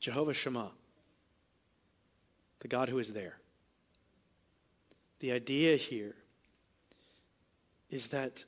Jehovah 0.00 0.34
Shammah 0.34 0.72
the 2.62 2.68
God 2.68 2.88
who 2.88 3.00
is 3.00 3.12
there. 3.12 3.38
The 5.18 5.32
idea 5.32 5.76
here 5.76 6.14
is 7.90 8.08
that 8.08 8.44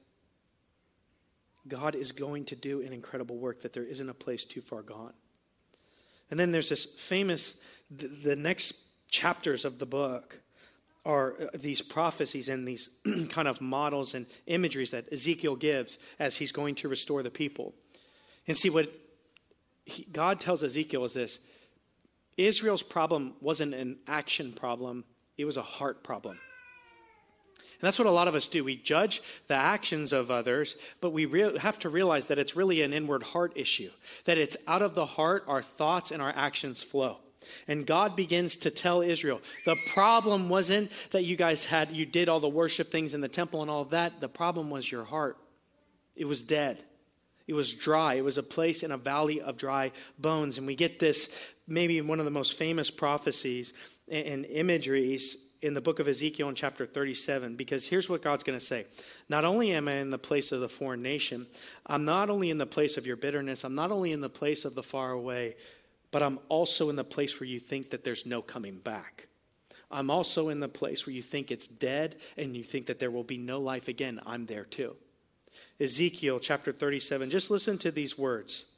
God 1.66 1.96
is 1.96 2.12
going 2.12 2.44
to 2.46 2.56
do 2.56 2.80
an 2.80 2.92
incredible 2.92 3.36
work, 3.36 3.60
that 3.60 3.72
there 3.72 3.84
isn't 3.84 4.08
a 4.08 4.14
place 4.14 4.44
too 4.44 4.60
far 4.60 4.82
gone. 4.82 5.12
And 6.30 6.38
then 6.38 6.52
there's 6.52 6.68
this 6.68 6.84
famous, 6.84 7.56
the, 7.90 8.08
the 8.08 8.36
next 8.36 8.74
chapters 9.10 9.64
of 9.64 9.78
the 9.78 9.86
book 9.86 10.40
are 11.04 11.34
uh, 11.40 11.46
these 11.54 11.82
prophecies 11.82 12.48
and 12.48 12.66
these 12.66 12.88
kind 13.28 13.46
of 13.46 13.60
models 13.60 14.14
and 14.14 14.26
imageries 14.46 14.90
that 14.90 15.12
Ezekiel 15.12 15.56
gives 15.56 15.98
as 16.18 16.36
he's 16.36 16.52
going 16.52 16.74
to 16.76 16.88
restore 16.88 17.22
the 17.22 17.30
people. 17.30 17.74
And 18.46 18.56
see 18.56 18.70
what 18.70 18.90
he, 19.84 20.06
God 20.12 20.40
tells 20.40 20.62
Ezekiel 20.62 21.04
is 21.04 21.14
this 21.14 21.38
Israel's 22.36 22.82
problem 22.82 23.34
wasn't 23.40 23.74
an 23.74 23.98
action 24.06 24.52
problem, 24.52 25.04
it 25.36 25.44
was 25.44 25.56
a 25.56 25.62
heart 25.62 26.02
problem. 26.02 26.38
That's 27.84 27.98
what 27.98 28.06
a 28.06 28.12
lot 28.12 28.28
of 28.28 28.34
us 28.34 28.48
do. 28.48 28.64
We 28.64 28.76
judge 28.76 29.22
the 29.46 29.54
actions 29.54 30.12
of 30.12 30.30
others, 30.30 30.76
but 31.00 31.10
we 31.10 31.26
re- 31.26 31.58
have 31.58 31.78
to 31.80 31.88
realize 31.88 32.26
that 32.26 32.38
it's 32.38 32.56
really 32.56 32.82
an 32.82 32.92
inward 32.92 33.22
heart 33.22 33.52
issue, 33.56 33.90
that 34.24 34.38
it's 34.38 34.56
out 34.66 34.82
of 34.82 34.94
the 34.94 35.06
heart 35.06 35.44
our 35.46 35.62
thoughts 35.62 36.10
and 36.10 36.22
our 36.22 36.32
actions 36.34 36.82
flow. 36.82 37.18
And 37.68 37.86
God 37.86 38.16
begins 38.16 38.56
to 38.58 38.70
tell 38.70 39.02
Israel, 39.02 39.40
the 39.66 39.76
problem 39.92 40.48
wasn't 40.48 40.90
that 41.10 41.24
you 41.24 41.36
guys 41.36 41.64
had, 41.64 41.92
you 41.92 42.06
did 42.06 42.28
all 42.28 42.40
the 42.40 42.48
worship 42.48 42.90
things 42.90 43.14
in 43.14 43.20
the 43.20 43.28
temple 43.28 43.62
and 43.62 43.70
all 43.70 43.82
of 43.82 43.90
that. 43.90 44.20
The 44.20 44.28
problem 44.28 44.70
was 44.70 44.90
your 44.90 45.04
heart. 45.04 45.36
It 46.16 46.24
was 46.24 46.42
dead. 46.42 46.82
It 47.46 47.54
was 47.54 47.74
dry. 47.74 48.14
It 48.14 48.24
was 48.24 48.38
a 48.38 48.42
place 48.42 48.82
in 48.82 48.92
a 48.92 48.96
valley 48.96 49.40
of 49.40 49.58
dry 49.58 49.92
bones. 50.18 50.56
And 50.56 50.66
we 50.66 50.74
get 50.74 50.98
this, 50.98 51.52
maybe 51.68 52.00
one 52.00 52.18
of 52.18 52.24
the 52.24 52.30
most 52.30 52.56
famous 52.56 52.90
prophecies 52.90 53.74
and 54.08 54.46
imageries 54.46 55.36
in 55.64 55.72
the 55.72 55.80
book 55.80 55.98
of 55.98 56.06
Ezekiel 56.06 56.50
in 56.50 56.54
chapter 56.54 56.84
37 56.84 57.56
because 57.56 57.86
here's 57.86 58.08
what 58.08 58.20
God's 58.20 58.44
going 58.44 58.58
to 58.58 58.64
say. 58.64 58.84
Not 59.30 59.46
only 59.46 59.72
am 59.72 59.88
I 59.88 59.94
in 59.94 60.10
the 60.10 60.18
place 60.18 60.52
of 60.52 60.60
the 60.60 60.68
foreign 60.68 61.02
nation, 61.02 61.46
I'm 61.86 62.04
not 62.04 62.28
only 62.28 62.50
in 62.50 62.58
the 62.58 62.66
place 62.66 62.98
of 62.98 63.06
your 63.06 63.16
bitterness, 63.16 63.64
I'm 63.64 63.74
not 63.74 63.90
only 63.90 64.12
in 64.12 64.20
the 64.20 64.28
place 64.28 64.66
of 64.66 64.74
the 64.74 64.82
far 64.82 65.12
away, 65.12 65.56
but 66.10 66.22
I'm 66.22 66.38
also 66.50 66.90
in 66.90 66.96
the 66.96 67.02
place 67.02 67.40
where 67.40 67.48
you 67.48 67.58
think 67.58 67.90
that 67.90 68.04
there's 68.04 68.26
no 68.26 68.42
coming 68.42 68.76
back. 68.76 69.26
I'm 69.90 70.10
also 70.10 70.50
in 70.50 70.60
the 70.60 70.68
place 70.68 71.06
where 71.06 71.14
you 71.14 71.22
think 71.22 71.50
it's 71.50 71.66
dead 71.66 72.16
and 72.36 72.54
you 72.54 72.62
think 72.62 72.86
that 72.86 72.98
there 72.98 73.10
will 73.10 73.24
be 73.24 73.38
no 73.38 73.58
life 73.58 73.88
again. 73.88 74.20
I'm 74.26 74.44
there 74.44 74.64
too. 74.64 74.96
Ezekiel 75.80 76.40
chapter 76.40 76.72
37, 76.72 77.30
just 77.30 77.50
listen 77.50 77.78
to 77.78 77.90
these 77.90 78.18
words. 78.18 78.70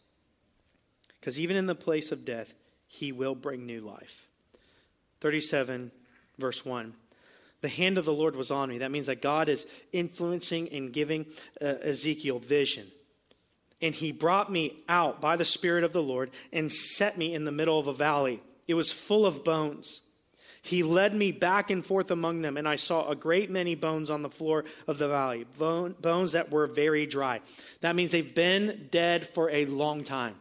Because 1.18 1.40
even 1.40 1.56
in 1.56 1.66
the 1.66 1.74
place 1.74 2.12
of 2.12 2.24
death, 2.24 2.54
he 2.86 3.10
will 3.10 3.34
bring 3.34 3.66
new 3.66 3.80
life. 3.80 4.28
37, 5.20 5.90
verse 6.38 6.64
1. 6.64 6.92
The 7.62 7.68
hand 7.68 7.98
of 7.98 8.04
the 8.04 8.12
Lord 8.12 8.36
was 8.36 8.50
on 8.50 8.68
me. 8.68 8.78
That 8.78 8.90
means 8.90 9.06
that 9.06 9.22
God 9.22 9.48
is 9.48 9.66
influencing 9.92 10.68
and 10.68 10.92
giving 10.92 11.26
uh, 11.60 11.74
Ezekiel 11.82 12.38
vision. 12.38 12.86
And 13.82 13.94
he 13.94 14.12
brought 14.12 14.50
me 14.50 14.82
out 14.88 15.20
by 15.20 15.36
the 15.36 15.44
Spirit 15.44 15.84
of 15.84 15.92
the 15.92 16.02
Lord 16.02 16.30
and 16.52 16.70
set 16.72 17.18
me 17.18 17.34
in 17.34 17.44
the 17.44 17.52
middle 17.52 17.78
of 17.78 17.86
a 17.86 17.92
valley. 17.92 18.42
It 18.66 18.74
was 18.74 18.92
full 18.92 19.26
of 19.26 19.44
bones. 19.44 20.02
He 20.62 20.82
led 20.82 21.14
me 21.14 21.30
back 21.30 21.70
and 21.70 21.86
forth 21.86 22.10
among 22.10 22.42
them, 22.42 22.56
and 22.56 22.66
I 22.66 22.74
saw 22.74 23.08
a 23.08 23.14
great 23.14 23.50
many 23.50 23.76
bones 23.76 24.10
on 24.10 24.22
the 24.22 24.28
floor 24.28 24.64
of 24.88 24.98
the 24.98 25.06
valley, 25.06 25.46
bone, 25.58 25.94
bones 26.00 26.32
that 26.32 26.50
were 26.50 26.66
very 26.66 27.06
dry. 27.06 27.40
That 27.82 27.94
means 27.94 28.10
they've 28.10 28.34
been 28.34 28.88
dead 28.90 29.28
for 29.28 29.48
a 29.48 29.66
long 29.66 30.02
time. 30.02 30.34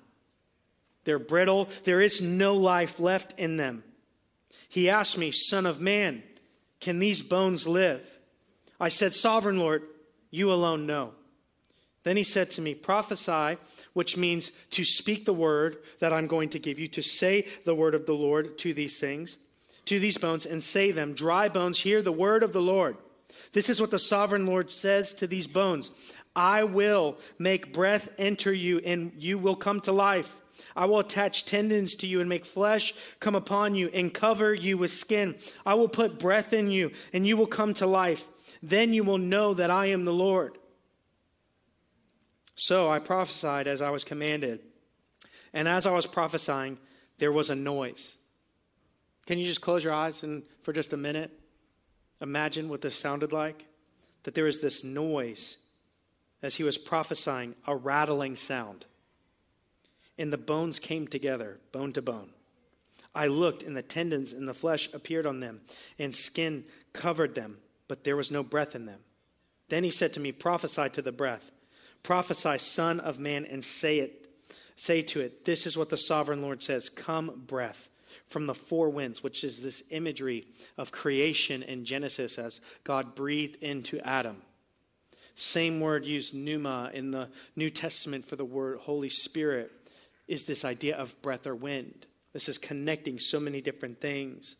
They're 1.04 1.20
brittle, 1.20 1.70
there 1.84 2.02
is 2.02 2.24
no 2.24 2.56
life 2.56 3.00
left 3.00 3.38
in 3.38 3.58
them. 3.58 3.84
He 4.70 4.90
asked 4.90 5.18
me, 5.18 5.32
Son 5.32 5.66
of 5.66 5.80
man, 5.80 6.24
can 6.80 7.00
these 7.00 7.22
bones 7.22 7.68
live? 7.68 8.10
I 8.80 8.90
said, 8.90 9.14
Sovereign 9.14 9.58
Lord, 9.58 9.84
you 10.32 10.52
alone 10.52 10.86
know. 10.86 11.14
Then 12.04 12.18
he 12.18 12.24
said 12.24 12.52
to 12.52 12.62
me, 12.62 12.76
Prophesy, 12.76 13.58
which 13.94 14.16
means 14.16 14.52
to 14.72 14.86
speak 14.86 15.26
the 15.26 15.34
word 15.34 15.78
that 16.00 16.14
I'm 16.14 16.28
going 16.28 16.50
to 16.50 16.60
give 16.60 16.78
you, 16.78 16.88
to 16.90 17.02
say 17.02 17.48
the 17.66 17.74
word 17.74 17.96
of 17.96 18.06
the 18.06 18.14
Lord 18.14 18.60
to 18.60 18.74
these 18.74 19.00
things, 19.00 19.38
to 19.86 20.00
these 20.00 20.18
bones, 20.18 20.46
and 20.46 20.62
say 20.62 20.92
them, 20.92 21.14
Dry 21.14 21.50
bones, 21.50 21.80
hear 21.80 22.04
the 22.04 22.12
word 22.12 22.44
of 22.44 22.54
the 22.54 22.62
Lord. 22.62 22.98
This 23.54 23.70
is 23.70 23.82
what 23.82 23.90
the 23.90 24.00
sovereign 24.00 24.46
Lord 24.46 24.72
says 24.72 25.14
to 25.16 25.28
these 25.28 25.48
bones 25.48 25.92
I 26.36 26.64
will 26.64 27.18
make 27.40 27.74
breath 27.74 28.10
enter 28.18 28.54
you, 28.54 28.80
and 28.86 29.12
you 29.18 29.38
will 29.38 29.56
come 29.56 29.82
to 29.82 29.92
life. 29.92 30.42
I 30.76 30.86
will 30.86 31.00
attach 31.00 31.46
tendons 31.46 31.96
to 31.96 32.08
you 32.08 32.20
and 32.20 32.30
make 32.30 32.46
flesh 32.46 32.94
come 33.20 33.36
upon 33.36 33.76
you 33.76 33.90
and 33.94 34.14
cover 34.14 34.54
you 34.54 34.78
with 34.78 34.92
skin. 34.92 35.36
I 35.66 35.74
will 35.76 35.88
put 35.88 36.20
breath 36.20 36.54
in 36.54 36.70
you 36.70 36.92
and 37.14 37.26
you 37.26 37.38
will 37.38 37.48
come 37.48 37.74
to 37.76 37.86
life. 37.86 38.26
Then 38.62 38.94
you 38.94 39.04
will 39.04 39.18
know 39.18 39.54
that 39.54 39.72
I 39.72 39.88
am 39.88 40.06
the 40.06 40.14
Lord. 40.14 40.58
So 42.56 42.90
I 42.90 43.00
prophesied 43.00 43.68
as 43.68 43.82
I 43.82 43.90
was 43.90 44.04
commanded. 44.04 44.60
And 45.54 45.68
as 45.68 45.86
I 45.86 45.92
was 45.92 46.06
prophesying, 46.06 46.78
there 47.20 47.32
was 47.32 47.50
a 47.50 47.56
noise. 47.56 48.16
Can 49.26 49.40
you 49.40 49.46
just 49.46 49.62
close 49.62 49.84
your 49.84 49.94
eyes 49.94 50.24
and 50.24 50.44
for 50.62 50.74
just 50.74 50.94
a 50.94 50.98
minute 50.98 51.32
imagine 52.22 52.70
what 52.70 52.82
this 52.82 52.96
sounded 52.96 53.34
like? 53.34 53.66
That 54.24 54.36
there 54.36 54.46
was 54.46 54.60
this 54.60 54.84
noise 54.84 55.58
as 56.42 56.56
he 56.56 56.64
was 56.64 56.78
prophesying, 56.78 57.56
a 57.68 57.76
rattling 57.76 58.36
sound 58.36 58.86
and 60.18 60.32
the 60.32 60.38
bones 60.38 60.80
came 60.80 61.08
together, 61.08 61.60
bone 61.72 61.94
to 61.94 62.02
bone. 62.02 62.30
I 63.14 63.28
looked, 63.28 63.64
and 63.64 63.76
the 63.76 63.82
tendons 63.82 64.34
and 64.34 64.48
the 64.48 64.54
flesh 64.54 64.94
appeared 64.94 65.26
on 65.26 65.40
them, 65.40 65.62
and 65.98 66.14
skin 66.14 66.66
covered 66.94 67.36
them, 67.36 67.58
but 67.88 68.04
there 68.04 68.18
was 68.18 68.32
no 68.32 68.44
breath 68.44 68.76
in 68.76 68.86
them. 68.86 69.00
Then 69.70 69.84
he 69.84 69.92
said 69.92 70.14
to 70.14 70.20
me, 70.20 70.32
Prophesy 70.32 70.90
to 70.90 71.02
the 71.02 71.12
breath. 71.12 71.52
Prophesy, 72.04 72.58
Son 72.58 73.00
of 73.00 73.20
Man, 73.20 73.46
and 73.46 73.64
say 73.64 74.00
it. 74.00 74.28
Say 74.76 75.02
to 75.04 75.22
it, 75.22 75.46
This 75.46 75.66
is 75.66 75.78
what 75.78 75.90
the 75.90 75.98
sovereign 75.98 76.42
Lord 76.42 76.62
says 76.62 76.90
Come, 76.90 77.44
breath 77.48 77.90
from 78.28 78.48
the 78.48 78.54
four 78.54 78.90
winds, 78.90 79.24
which 79.24 79.44
is 79.44 79.62
this 79.62 79.84
imagery 79.90 80.46
of 80.78 80.92
creation 80.92 81.64
in 81.64 81.86
Genesis 81.86 82.38
as 82.38 82.60
God 82.84 83.16
breathed 83.16 83.62
into 83.62 84.00
Adam. 84.06 84.42
Same 85.36 85.80
word 85.80 86.06
used 86.06 86.34
pneuma 86.34 86.92
in 86.94 87.12
the 87.12 87.30
New 87.56 87.70
Testament 87.70 88.26
for 88.26 88.36
the 88.36 88.46
word 88.46 88.80
Holy 88.80 89.10
Spirit 89.10 89.72
is 90.28 90.46
this 90.46 90.66
idea 90.66 90.98
of 90.98 91.22
breath 91.22 91.46
or 91.46 91.56
wind. 91.56 92.08
This 92.34 92.50
is 92.50 92.58
connecting 92.58 93.20
so 93.20 93.40
many 93.40 93.62
different 93.62 94.02
things. 94.02 94.56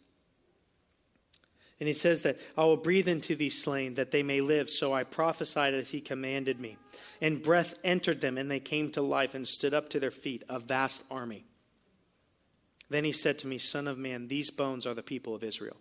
And 1.80 1.88
he 1.90 1.94
says 1.94 2.22
that 2.22 2.40
I 2.58 2.64
will 2.64 2.78
breathe 2.78 3.08
into 3.08 3.36
these 3.36 3.62
slain 3.62 3.96
that 3.96 4.12
they 4.12 4.24
may 4.24 4.40
live. 4.40 4.70
So 4.70 4.94
I 4.94 5.04
prophesied 5.04 5.74
as 5.74 5.90
he 5.90 6.00
commanded 6.00 6.60
me. 6.60 6.78
And 7.22 7.44
breath 7.44 7.76
entered 7.84 8.22
them, 8.22 8.38
and 8.38 8.50
they 8.50 8.62
came 8.62 8.92
to 8.92 9.02
life 9.02 9.36
and 9.36 9.46
stood 9.46 9.74
up 9.74 9.90
to 9.90 10.00
their 10.00 10.12
feet, 10.12 10.44
a 10.48 10.60
vast 10.60 11.04
army. 11.12 11.46
Then 12.90 13.04
he 13.04 13.12
said 13.12 13.40
to 13.40 13.48
me, 13.48 13.58
Son 13.58 13.88
of 13.88 13.98
man, 13.98 14.28
these 14.28 14.50
bones 14.50 14.86
are 14.86 14.94
the 14.94 15.04
people 15.04 15.36
of 15.36 15.44
Israel. 15.44 15.78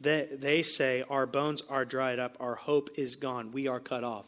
They, 0.00 0.28
they 0.32 0.62
say, 0.62 1.04
Our 1.10 1.26
bones 1.26 1.62
are 1.68 1.84
dried 1.84 2.18
up, 2.18 2.36
our 2.40 2.54
hope 2.54 2.90
is 2.96 3.16
gone, 3.16 3.52
we 3.52 3.68
are 3.68 3.80
cut 3.80 4.04
off. 4.04 4.26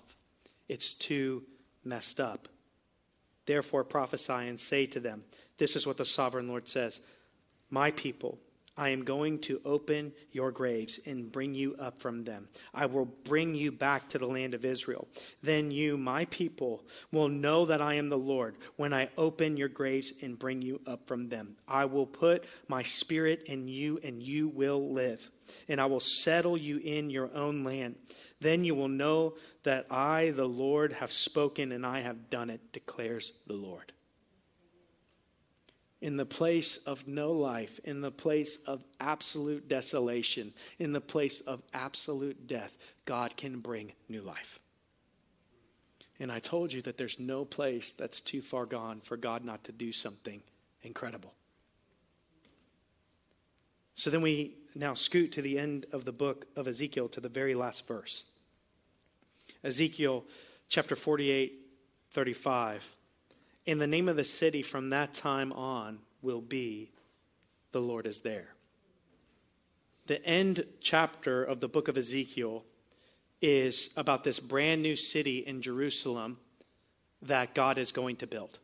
It's 0.68 0.94
too 0.94 1.44
messed 1.82 2.20
up. 2.20 2.48
Therefore 3.46 3.84
prophesy 3.84 4.32
and 4.32 4.58
say 4.58 4.86
to 4.86 5.00
them, 5.00 5.24
This 5.58 5.76
is 5.76 5.86
what 5.86 5.98
the 5.98 6.04
sovereign 6.04 6.48
Lord 6.48 6.68
says 6.68 7.00
My 7.70 7.90
people, 7.90 8.38
I 8.76 8.88
am 8.88 9.04
going 9.04 9.38
to 9.40 9.60
open 9.64 10.12
your 10.32 10.50
graves 10.50 10.98
and 11.06 11.30
bring 11.30 11.54
you 11.54 11.76
up 11.78 12.00
from 12.00 12.24
them. 12.24 12.48
I 12.72 12.86
will 12.86 13.04
bring 13.04 13.54
you 13.54 13.70
back 13.70 14.08
to 14.08 14.18
the 14.18 14.26
land 14.26 14.52
of 14.52 14.64
Israel. 14.64 15.06
Then 15.42 15.70
you, 15.70 15.96
my 15.96 16.24
people, 16.26 16.84
will 17.12 17.28
know 17.28 17.66
that 17.66 17.80
I 17.80 17.94
am 17.94 18.08
the 18.08 18.18
Lord 18.18 18.56
when 18.76 18.92
I 18.92 19.10
open 19.16 19.56
your 19.56 19.68
graves 19.68 20.12
and 20.22 20.38
bring 20.38 20.60
you 20.60 20.80
up 20.86 21.06
from 21.06 21.28
them. 21.28 21.56
I 21.68 21.84
will 21.84 22.06
put 22.06 22.44
my 22.66 22.82
spirit 22.82 23.44
in 23.46 23.68
you, 23.68 24.00
and 24.02 24.20
you 24.20 24.48
will 24.48 24.92
live. 24.92 25.30
And 25.68 25.80
I 25.80 25.86
will 25.86 26.00
settle 26.00 26.56
you 26.56 26.78
in 26.78 27.10
your 27.10 27.30
own 27.34 27.64
land. 27.64 27.94
Then 28.40 28.64
you 28.64 28.74
will 28.74 28.88
know 28.88 29.34
that 29.62 29.86
I, 29.90 30.30
the 30.30 30.48
Lord, 30.48 30.92
have 30.94 31.12
spoken 31.12 31.72
and 31.72 31.86
I 31.86 32.00
have 32.00 32.28
done 32.28 32.50
it, 32.50 32.72
declares 32.72 33.38
the 33.46 33.54
Lord. 33.54 33.93
In 36.04 36.18
the 36.18 36.26
place 36.26 36.76
of 36.76 37.08
no 37.08 37.32
life, 37.32 37.80
in 37.82 38.02
the 38.02 38.10
place 38.10 38.58
of 38.66 38.84
absolute 39.00 39.68
desolation, 39.68 40.52
in 40.78 40.92
the 40.92 41.00
place 41.00 41.40
of 41.40 41.62
absolute 41.72 42.46
death, 42.46 42.76
God 43.06 43.38
can 43.38 43.60
bring 43.60 43.92
new 44.06 44.20
life. 44.20 44.58
And 46.20 46.30
I 46.30 46.40
told 46.40 46.74
you 46.74 46.82
that 46.82 46.98
there's 46.98 47.18
no 47.18 47.46
place 47.46 47.92
that's 47.92 48.20
too 48.20 48.42
far 48.42 48.66
gone 48.66 49.00
for 49.00 49.16
God 49.16 49.46
not 49.46 49.64
to 49.64 49.72
do 49.72 49.92
something 49.92 50.42
incredible. 50.82 51.32
So 53.94 54.10
then 54.10 54.20
we 54.20 54.58
now 54.74 54.92
scoot 54.92 55.32
to 55.32 55.40
the 55.40 55.58
end 55.58 55.86
of 55.90 56.04
the 56.04 56.12
book 56.12 56.48
of 56.54 56.68
Ezekiel 56.68 57.08
to 57.08 57.20
the 57.22 57.30
very 57.30 57.54
last 57.54 57.88
verse. 57.88 58.24
Ezekiel 59.62 60.24
chapter 60.68 60.96
48, 60.96 61.60
35. 62.12 62.94
In 63.66 63.78
the 63.78 63.86
name 63.86 64.08
of 64.08 64.16
the 64.16 64.24
city 64.24 64.62
from 64.62 64.90
that 64.90 65.14
time 65.14 65.52
on 65.52 66.00
will 66.20 66.42
be 66.42 66.90
the 67.72 67.80
Lord 67.80 68.06
is 68.06 68.20
there. 68.20 68.48
The 70.06 70.24
end 70.24 70.64
chapter 70.80 71.42
of 71.42 71.60
the 71.60 71.68
book 71.68 71.88
of 71.88 71.96
Ezekiel 71.96 72.64
is 73.40 73.90
about 73.96 74.22
this 74.22 74.38
brand 74.38 74.82
new 74.82 74.96
city 74.96 75.38
in 75.38 75.62
Jerusalem 75.62 76.38
that 77.22 77.54
God 77.54 77.78
is 77.78 77.90
going 77.90 78.16
to 78.16 78.26
build. 78.26 78.58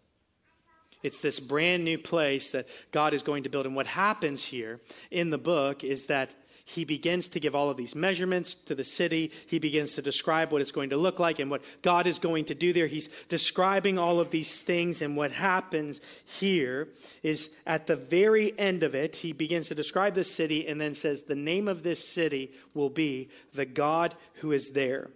It's 1.03 1.21
this 1.21 1.41
brand 1.41 1.83
new 1.83 1.97
place 1.97 2.53
that 2.53 2.69
God 2.93 3.15
is 3.15 3.23
going 3.23 3.45
to 3.45 3.49
build. 3.49 3.65
And 3.65 3.75
what 3.75 3.87
happens 3.87 4.45
here 4.45 4.81
in 5.11 5.31
the 5.31 5.39
book 5.39 5.83
is 5.83 6.07
that 6.07 6.35
he 6.71 6.85
begins 6.85 7.29
to 7.31 7.41
give 7.41 7.57
all 7.57 7.69
of 7.69 7.77
these 7.77 7.97
measurements 7.97 8.55
to 8.55 8.77
the 8.77 8.85
city. 8.85 9.33
He 9.49 9.59
begins 9.59 9.95
to 9.95 10.03
describe 10.03 10.53
what 10.53 10.63
it's 10.63 10.71
going 10.71 10.91
to 10.91 10.97
look 10.97 11.19
like 11.19 11.41
and 11.41 11.51
what 11.51 11.65
God 11.83 12.07
is 12.07 12.21
going 12.21 12.45
to 12.45 12.55
do 12.55 12.73
there. 12.73 12.87
He's 12.87 13.09
describing 13.29 13.99
all 13.99 14.21
of 14.21 14.31
these 14.31 14.63
things. 14.63 15.03
And 15.03 15.17
what 15.17 15.33
happens 15.33 16.01
here 16.25 16.89
is 17.25 17.51
at 17.67 17.89
the 17.89 17.97
very 17.97 18.57
end 18.57 18.85
of 18.85 18.95
it, 18.95 19.17
he 19.17 19.33
begins 19.33 19.67
to 19.69 19.75
describe 19.75 20.15
the 20.15 20.23
city 20.23 20.69
and 20.69 20.81
then 20.81 20.95
says, 20.95 21.25
The 21.25 21.35
name 21.35 21.67
of 21.67 21.83
this 21.83 22.09
city 22.09 22.53
will 22.73 22.91
be 22.91 23.31
the 23.53 23.67
God 23.67 24.15
who 24.35 24.53
is 24.53 24.71
there. 24.71 25.11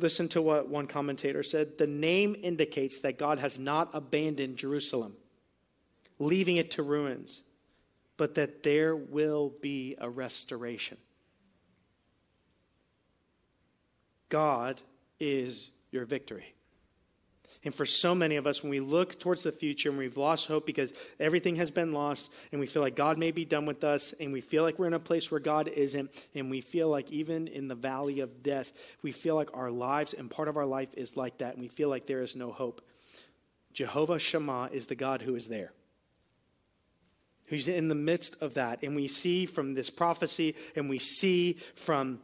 Listen 0.00 0.28
to 0.30 0.42
what 0.42 0.68
one 0.68 0.88
commentator 0.88 1.44
said. 1.44 1.78
The 1.78 1.86
name 1.86 2.34
indicates 2.42 2.98
that 3.02 3.16
God 3.16 3.38
has 3.38 3.60
not 3.60 3.90
abandoned 3.94 4.56
Jerusalem, 4.56 5.14
leaving 6.18 6.56
it 6.56 6.72
to 6.72 6.82
ruins 6.82 7.42
but 8.16 8.34
that 8.34 8.62
there 8.62 8.94
will 8.94 9.52
be 9.60 9.96
a 9.98 10.08
restoration. 10.08 10.96
God 14.28 14.80
is 15.20 15.70
your 15.90 16.04
victory. 16.04 16.54
And 17.64 17.74
for 17.74 17.86
so 17.86 18.14
many 18.14 18.36
of 18.36 18.46
us, 18.46 18.62
when 18.62 18.70
we 18.70 18.80
look 18.80 19.18
towards 19.18 19.42
the 19.42 19.52
future 19.52 19.88
and 19.88 19.96
we've 19.96 20.18
lost 20.18 20.48
hope 20.48 20.66
because 20.66 20.92
everything 21.18 21.56
has 21.56 21.70
been 21.70 21.92
lost 21.92 22.30
and 22.52 22.60
we 22.60 22.66
feel 22.66 22.82
like 22.82 22.94
God 22.94 23.16
may 23.16 23.30
be 23.30 23.46
done 23.46 23.64
with 23.64 23.84
us 23.84 24.12
and 24.20 24.32
we 24.32 24.42
feel 24.42 24.62
like 24.62 24.78
we're 24.78 24.86
in 24.86 24.92
a 24.92 24.98
place 24.98 25.30
where 25.30 25.40
God 25.40 25.68
isn't, 25.68 26.10
and 26.34 26.50
we 26.50 26.60
feel 26.60 26.90
like 26.90 27.10
even 27.10 27.48
in 27.48 27.68
the 27.68 27.74
valley 27.74 28.20
of 28.20 28.42
death, 28.42 28.72
we 29.02 29.12
feel 29.12 29.34
like 29.34 29.48
our 29.54 29.70
lives 29.70 30.12
and 30.12 30.30
part 30.30 30.48
of 30.48 30.58
our 30.58 30.66
life 30.66 30.92
is 30.94 31.16
like 31.16 31.38
that 31.38 31.54
and 31.54 31.62
we 31.62 31.68
feel 31.68 31.88
like 31.88 32.06
there 32.06 32.22
is 32.22 32.36
no 32.36 32.52
hope. 32.52 32.82
Jehovah 33.72 34.18
Shammah 34.18 34.68
is 34.72 34.86
the 34.86 34.94
God 34.94 35.22
who 35.22 35.34
is 35.34 35.48
there 35.48 35.72
who's 37.46 37.68
in 37.68 37.88
the 37.88 37.94
midst 37.94 38.40
of 38.40 38.54
that. 38.54 38.82
And 38.82 38.96
we 38.96 39.08
see 39.08 39.46
from 39.46 39.74
this 39.74 39.90
prophecy 39.90 40.54
and 40.74 40.88
we 40.88 40.98
see 40.98 41.54
from 41.74 42.20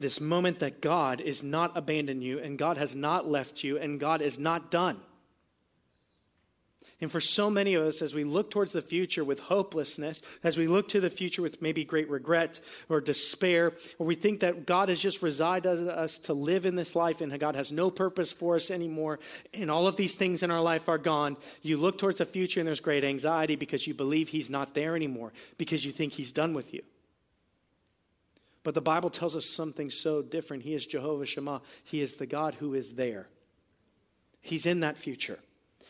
this 0.00 0.20
moment 0.20 0.60
that 0.60 0.80
God 0.80 1.20
is 1.20 1.42
not 1.42 1.76
abandoned 1.76 2.22
you 2.22 2.38
and 2.38 2.58
God 2.58 2.76
has 2.76 2.94
not 2.94 3.28
left 3.28 3.64
you 3.64 3.78
and 3.78 3.98
God 3.98 4.22
is 4.22 4.38
not 4.38 4.70
done. 4.70 5.00
And 7.00 7.10
for 7.10 7.20
so 7.20 7.48
many 7.48 7.74
of 7.74 7.86
us, 7.86 8.02
as 8.02 8.14
we 8.14 8.24
look 8.24 8.50
towards 8.50 8.72
the 8.72 8.82
future 8.82 9.24
with 9.24 9.40
hopelessness, 9.40 10.20
as 10.42 10.56
we 10.58 10.66
look 10.66 10.88
to 10.88 11.00
the 11.00 11.10
future 11.10 11.42
with 11.42 11.62
maybe 11.62 11.84
great 11.84 12.10
regret 12.10 12.60
or 12.88 13.00
despair, 13.00 13.72
or 13.98 14.06
we 14.06 14.16
think 14.16 14.40
that 14.40 14.66
God 14.66 14.88
has 14.88 14.98
just 14.98 15.22
resided 15.22 15.88
us 15.88 16.18
to 16.20 16.34
live 16.34 16.66
in 16.66 16.74
this 16.74 16.96
life 16.96 17.20
and 17.20 17.38
God 17.38 17.54
has 17.54 17.70
no 17.70 17.90
purpose 17.90 18.32
for 18.32 18.56
us 18.56 18.70
anymore, 18.70 19.20
and 19.54 19.70
all 19.70 19.86
of 19.86 19.96
these 19.96 20.16
things 20.16 20.42
in 20.42 20.50
our 20.50 20.60
life 20.60 20.88
are 20.88 20.98
gone, 20.98 21.36
you 21.62 21.76
look 21.76 21.98
towards 21.98 22.18
the 22.18 22.24
future 22.24 22.60
and 22.60 22.66
there's 22.66 22.80
great 22.80 23.04
anxiety 23.04 23.54
because 23.54 23.86
you 23.86 23.94
believe 23.94 24.28
He's 24.28 24.50
not 24.50 24.74
there 24.74 24.96
anymore, 24.96 25.32
because 25.56 25.84
you 25.84 25.92
think 25.92 26.14
He's 26.14 26.32
done 26.32 26.52
with 26.54 26.74
you. 26.74 26.82
But 28.64 28.74
the 28.74 28.80
Bible 28.80 29.08
tells 29.08 29.36
us 29.36 29.46
something 29.46 29.90
so 29.90 30.20
different. 30.20 30.64
He 30.64 30.74
is 30.74 30.84
Jehovah 30.84 31.26
Shammah, 31.26 31.62
He 31.84 32.02
is 32.02 32.14
the 32.14 32.26
God 32.26 32.54
who 32.56 32.74
is 32.74 32.94
there, 32.94 33.28
He's 34.40 34.66
in 34.66 34.80
that 34.80 34.98
future. 34.98 35.38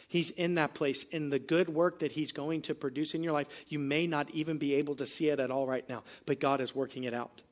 He's 0.07 0.31
in 0.31 0.55
that 0.55 0.75
place. 0.75 1.05
In 1.05 1.31
the 1.31 1.39
good 1.39 1.69
work 1.69 1.99
that 2.01 2.13
He's 2.13 2.33
going 2.33 2.63
to 2.63 2.75
produce 2.75 3.15
in 3.15 3.23
your 3.23 3.33
life, 3.33 3.65
you 3.69 3.79
may 3.79 4.07
not 4.07 4.31
even 4.31 4.59
be 4.59 4.75
able 4.75 4.95
to 4.97 5.07
see 5.07 5.29
it 5.29 5.41
at 5.41 5.51
all 5.51 5.67
right 5.67 5.89
now, 5.89 6.03
but 6.27 6.41
God 6.41 6.61
is 6.61 6.75
working 6.75 7.05
it 7.05 7.15
out. 7.15 7.43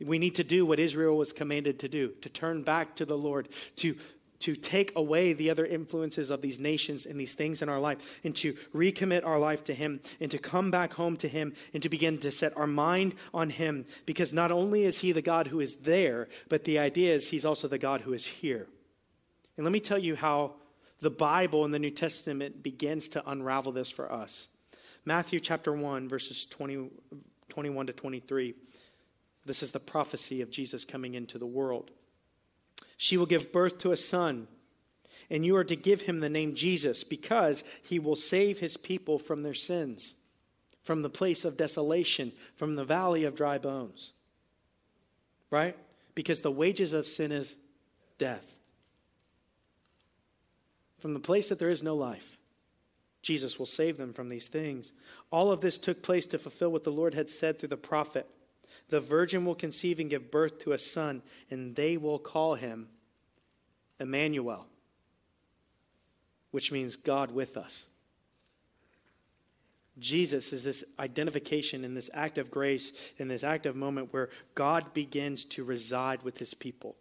We 0.00 0.18
need 0.18 0.36
to 0.36 0.44
do 0.44 0.64
what 0.64 0.78
Israel 0.78 1.16
was 1.16 1.32
commanded 1.32 1.78
to 1.80 1.88
do 1.88 2.12
to 2.22 2.28
turn 2.28 2.62
back 2.62 2.96
to 2.96 3.04
the 3.04 3.18
Lord, 3.18 3.48
to, 3.76 3.96
to 4.40 4.56
take 4.56 4.92
away 4.96 5.34
the 5.34 5.50
other 5.50 5.66
influences 5.66 6.30
of 6.30 6.40
these 6.40 6.58
nations 6.58 7.04
and 7.04 7.20
these 7.20 7.34
things 7.34 7.60
in 7.60 7.68
our 7.68 7.78
life, 7.78 8.20
and 8.24 8.34
to 8.36 8.54
recommit 8.74 9.26
our 9.26 9.38
life 9.38 9.62
to 9.64 9.74
Him, 9.74 10.00
and 10.18 10.30
to 10.30 10.38
come 10.38 10.70
back 10.70 10.94
home 10.94 11.18
to 11.18 11.28
Him, 11.28 11.52
and 11.74 11.82
to 11.82 11.90
begin 11.90 12.16
to 12.18 12.30
set 12.30 12.56
our 12.56 12.66
mind 12.66 13.14
on 13.34 13.50
Him. 13.50 13.84
Because 14.06 14.32
not 14.32 14.50
only 14.50 14.84
is 14.84 15.00
He 15.00 15.12
the 15.12 15.20
God 15.20 15.48
who 15.48 15.60
is 15.60 15.76
there, 15.76 16.28
but 16.48 16.64
the 16.64 16.78
idea 16.78 17.14
is 17.14 17.28
He's 17.28 17.44
also 17.44 17.68
the 17.68 17.78
God 17.78 18.00
who 18.00 18.14
is 18.14 18.24
here. 18.24 18.66
And 19.58 19.64
let 19.66 19.72
me 19.72 19.80
tell 19.80 19.98
you 19.98 20.16
how 20.16 20.54
the 21.00 21.10
Bible 21.10 21.64
in 21.64 21.70
the 21.70 21.78
New 21.78 21.90
Testament 21.90 22.62
begins 22.62 23.08
to 23.08 23.28
unravel 23.28 23.72
this 23.72 23.90
for 23.90 24.12
us. 24.12 24.48
Matthew 25.04 25.40
chapter 25.40 25.72
1, 25.72 26.08
verses 26.08 26.46
20, 26.46 26.90
21 27.48 27.86
to 27.86 27.92
23. 27.92 28.54
This 29.46 29.62
is 29.62 29.72
the 29.72 29.80
prophecy 29.80 30.42
of 30.42 30.50
Jesus 30.50 30.84
coming 30.84 31.14
into 31.14 31.38
the 31.38 31.46
world. 31.46 31.90
She 32.98 33.16
will 33.16 33.26
give 33.26 33.52
birth 33.52 33.78
to 33.78 33.92
a 33.92 33.96
son, 33.96 34.46
and 35.30 35.44
you 35.44 35.56
are 35.56 35.64
to 35.64 35.76
give 35.76 36.02
him 36.02 36.20
the 36.20 36.28
name 36.28 36.54
Jesus, 36.54 37.02
because 37.02 37.64
he 37.82 37.98
will 37.98 38.16
save 38.16 38.58
his 38.58 38.76
people 38.76 39.18
from 39.18 39.42
their 39.42 39.54
sins, 39.54 40.14
from 40.82 41.00
the 41.00 41.08
place 41.08 41.46
of 41.46 41.56
desolation, 41.56 42.32
from 42.56 42.74
the 42.74 42.84
valley 42.84 43.24
of 43.24 43.34
dry 43.34 43.56
bones. 43.56 44.12
Right? 45.50 45.76
Because 46.14 46.42
the 46.42 46.50
wages 46.50 46.92
of 46.92 47.06
sin 47.06 47.32
is 47.32 47.56
death 48.18 48.59
from 51.00 51.14
the 51.14 51.20
place 51.20 51.48
that 51.48 51.58
there 51.58 51.70
is 51.70 51.82
no 51.82 51.96
life. 51.96 52.38
Jesus 53.22 53.58
will 53.58 53.66
save 53.66 53.96
them 53.96 54.12
from 54.12 54.28
these 54.28 54.48
things. 54.48 54.92
All 55.30 55.52
of 55.52 55.60
this 55.60 55.78
took 55.78 56.02
place 56.02 56.26
to 56.26 56.38
fulfill 56.38 56.70
what 56.70 56.84
the 56.84 56.92
Lord 56.92 57.14
had 57.14 57.28
said 57.28 57.58
through 57.58 57.68
the 57.68 57.76
prophet. 57.76 58.26
The 58.88 59.00
virgin 59.00 59.44
will 59.44 59.54
conceive 59.54 60.00
and 60.00 60.08
give 60.08 60.30
birth 60.30 60.58
to 60.60 60.72
a 60.72 60.78
son, 60.78 61.22
and 61.50 61.74
they 61.74 61.96
will 61.96 62.18
call 62.18 62.54
him 62.54 62.88
Emmanuel, 63.98 64.66
which 66.50 66.72
means 66.72 66.96
God 66.96 67.30
with 67.32 67.56
us. 67.56 67.86
Jesus 69.98 70.54
is 70.54 70.64
this 70.64 70.82
identification 70.98 71.84
in 71.84 71.94
this 71.94 72.08
act 72.14 72.38
of 72.38 72.50
grace, 72.50 73.12
in 73.18 73.28
this 73.28 73.44
act 73.44 73.66
of 73.66 73.76
moment 73.76 74.12
where 74.12 74.30
God 74.54 74.94
begins 74.94 75.44
to 75.46 75.64
reside 75.64 76.22
with 76.22 76.38
his 76.38 76.54
people. 76.54 76.96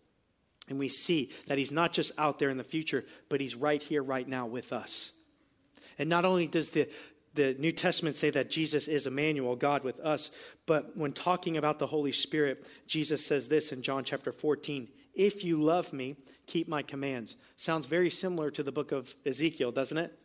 And 0.70 0.80
we 0.80 0.88
see 0.88 1.32
that 1.48 1.58
he's 1.58 1.72
not 1.72 1.94
just 1.94 2.12
out 2.18 2.40
there 2.40 2.50
in 2.50 2.58
the 2.58 2.64
future, 2.64 3.06
but 3.28 3.42
he's 3.42 3.56
right 3.56 3.82
here, 3.82 4.04
right 4.04 4.28
now 4.28 4.46
with 4.46 4.72
us. 4.72 5.12
And 5.98 6.10
not 6.10 6.26
only 6.26 6.48
does 6.48 6.70
the, 6.70 6.88
the 7.34 7.56
New 7.60 7.72
Testament 7.72 8.16
say 8.16 8.30
that 8.30 8.50
Jesus 8.50 8.88
is 8.88 9.08
Emmanuel, 9.08 9.56
God 9.56 9.84
with 9.84 10.00
us, 10.00 10.32
but 10.66 10.96
when 10.96 11.12
talking 11.12 11.58
about 11.58 11.80
the 11.80 11.88
Holy 11.88 12.12
Spirit, 12.12 12.66
Jesus 12.88 13.26
says 13.26 13.48
this 13.48 13.72
in 13.72 13.82
John 13.82 14.04
chapter 14.04 14.32
14 14.32 14.88
If 15.14 15.44
you 15.44 15.62
love 15.62 15.92
me, 15.92 16.16
keep 16.48 16.68
my 16.68 16.84
commands. 16.84 17.36
Sounds 17.58 17.86
very 17.86 18.10
similar 18.10 18.52
to 18.52 18.64
the 18.64 18.72
book 18.72 18.92
of 18.92 19.14
Ezekiel, 19.26 19.72
doesn't 19.72 19.98
it? 19.98 20.18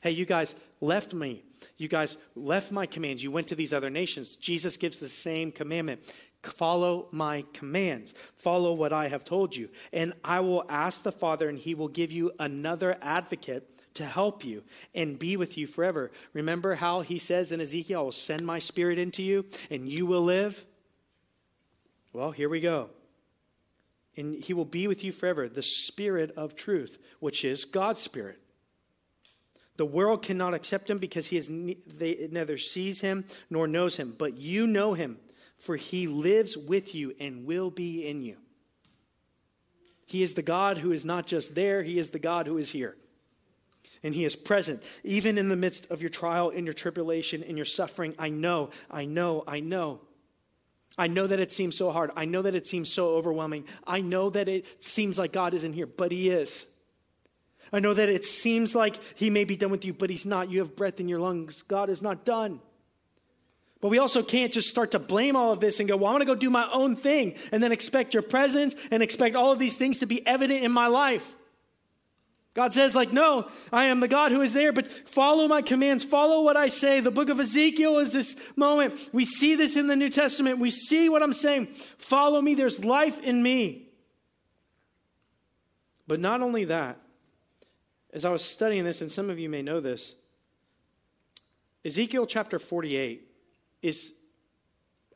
Hey, 0.00 0.12
you 0.12 0.26
guys 0.26 0.54
left 0.80 1.12
me. 1.12 1.42
You 1.76 1.88
guys 1.88 2.16
left 2.36 2.70
my 2.70 2.86
commands. 2.86 3.22
You 3.22 3.32
went 3.32 3.48
to 3.48 3.56
these 3.56 3.72
other 3.72 3.90
nations. 3.90 4.36
Jesus 4.36 4.76
gives 4.76 4.98
the 4.98 5.08
same 5.08 5.50
commandment. 5.50 6.02
Follow 6.48 7.08
my 7.10 7.44
commands. 7.52 8.14
Follow 8.36 8.72
what 8.72 8.92
I 8.92 9.08
have 9.08 9.24
told 9.24 9.54
you. 9.54 9.68
And 9.92 10.12
I 10.24 10.40
will 10.40 10.64
ask 10.68 11.02
the 11.02 11.12
Father, 11.12 11.48
and 11.48 11.58
he 11.58 11.74
will 11.74 11.88
give 11.88 12.12
you 12.12 12.32
another 12.38 12.96
advocate 13.02 13.94
to 13.94 14.04
help 14.04 14.44
you 14.44 14.62
and 14.94 15.18
be 15.18 15.36
with 15.36 15.58
you 15.58 15.66
forever. 15.66 16.10
Remember 16.32 16.76
how 16.76 17.00
he 17.00 17.18
says 17.18 17.52
in 17.52 17.60
Ezekiel, 17.60 18.00
I 18.00 18.02
will 18.02 18.12
send 18.12 18.46
my 18.46 18.58
spirit 18.58 18.98
into 18.98 19.22
you, 19.22 19.44
and 19.70 19.88
you 19.88 20.06
will 20.06 20.22
live? 20.22 20.64
Well, 22.12 22.30
here 22.30 22.48
we 22.48 22.60
go. 22.60 22.90
And 24.16 24.42
he 24.42 24.54
will 24.54 24.64
be 24.64 24.86
with 24.86 25.04
you 25.04 25.12
forever, 25.12 25.48
the 25.48 25.62
spirit 25.62 26.32
of 26.36 26.56
truth, 26.56 26.98
which 27.20 27.44
is 27.44 27.64
God's 27.64 28.00
spirit. 28.00 28.40
The 29.76 29.86
world 29.86 30.24
cannot 30.24 30.54
accept 30.54 30.90
him 30.90 30.98
because 30.98 31.28
he 31.28 31.36
is 31.36 31.48
they 31.48 32.28
neither 32.32 32.58
sees 32.58 33.00
him 33.00 33.24
nor 33.48 33.68
knows 33.68 33.96
him, 33.96 34.14
but 34.18 34.36
you 34.36 34.66
know 34.66 34.94
him 34.94 35.18
for 35.58 35.76
he 35.76 36.06
lives 36.06 36.56
with 36.56 36.94
you 36.94 37.14
and 37.20 37.46
will 37.46 37.70
be 37.70 38.06
in 38.06 38.22
you. 38.22 38.36
He 40.06 40.22
is 40.22 40.34
the 40.34 40.42
God 40.42 40.78
who 40.78 40.92
is 40.92 41.04
not 41.04 41.26
just 41.26 41.54
there, 41.54 41.82
he 41.82 41.98
is 41.98 42.10
the 42.10 42.18
God 42.18 42.46
who 42.46 42.56
is 42.56 42.70
here. 42.70 42.96
And 44.02 44.14
he 44.14 44.24
is 44.24 44.36
present, 44.36 44.82
even 45.02 45.38
in 45.38 45.48
the 45.48 45.56
midst 45.56 45.90
of 45.90 46.00
your 46.00 46.10
trial, 46.10 46.50
in 46.50 46.64
your 46.64 46.72
tribulation, 46.72 47.42
in 47.42 47.56
your 47.56 47.66
suffering. 47.66 48.14
I 48.18 48.30
know, 48.30 48.70
I 48.90 49.04
know, 49.04 49.42
I 49.46 49.60
know. 49.60 50.00
I 50.96 51.08
know 51.08 51.26
that 51.26 51.40
it 51.40 51.52
seems 51.52 51.76
so 51.76 51.90
hard. 51.90 52.10
I 52.16 52.24
know 52.24 52.42
that 52.42 52.54
it 52.54 52.66
seems 52.66 52.92
so 52.92 53.10
overwhelming. 53.16 53.64
I 53.86 54.00
know 54.00 54.30
that 54.30 54.48
it 54.48 54.82
seems 54.82 55.18
like 55.18 55.32
God 55.32 55.52
isn't 55.54 55.72
here, 55.72 55.86
but 55.86 56.12
he 56.12 56.30
is. 56.30 56.66
I 57.72 57.80
know 57.80 57.92
that 57.92 58.08
it 58.08 58.24
seems 58.24 58.74
like 58.74 58.98
he 59.14 59.30
may 59.30 59.44
be 59.44 59.56
done 59.56 59.70
with 59.70 59.84
you, 59.84 59.92
but 59.92 60.10
he's 60.10 60.24
not. 60.24 60.50
You 60.50 60.60
have 60.60 60.74
breath 60.74 61.00
in 61.00 61.08
your 61.08 61.20
lungs. 61.20 61.62
God 61.62 61.90
is 61.90 62.00
not 62.00 62.24
done. 62.24 62.60
But 63.80 63.88
we 63.88 63.98
also 63.98 64.22
can't 64.22 64.52
just 64.52 64.68
start 64.68 64.90
to 64.92 64.98
blame 64.98 65.36
all 65.36 65.52
of 65.52 65.60
this 65.60 65.78
and 65.78 65.88
go, 65.88 65.96
well, 65.96 66.08
I'm 66.08 66.14
going 66.14 66.26
to 66.26 66.34
go 66.34 66.34
do 66.34 66.50
my 66.50 66.68
own 66.72 66.96
thing 66.96 67.36
and 67.52 67.62
then 67.62 67.70
expect 67.70 68.12
your 68.12 68.24
presence 68.24 68.74
and 68.90 69.02
expect 69.02 69.36
all 69.36 69.52
of 69.52 69.58
these 69.58 69.76
things 69.76 69.98
to 69.98 70.06
be 70.06 70.26
evident 70.26 70.64
in 70.64 70.72
my 70.72 70.88
life. 70.88 71.34
God 72.54 72.72
says, 72.72 72.96
like, 72.96 73.12
no, 73.12 73.48
I 73.72 73.84
am 73.84 74.00
the 74.00 74.08
God 74.08 74.32
who 74.32 74.40
is 74.40 74.52
there, 74.52 74.72
but 74.72 74.90
follow 74.90 75.46
my 75.46 75.62
commands, 75.62 76.02
follow 76.02 76.42
what 76.42 76.56
I 76.56 76.66
say. 76.66 76.98
The 76.98 77.12
book 77.12 77.28
of 77.28 77.38
Ezekiel 77.38 77.98
is 77.98 78.10
this 78.10 78.34
moment. 78.56 79.10
We 79.12 79.24
see 79.24 79.54
this 79.54 79.76
in 79.76 79.86
the 79.86 79.94
New 79.94 80.10
Testament. 80.10 80.58
We 80.58 80.70
see 80.70 81.08
what 81.08 81.22
I'm 81.22 81.32
saying. 81.32 81.66
Follow 81.98 82.40
me, 82.40 82.54
there's 82.54 82.84
life 82.84 83.20
in 83.20 83.44
me. 83.44 83.86
But 86.08 86.18
not 86.18 86.40
only 86.40 86.64
that, 86.64 86.98
as 88.12 88.24
I 88.24 88.30
was 88.30 88.42
studying 88.42 88.82
this, 88.82 89.02
and 89.02 89.12
some 89.12 89.30
of 89.30 89.38
you 89.38 89.48
may 89.48 89.62
know 89.62 89.78
this, 89.78 90.16
Ezekiel 91.84 92.26
chapter 92.26 92.58
48 92.58 93.27
is 93.82 94.12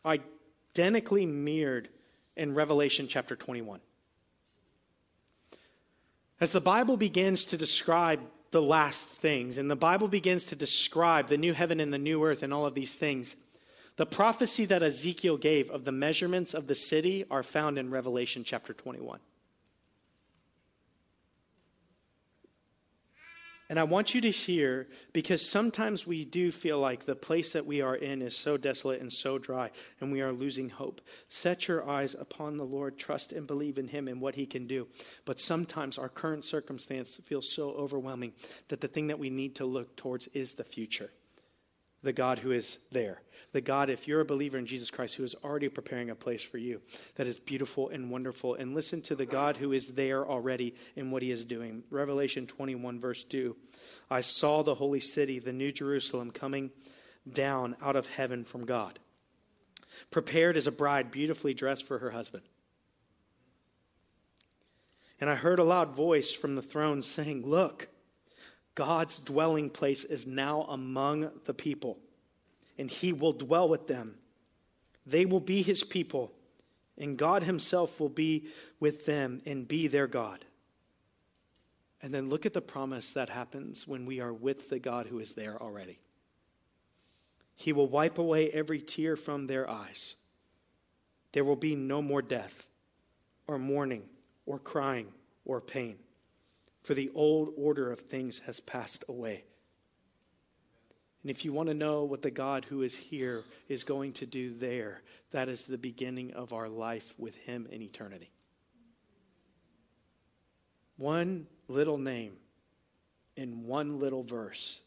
identically 0.05 1.27
mirrored 1.27 1.89
in 2.37 2.55
Revelation 2.55 3.09
chapter 3.09 3.37
21. 3.37 3.81
As 6.41 6.53
the 6.53 6.61
Bible 6.61 6.97
begins 6.97 7.45
to 7.47 7.57
describe 7.57 8.21
the 8.51 8.63
last 8.63 9.09
things, 9.09 9.59
and 9.59 9.71
the 9.71 9.77
Bible 9.77 10.09
begins 10.09 10.47
to 10.47 10.57
describe 10.57 11.29
the 11.29 11.39
new 11.39 11.53
heaven 11.53 11.81
and 11.81 11.93
the 11.93 11.99
new 11.99 12.25
earth 12.25 12.43
and 12.43 12.53
all 12.53 12.67
of 12.67 12.75
these 12.75 12.97
things, 12.97 13.37
the 13.97 14.07
prophecy 14.07 14.65
that 14.65 14.83
Ezekiel 14.83 15.37
gave 15.37 15.71
of 15.71 15.85
the 15.85 15.93
measurements 15.93 16.55
of 16.55 16.67
the 16.67 16.75
city 16.75 17.25
are 17.31 17.43
found 17.43 17.79
in 17.79 17.91
Revelation 17.91 18.43
chapter 18.45 18.73
21. 18.73 19.21
And 23.73 23.81
I 23.81 23.85
want 23.85 24.15
you 24.15 24.21
to 24.21 24.31
hear 24.31 24.87
because 25.15 25.49
sometimes 25.49 26.07
we 26.07 26.27
do 26.27 26.53
feel 26.53 26.79
like 26.79 27.07
the 27.07 27.17
place 27.17 27.55
that 27.55 27.65
we 27.65 27.81
are 27.81 27.97
in 27.97 28.21
is 28.21 28.37
so 28.37 28.59
desolate 28.59 29.01
and 29.01 29.11
so 29.11 29.39
dry 29.39 29.71
and 29.99 30.13
we 30.13 30.21
are 30.21 30.31
losing 30.31 30.69
hope. 30.69 31.01
Set 31.31 31.69
your 31.69 31.89
eyes 31.89 32.13
upon 32.13 32.59
the 32.59 32.67
Lord, 32.67 32.99
trust 32.99 33.33
and 33.33 33.47
believe 33.47 33.79
in 33.79 33.89
Him 33.89 34.09
and 34.09 34.21
what 34.21 34.35
He 34.35 34.45
can 34.45 34.67
do. 34.67 34.89
But 35.25 35.41
sometimes 35.41 35.97
our 35.97 36.11
current 36.11 36.45
circumstance 36.45 37.19
feels 37.25 37.51
so 37.51 37.71
overwhelming 37.71 38.35
that 38.69 38.83
the 38.83 38.89
thing 38.89 39.07
that 39.07 39.19
we 39.19 39.31
need 39.31 39.57
to 39.57 39.65
look 39.65 39.97
towards 39.97 40.27
is 40.35 40.53
the 40.53 40.65
future, 40.65 41.09
the 42.03 42.13
God 42.13 42.41
who 42.41 42.51
is 42.51 42.77
there 42.91 43.23
the 43.53 43.61
God, 43.61 43.91
if 43.91 44.09
you're 44.09 44.23
a 44.23 44.25
believer 44.25 44.57
in 44.57 44.65
Jesus 44.65 44.91
Christ, 44.91 45.17
who 45.17 45.25
is 45.25 45.35
already 45.45 45.69
preparing 45.69 46.09
a 46.09 46.15
place 46.15 46.43
for 46.43 46.57
you 46.57 46.81
that 47.17 47.27
is 47.27 47.39
beautiful 47.39 47.91
and 47.91 48.11
wonderful. 48.11 48.55
And 48.55 48.75
listen 48.75 49.03
to 49.03 49.15
the 49.15 49.27
God 49.27 49.59
who 49.59 49.73
is 49.73 49.89
there 49.89 50.27
already 50.27 50.75
in 50.97 51.11
what 51.11 51.23
he 51.23 51.31
is 51.31 51.45
doing. 51.45 51.83
Revelation 51.91 52.47
21, 52.47 52.99
verse 52.99 53.25
2 53.25 53.55
I 54.11 54.23
saw 54.23 54.63
the 54.63 54.75
holy 54.75 55.01
city, 55.01 55.39
the 55.39 55.53
new 55.53 55.71
Jerusalem, 55.71 56.31
coming 56.31 56.71
down 57.31 57.77
out 57.83 57.95
of 57.95 58.07
heaven 58.07 58.45
from 58.45 58.65
God, 58.65 58.99
prepared 60.11 60.57
as 60.57 60.67
a 60.67 60.73
bride 60.73 61.11
beautifully 61.11 61.53
dressed 61.53 61.87
for 61.87 61.99
her 61.99 62.11
husband. 62.11 62.45
And 65.21 65.29
I 65.29 65.35
heard 65.35 65.59
a 65.59 65.65
loud 65.65 65.95
voice 65.95 66.33
from 66.33 66.57
the 66.57 66.63
throne 66.63 67.03
saying, 67.03 67.47
Look, 67.47 67.89
God's 68.75 69.19
dwelling 69.19 69.69
place 69.69 70.05
is 70.05 70.27
now 70.27 70.63
among 70.63 71.31
the 71.45 71.55
people 71.55 71.99
and 72.83 72.91
he 72.91 73.13
will 73.13 73.33
dwell 73.33 73.69
with 73.69 73.87
them. 73.87 74.17
They 75.07 75.25
will 75.25 75.39
be 75.39 75.63
his 75.63 75.85
people, 75.85 76.33
and 76.99 77.17
God 77.17 77.45
himself 77.45 78.01
will 78.01 78.09
be 78.09 78.49
with 78.81 79.07
them 79.07 79.41
and 79.47 79.69
be 79.69 79.87
their 79.87 80.09
God. 80.09 80.45
And 82.03 82.13
then 82.13 82.29
look 82.29 82.45
at 82.45 82.55
the 82.55 82.61
promise 82.61 83.13
that 83.13 83.29
happens 83.29 83.87
when 83.87 84.05
we 84.05 84.19
are 84.19 84.33
with 84.33 84.69
the 84.69 84.81
God 84.81 85.07
who 85.07 85.21
is 85.21 85.35
there 85.35 85.63
already. 85.63 86.01
He 87.55 87.73
will 87.73 87.87
wipe 87.87 88.19
away 88.19 88.51
every 88.51 88.81
tear 88.81 89.15
from 89.15 89.47
their 89.47 89.71
eyes. 89.71 90.17
There 91.31 91.45
will 91.45 91.55
be 91.55 91.77
no 91.77 92.03
more 92.03 92.21
death, 92.21 92.67
or 93.47 93.61
mourning, 93.61 94.03
or 94.45 94.59
crying, 94.59 95.07
or 95.45 95.61
pain, 95.61 95.99
for 96.83 96.95
the 96.95 97.13
old 97.15 97.55
order 97.57 97.93
of 97.93 98.01
things 98.01 98.41
has 98.47 98.59
passed 98.59 99.05
away. 99.09 99.45
And 101.23 101.31
if 101.31 101.45
you 101.45 101.53
want 101.53 101.69
to 101.69 101.75
know 101.75 102.03
what 102.03 102.23
the 102.23 102.31
God 102.31 102.65
who 102.65 102.83
is 102.83 102.97
here 102.97 103.45
is 103.69 103.85
going 103.85 104.13
to 104.15 104.27
do 104.27 104.53
there, 104.55 105.03
that 105.31 105.49
is 105.49 105.65
the 105.65 105.79
beginning 105.79 106.33
of 106.33 106.53
our 106.53 106.69
life 106.69 107.15
with 107.17 107.37
Him 107.37 107.69
in 107.71 107.81
eternity. 107.81 108.31
One 110.97 111.47
little 111.69 111.99
name 111.99 112.35
in 113.37 113.67
one 113.67 113.99
little 114.01 114.23
verse 114.23 114.81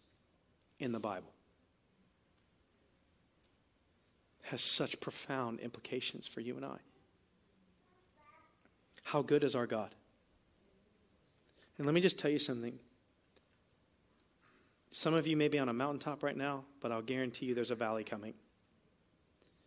in 0.79 0.91
the 0.91 0.99
Bible 0.99 1.31
has 4.43 4.61
such 4.61 4.99
profound 4.99 5.59
implications 5.59 6.27
for 6.27 6.41
you 6.41 6.55
and 6.55 6.65
I. 6.65 6.77
How 9.03 9.21
good 9.21 9.43
is 9.43 9.55
our 9.55 9.65
God? 9.65 9.95
And 11.77 11.85
let 11.85 11.93
me 11.93 12.01
just 12.01 12.19
tell 12.19 12.31
you 12.31 12.39
something. 12.39 12.77
Some 14.91 15.13
of 15.13 15.27
you 15.27 15.35
may 15.35 15.47
be 15.47 15.59
on 15.59 15.69
a 15.69 15.73
mountaintop 15.73 16.23
right 16.23 16.37
now, 16.37 16.63
but 16.81 16.91
I'll 16.91 17.01
guarantee 17.01 17.47
you 17.47 17.55
there's 17.55 17.71
a 17.71 17.75
valley 17.75 18.03
coming. 18.03 18.33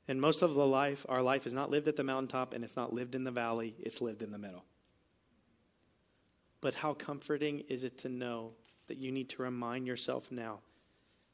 And 0.08 0.20
most 0.20 0.40
of 0.40 0.54
the 0.54 0.66
life, 0.66 1.04
our 1.08 1.22
life 1.22 1.46
is 1.46 1.52
not 1.52 1.70
lived 1.70 1.86
at 1.86 1.96
the 1.96 2.04
mountaintop 2.04 2.54
and 2.54 2.64
it's 2.64 2.76
not 2.76 2.94
lived 2.94 3.14
in 3.14 3.24
the 3.24 3.30
valley, 3.30 3.74
it's 3.78 4.00
lived 4.00 4.22
in 4.22 4.32
the 4.32 4.38
middle. 4.38 4.64
But 6.60 6.74
how 6.74 6.94
comforting 6.94 7.60
is 7.68 7.84
it 7.84 7.98
to 7.98 8.08
know 8.08 8.52
that 8.88 8.96
you 8.96 9.12
need 9.12 9.28
to 9.30 9.42
remind 9.42 9.86
yourself 9.86 10.32
now 10.32 10.60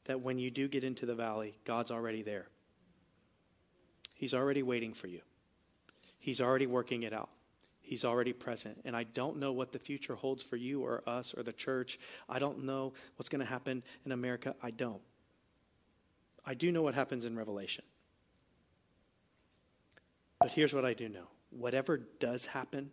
that 0.05 0.21
when 0.21 0.37
you 0.37 0.51
do 0.51 0.67
get 0.67 0.83
into 0.83 1.05
the 1.05 1.15
valley, 1.15 1.57
God's 1.63 1.89
already 1.89 2.21
there. 2.21 2.47
He's 4.13 4.33
already 4.33 4.61
waiting 4.61 4.93
for 4.93 5.07
you, 5.07 5.21
He's 6.19 6.41
already 6.41 6.67
working 6.67 7.03
it 7.03 7.13
out. 7.13 7.29
He's 7.85 8.03
already 8.03 8.33
present. 8.33 8.81
And 8.83 8.95
I 8.95 9.03
don't 9.03 9.37
know 9.37 9.51
what 9.51 9.71
the 9.71 9.77
future 9.77 10.15
holds 10.15 10.41
for 10.41 10.55
you 10.55 10.81
or 10.81 11.03
us 11.07 11.35
or 11.37 11.43
the 11.43 11.53
church. 11.53 11.99
I 12.27 12.39
don't 12.39 12.63
know 12.65 12.93
what's 13.15 13.29
going 13.29 13.45
to 13.45 13.49
happen 13.49 13.83
in 14.05 14.11
America. 14.11 14.55
I 14.61 14.71
don't. 14.71 15.01
I 16.43 16.55
do 16.55 16.71
know 16.71 16.81
what 16.81 16.95
happens 16.95 17.25
in 17.25 17.37
Revelation. 17.37 17.83
But 20.39 20.51
here's 20.51 20.73
what 20.73 20.83
I 20.83 20.93
do 20.93 21.07
know 21.09 21.27
whatever 21.51 21.97
does 22.19 22.47
happen, 22.47 22.89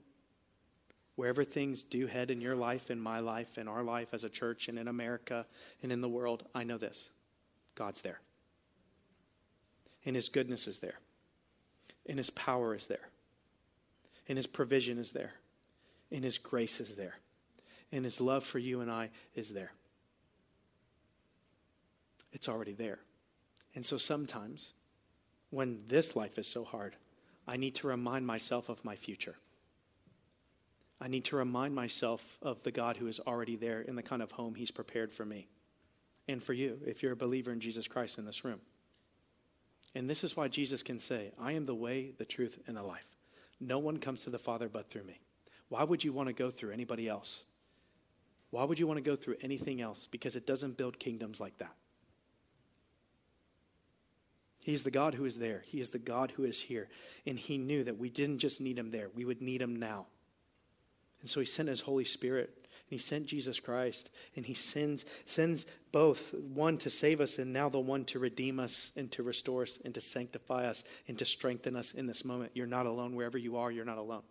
wherever 1.17 1.43
things 1.43 1.83
do 1.83 2.07
head 2.07 2.31
in 2.31 2.43
your 2.43 2.55
life, 2.55 2.91
in 2.91 3.01
my 3.01 3.21
life, 3.21 3.57
in 3.57 3.69
our 3.69 3.83
life 3.83 4.09
as 4.13 4.25
a 4.25 4.29
church, 4.29 4.69
and 4.69 4.79
in 4.79 4.89
America 4.89 5.47
and 5.83 5.91
in 5.91 6.03
the 6.03 6.09
world, 6.09 6.45
I 6.55 6.65
know 6.65 6.77
this 6.77 7.09
God's 7.75 8.03
there. 8.03 8.21
And 10.05 10.15
His 10.15 10.29
goodness 10.29 10.69
is 10.69 10.81
there, 10.81 11.01
and 12.07 12.19
His 12.19 12.31
power 12.31 12.75
is 12.75 12.89
there 12.89 13.09
and 14.29 14.37
His 14.37 14.47
provision 14.47 14.99
is 14.99 15.13
there, 15.13 15.33
and 16.11 16.25
His 16.25 16.39
grace 16.39 16.81
is 16.81 16.97
there, 16.97 17.17
and 17.91 18.05
His 18.05 18.21
love 18.21 18.45
for 18.45 18.59
you 18.59 18.81
and 18.81 18.91
I 18.91 19.11
is 19.35 19.53
there. 19.53 19.73
It's 22.33 22.49
already 22.49 22.73
there. 22.73 22.99
And 23.75 23.85
so 23.85 23.99
sometimes, 23.99 24.73
when 25.51 25.81
this 25.89 26.17
life 26.17 26.39
is 26.39 26.47
so 26.47 26.65
hard, 26.65 26.97
I 27.47 27.57
need 27.57 27.75
to 27.77 27.87
remind 27.87 28.27
myself 28.27 28.69
of 28.69 28.85
my 28.85 28.97
future. 28.97 29.37
I 31.01 31.09
need 31.09 31.25
to 31.27 31.37
remind 31.37 31.75
myself 31.75 32.39
of 32.43 32.63
the 32.63 32.71
God 32.71 32.97
who 32.97 33.09
is 33.09 33.19
already 33.21 33.57
there 33.57 33.81
in 33.81 33.97
the 33.97 34.03
kind 34.03 34.23
of 34.23 34.33
home 34.33 34.55
He's 34.55 34.71
prepared 34.71 35.13
for 35.13 35.25
me 35.25 35.49
and 36.29 36.43
for 36.43 36.53
you 36.53 36.79
if 36.87 37.03
you're 37.03 37.13
a 37.13 37.17
believer 37.17 37.51
in 37.51 37.61
Jesus 37.61 37.89
Christ 37.89 38.19
in 38.19 38.25
this 38.25 38.45
room. 38.45 38.61
And 39.95 40.09
this 40.09 40.25
is 40.25 40.37
why 40.37 40.49
Jesus 40.49 40.83
can 40.83 40.99
say, 40.99 41.33
I 41.39 41.53
am 41.53 41.65
the 41.65 41.75
way, 41.75 42.13
the 42.17 42.25
truth, 42.25 42.59
and 42.67 42.77
the 42.77 42.83
life. 42.83 43.12
No 43.63 43.79
one 43.79 43.99
comes 43.99 44.25
to 44.25 44.31
the 44.31 44.39
Father 44.39 44.69
but 44.69 44.91
through 44.91 45.05
me. 45.05 45.21
Why 45.69 45.85
would 45.85 46.03
you 46.03 46.13
want 46.13 46.27
to 46.29 46.33
go 46.33 46.51
through 46.51 46.73
anybody 46.73 47.09
else? 47.09 47.45
Why 48.51 48.65
would 48.65 48.79
you 48.79 48.87
want 48.87 48.99
to 48.99 49.03
go 49.03 49.17
through 49.17 49.37
anything 49.41 49.81
else? 49.81 50.07
Because 50.11 50.37
it 50.37 50.47
doesn't 50.47 50.77
build 50.77 50.99
kingdoms 50.99 51.41
like 51.41 51.57
that. 51.59 51.75
He 54.59 54.75
is 54.75 54.83
the 54.83 54.91
God 54.91 55.15
who 55.15 55.25
is 55.25 55.39
there. 55.39 55.63
He 55.65 55.81
is 55.81 55.91
the 55.91 55.99
God 55.99 56.33
who 56.33 56.45
is 56.45 56.61
here. 56.61 56.89
And 57.25 57.39
He 57.39 57.57
knew 57.57 57.85
that 57.85 57.99
we 57.99 58.11
didn't 58.11 58.39
just 58.39 58.61
need 58.61 58.79
Him 58.79 58.91
there, 58.91 59.09
we 59.15 59.25
would 59.25 59.41
need 59.41 59.63
Him 59.63 59.77
now. 59.77 60.07
And 61.21 61.31
so 61.31 61.41
He 61.41 61.47
sent 61.47 61.69
His 61.69 61.81
Holy 61.81 62.05
Spirit 62.05 62.62
he 62.87 62.99
sent 62.99 63.27
Jesus 63.27 63.61
Christ, 63.61 64.11
and 64.37 64.45
he 64.45 64.55
sends, 64.55 65.05
sends 65.27 65.67
both 65.93 66.35
one 66.35 66.79
to 66.79 66.91
save 66.91 67.21
us 67.21 67.39
and 67.39 67.53
now 67.53 67.69
the 67.69 67.81
one 67.81 68.05
to 68.07 68.19
redeem 68.19 68.59
us 68.59 68.93
and 68.97 69.11
to 69.13 69.23
restore 69.23 69.63
us 69.63 69.79
and 69.85 69.95
to 69.95 70.01
sanctify 70.01 70.67
us 70.67 70.85
and 71.09 71.19
to 71.19 71.25
strengthen 71.25 71.77
us 71.77 71.93
in 71.93 72.07
this 72.07 72.25
moment. 72.25 72.53
You're 72.55 72.67
not 72.67 72.87
alone. 72.87 73.15
Wherever 73.15 73.39
you 73.39 73.57
are, 73.57 73.71
you're 73.71 73.85
not 73.85 73.99
alone. 73.99 74.23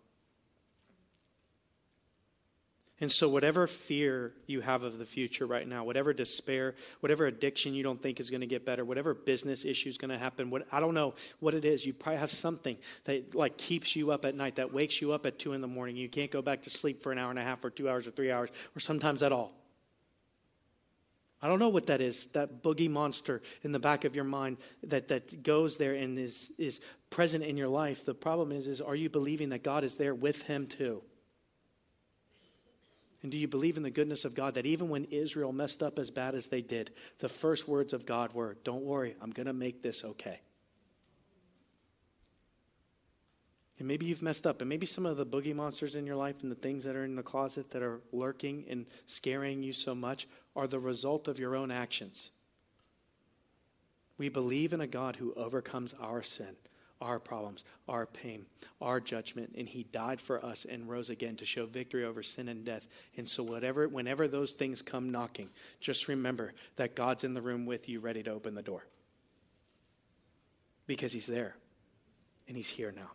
And 3.02 3.10
so, 3.10 3.28
whatever 3.28 3.66
fear 3.66 4.32
you 4.46 4.60
have 4.60 4.84
of 4.84 4.96
the 4.96 5.04
future 5.04 5.44
right 5.44 5.66
now, 5.66 5.82
whatever 5.82 6.12
despair, 6.12 6.76
whatever 7.00 7.26
addiction 7.26 7.74
you 7.74 7.82
don't 7.82 8.00
think 8.00 8.20
is 8.20 8.30
going 8.30 8.42
to 8.42 8.46
get 8.46 8.64
better, 8.64 8.84
whatever 8.84 9.12
business 9.12 9.64
issue 9.64 9.88
is 9.88 9.98
going 9.98 10.12
to 10.12 10.18
happen, 10.18 10.50
what, 10.50 10.68
I 10.70 10.78
don't 10.78 10.94
know 10.94 11.14
what 11.40 11.52
it 11.54 11.64
is. 11.64 11.84
You 11.84 11.94
probably 11.94 12.20
have 12.20 12.30
something 12.30 12.76
that 13.02 13.34
like 13.34 13.56
keeps 13.56 13.96
you 13.96 14.12
up 14.12 14.24
at 14.24 14.36
night, 14.36 14.54
that 14.54 14.72
wakes 14.72 15.02
you 15.02 15.10
up 15.10 15.26
at 15.26 15.36
two 15.40 15.52
in 15.52 15.60
the 15.60 15.66
morning. 15.66 15.96
You 15.96 16.08
can't 16.08 16.30
go 16.30 16.42
back 16.42 16.62
to 16.62 16.70
sleep 16.70 17.02
for 17.02 17.10
an 17.10 17.18
hour 17.18 17.28
and 17.28 17.40
a 17.40 17.42
half, 17.42 17.64
or 17.64 17.70
two 17.70 17.90
hours, 17.90 18.06
or 18.06 18.12
three 18.12 18.30
hours, 18.30 18.50
or 18.76 18.78
sometimes 18.78 19.20
at 19.24 19.32
all. 19.32 19.52
I 21.42 21.48
don't 21.48 21.58
know 21.58 21.70
what 21.70 21.88
that 21.88 22.00
is, 22.00 22.26
that 22.26 22.62
boogie 22.62 22.88
monster 22.88 23.42
in 23.64 23.72
the 23.72 23.80
back 23.80 24.04
of 24.04 24.14
your 24.14 24.22
mind 24.22 24.58
that, 24.84 25.08
that 25.08 25.42
goes 25.42 25.76
there 25.76 25.94
and 25.94 26.16
is, 26.20 26.52
is 26.56 26.80
present 27.10 27.42
in 27.42 27.56
your 27.56 27.66
life. 27.66 28.04
The 28.04 28.14
problem 28.14 28.52
is, 28.52 28.68
is, 28.68 28.80
are 28.80 28.94
you 28.94 29.10
believing 29.10 29.48
that 29.48 29.64
God 29.64 29.82
is 29.82 29.96
there 29.96 30.14
with 30.14 30.42
him 30.42 30.68
too? 30.68 31.02
And 33.22 33.30
do 33.30 33.38
you 33.38 33.46
believe 33.46 33.76
in 33.76 33.82
the 33.82 33.90
goodness 33.90 34.24
of 34.24 34.34
God 34.34 34.54
that 34.54 34.66
even 34.66 34.88
when 34.88 35.04
Israel 35.04 35.52
messed 35.52 35.82
up 35.82 35.98
as 35.98 36.10
bad 36.10 36.34
as 36.34 36.48
they 36.48 36.60
did, 36.60 36.90
the 37.20 37.28
first 37.28 37.68
words 37.68 37.92
of 37.92 38.04
God 38.04 38.32
were, 38.32 38.56
Don't 38.64 38.82
worry, 38.82 39.14
I'm 39.20 39.30
going 39.30 39.46
to 39.46 39.52
make 39.52 39.82
this 39.82 40.04
okay? 40.04 40.40
And 43.78 43.88
maybe 43.88 44.06
you've 44.06 44.22
messed 44.22 44.46
up, 44.46 44.60
and 44.60 44.68
maybe 44.68 44.86
some 44.86 45.06
of 45.06 45.16
the 45.16 45.26
boogie 45.26 45.54
monsters 45.54 45.96
in 45.96 46.06
your 46.06 46.16
life 46.16 46.42
and 46.42 46.50
the 46.52 46.56
things 46.56 46.84
that 46.84 46.94
are 46.94 47.04
in 47.04 47.16
the 47.16 47.22
closet 47.22 47.70
that 47.70 47.82
are 47.82 48.00
lurking 48.12 48.64
and 48.68 48.86
scaring 49.06 49.62
you 49.62 49.72
so 49.72 49.94
much 49.94 50.28
are 50.54 50.66
the 50.66 50.78
result 50.78 51.26
of 51.26 51.38
your 51.38 51.56
own 51.56 51.70
actions. 51.70 52.30
We 54.18 54.28
believe 54.28 54.72
in 54.72 54.80
a 54.80 54.86
God 54.86 55.16
who 55.16 55.34
overcomes 55.34 55.94
our 55.94 56.22
sin, 56.22 56.54
our 57.02 57.18
problems, 57.18 57.64
our 57.88 58.06
pain, 58.06 58.46
our 58.80 59.00
judgment, 59.00 59.54
and 59.58 59.68
he 59.68 59.82
died 59.82 60.20
for 60.20 60.44
us 60.44 60.64
and 60.64 60.88
rose 60.88 61.10
again 61.10 61.36
to 61.36 61.44
show 61.44 61.66
victory 61.66 62.04
over 62.04 62.22
sin 62.22 62.48
and 62.48 62.64
death. 62.64 62.86
And 63.16 63.28
so 63.28 63.42
whatever 63.42 63.88
whenever 63.88 64.28
those 64.28 64.52
things 64.52 64.80
come 64.80 65.10
knocking, 65.10 65.50
just 65.80 66.08
remember 66.08 66.54
that 66.76 66.94
God's 66.94 67.24
in 67.24 67.34
the 67.34 67.42
room 67.42 67.66
with 67.66 67.88
you 67.88 68.00
ready 68.00 68.22
to 68.22 68.30
open 68.30 68.54
the 68.54 68.62
door. 68.62 68.86
Because 70.86 71.12
he's 71.12 71.26
there 71.26 71.56
and 72.48 72.56
he's 72.56 72.70
here 72.70 72.92
now. 72.94 73.10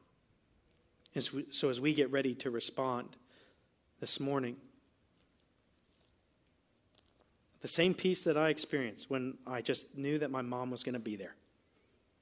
And 1.15 1.23
so, 1.23 1.41
so 1.49 1.69
as 1.69 1.81
we 1.81 1.93
get 1.93 2.11
ready 2.11 2.35
to 2.35 2.51
respond 2.51 3.15
this 3.99 4.19
morning, 4.19 4.57
the 7.61 7.67
same 7.67 7.93
peace 7.93 8.21
that 8.21 8.37
I 8.37 8.49
experienced 8.49 9.09
when 9.09 9.37
I 9.47 9.61
just 9.61 9.97
knew 9.97 10.19
that 10.19 10.29
my 10.29 10.41
mom 10.41 10.69
was 10.69 10.83
going 10.83 10.93
to 10.93 10.99
be 10.99 11.15
there, 11.15 11.35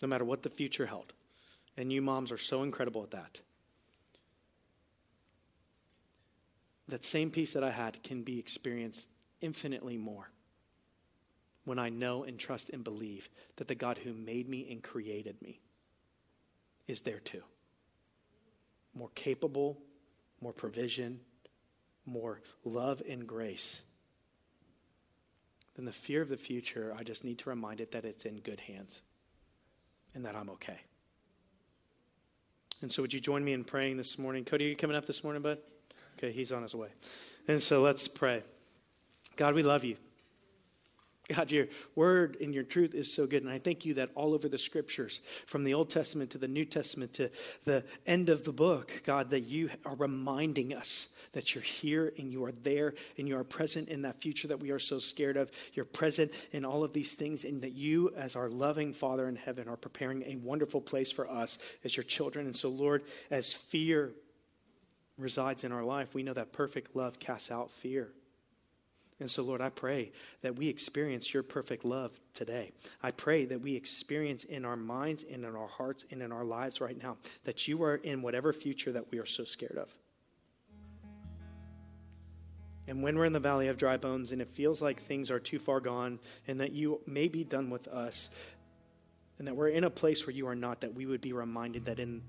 no 0.02 0.08
matter 0.08 0.24
what 0.24 0.44
the 0.44 0.50
future 0.50 0.86
held. 0.86 1.14
And 1.78 1.92
you 1.92 2.02
moms 2.02 2.32
are 2.32 2.38
so 2.38 2.64
incredible 2.64 3.04
at 3.04 3.12
that. 3.12 3.42
That 6.88 7.04
same 7.04 7.32
peace 7.32 7.54
that 7.54 7.64
I 7.64 7.72
had 7.72 8.04
can 8.04 8.24
be 8.24 8.40
experienced 8.40 9.08
infinitely 9.42 9.98
more 9.98 10.30
when 11.66 11.80
I 11.80 11.90
know 11.90 12.24
and 12.24 12.38
trust 12.40 12.70
and 12.70 12.84
believe 12.84 13.30
that 13.58 13.68
the 13.68 13.76
God 13.76 13.98
who 13.98 14.14
made 14.14 14.48
me 14.48 14.68
and 14.70 14.82
created 14.82 15.42
me 15.42 15.60
is 16.88 17.02
there 17.02 17.20
too. 17.20 17.42
More 18.94 19.10
capable, 19.16 19.80
more 20.42 20.54
provision, 20.54 21.20
more 22.06 22.42
love 22.64 23.02
and 23.10 23.28
grace. 23.28 23.82
Than 25.76 25.86
the 25.86 25.92
fear 25.92 26.22
of 26.22 26.30
the 26.30 26.38
future, 26.38 26.96
I 26.98 27.04
just 27.04 27.26
need 27.26 27.40
to 27.40 27.50
remind 27.50 27.82
it 27.82 27.92
that 27.92 28.06
it's 28.06 28.26
in 28.26 28.40
good 28.40 28.62
hands 28.62 29.02
and 30.14 30.24
that 30.24 30.36
I'm 30.36 30.50
okay. 30.52 30.80
And 32.82 32.92
so, 32.92 33.02
would 33.02 33.14
you 33.14 33.20
join 33.20 33.44
me 33.44 33.54
in 33.54 33.64
praying 33.64 33.98
this 33.98 34.20
morning? 34.20 34.46
Cody, 34.46 34.66
are 34.66 34.70
you 34.70 34.76
coming 34.76 34.96
up 34.96 35.06
this 35.06 35.24
morning, 35.24 35.42
bud? 35.42 35.58
Okay, 36.18 36.32
he's 36.32 36.52
on 36.52 36.62
his 36.62 36.76
way. 36.76 36.90
And 37.48 37.62
so, 37.62 37.82
let's 37.82 38.08
pray. 38.08 38.44
God, 39.36 39.54
we 39.54 39.64
love 39.64 39.84
you. 39.84 39.98
God, 41.34 41.50
your 41.52 41.66
word 41.96 42.38
and 42.40 42.54
your 42.54 42.64
truth 42.64 42.94
is 42.94 43.12
so 43.12 43.26
good. 43.26 43.42
And 43.42 43.52
I 43.52 43.58
thank 43.58 43.84
you 43.84 43.96
that 43.96 44.12
all 44.14 44.36
over 44.36 44.48
the 44.48 44.60
scriptures, 44.60 45.22
from 45.48 45.64
the 45.64 45.74
Old 45.74 45.90
Testament 45.90 46.30
to 46.32 46.38
the 46.38 46.48
New 46.48 46.66
Testament 46.66 47.14
to 47.16 47.32
the 47.64 47.84
end 48.06 48.30
of 48.30 48.44
the 48.44 48.54
book, 48.54 49.02
God, 49.06 49.32
that 49.32 49.42
you 49.42 49.72
are 49.86 49.96
reminding 49.96 50.76
us 50.76 51.10
that 51.32 51.56
you're 51.56 51.64
here 51.64 52.14
and 52.20 52.32
you 52.32 52.46
are 52.46 52.52
there 52.52 52.94
and 53.18 53.28
you 53.28 53.38
are 53.38 53.44
present 53.44 53.90
in 53.90 54.04
that 54.04 54.22
future 54.22 54.48
that 54.50 54.60
we 54.60 54.70
are 54.70 54.78
so 54.78 55.00
scared 55.00 55.36
of. 55.36 55.50
You're 55.74 55.86
present 55.86 56.32
in 56.52 56.64
all 56.64 56.84
of 56.84 56.94
these 56.94 57.16
things, 57.16 57.44
and 57.44 57.62
that 57.64 57.74
you, 57.74 58.14
as 58.16 58.36
our 58.36 58.48
loving 58.48 58.94
Father 58.94 59.28
in 59.28 59.36
heaven, 59.36 59.68
are 59.68 59.78
preparing 59.78 60.24
a 60.28 60.36
wonderful 60.36 60.80
place 60.80 61.12
for 61.12 61.28
us 61.28 61.58
as 61.84 61.98
your 61.98 62.04
children. 62.04 62.46
And 62.46 62.56
so, 62.56 62.70
Lord, 62.70 63.04
as 63.32 63.52
fear 63.52 64.12
resides 65.18 65.64
in 65.64 65.72
our 65.72 65.84
life, 65.84 66.14
we 66.14 66.22
know 66.22 66.34
that 66.34 66.54
perfect 66.54 66.96
love 66.96 67.20
casts 67.20 67.50
out 67.50 67.72
fear. 67.72 68.10
And 69.20 69.32
so, 69.32 69.44
Lord, 69.44 69.62
I 69.62 69.70
pray 69.70 70.12
that 70.42 70.58
we 70.58 70.68
experience 70.68 71.34
your 71.34 71.44
perfect 71.44 71.86
love 71.86 72.20
today. 72.34 72.74
I 73.02 73.12
pray 73.12 73.46
that 73.46 73.62
we 73.62 73.76
experience 73.76 74.44
in 74.44 74.66
our 74.66 74.76
minds 74.76 75.24
and 75.24 75.46
in 75.46 75.56
our 75.56 75.68
hearts 75.68 76.06
and 76.12 76.22
in 76.22 76.34
our 76.34 76.44
lives 76.44 76.82
right 76.82 77.02
now 77.02 77.18
that 77.46 77.68
you 77.68 77.82
are 77.84 77.96
in 77.96 78.22
whatever 78.22 78.52
future 78.52 78.92
that 78.92 79.12
we 79.12 79.20
are 79.20 79.26
so 79.26 79.46
scared 79.46 79.78
of. 79.78 79.96
And 82.88 83.02
when 83.02 83.18
we're 83.18 83.26
in 83.26 83.34
the 83.34 83.40
valley 83.40 83.68
of 83.70 83.78
dry 83.78 83.98
bones 83.98 84.32
and 84.32 84.42
it 84.42 84.50
feels 84.50 84.82
like 84.82 85.00
things 85.00 85.32
are 85.32 85.40
too 85.40 85.60
far 85.60 85.80
gone 85.80 86.20
and 86.48 86.60
that 86.60 86.74
you 86.74 87.02
may 87.08 87.28
be 87.28 87.44
done 87.44 87.70
with 87.70 87.88
us 87.88 88.30
and 89.40 89.48
that 89.48 89.56
we're 89.56 89.70
in 89.70 89.84
a 89.84 89.90
place 89.90 90.28
where 90.28 90.36
you 90.36 90.48
are 90.48 90.56
not, 90.56 90.82
that 90.82 90.94
we 90.94 91.06
would 91.06 91.22
be 91.22 91.34
reminded 91.34 91.86
that 91.86 92.00
in 92.00 92.22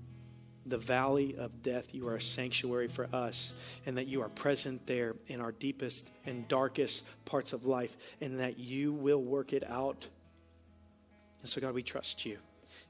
the 0.69 0.77
valley 0.77 1.35
of 1.37 1.61
death, 1.61 1.93
you 1.93 2.07
are 2.07 2.15
a 2.15 2.21
sanctuary 2.21 2.87
for 2.87 3.07
us, 3.13 3.53
and 3.85 3.97
that 3.97 4.07
you 4.07 4.21
are 4.21 4.29
present 4.29 4.85
there 4.85 5.15
in 5.27 5.41
our 5.41 5.51
deepest 5.51 6.09
and 6.25 6.47
darkest 6.47 7.05
parts 7.25 7.53
of 7.53 7.65
life, 7.65 7.95
and 8.21 8.39
that 8.39 8.59
you 8.59 8.93
will 8.93 9.21
work 9.21 9.53
it 9.53 9.69
out. 9.69 10.07
And 11.41 11.49
so, 11.49 11.61
God, 11.61 11.73
we 11.73 11.83
trust 11.83 12.25
you 12.25 12.37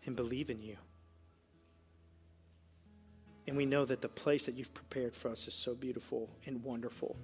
and 0.05 0.15
believe 0.15 0.49
in 0.49 0.61
you. 0.61 0.77
And 3.47 3.55
we 3.55 3.65
know 3.65 3.85
that 3.85 4.01
the 4.01 4.09
place 4.09 4.45
that 4.45 4.55
you've 4.55 4.73
prepared 4.73 5.15
for 5.15 5.29
us 5.29 5.47
is 5.47 5.53
so 5.53 5.73
beautiful 5.73 6.29
and 6.45 6.63
wonderful. 6.63 7.15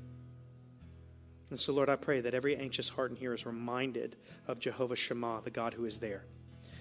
And 1.49 1.60
so, 1.60 1.74
Lord, 1.74 1.89
I 1.89 1.97
pray 1.97 2.22
that 2.22 2.34
every 2.34 2.56
anxious 2.56 2.89
heart 2.89 3.12
in 3.12 3.18
here 3.18 3.34
is 3.34 3.45
reminded 3.45 4.16
of 4.47 4.60
Jehovah 4.60 4.95
Shammah, 4.95 5.41
the 5.43 5.49
God 5.49 5.74
who 5.74 5.86
is 5.86 5.99
there 5.99 6.24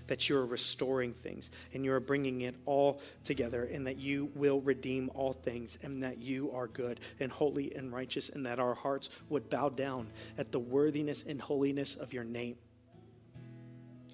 that 0.06 0.28
you 0.28 0.36
are 0.36 0.46
restoring 0.46 1.12
things 1.12 1.50
and 1.72 1.84
you 1.84 1.92
are 1.92 2.00
bringing 2.00 2.42
it 2.42 2.54
all 2.66 3.00
together, 3.24 3.64
and 3.64 3.86
that 3.86 3.98
you 3.98 4.30
will 4.34 4.60
redeem 4.60 5.10
all 5.14 5.32
things, 5.32 5.78
and 5.82 6.02
that 6.02 6.18
you 6.18 6.50
are 6.52 6.66
good 6.66 7.00
and 7.20 7.30
holy 7.30 7.74
and 7.74 7.92
righteous, 7.92 8.28
and 8.28 8.46
that 8.46 8.58
our 8.58 8.74
hearts 8.74 9.10
would 9.28 9.48
bow 9.50 9.68
down 9.68 10.08
at 10.38 10.52
the 10.52 10.58
worthiness 10.58 11.24
and 11.26 11.40
holiness 11.40 11.94
of 11.94 12.12
your 12.12 12.24
name. 12.24 12.56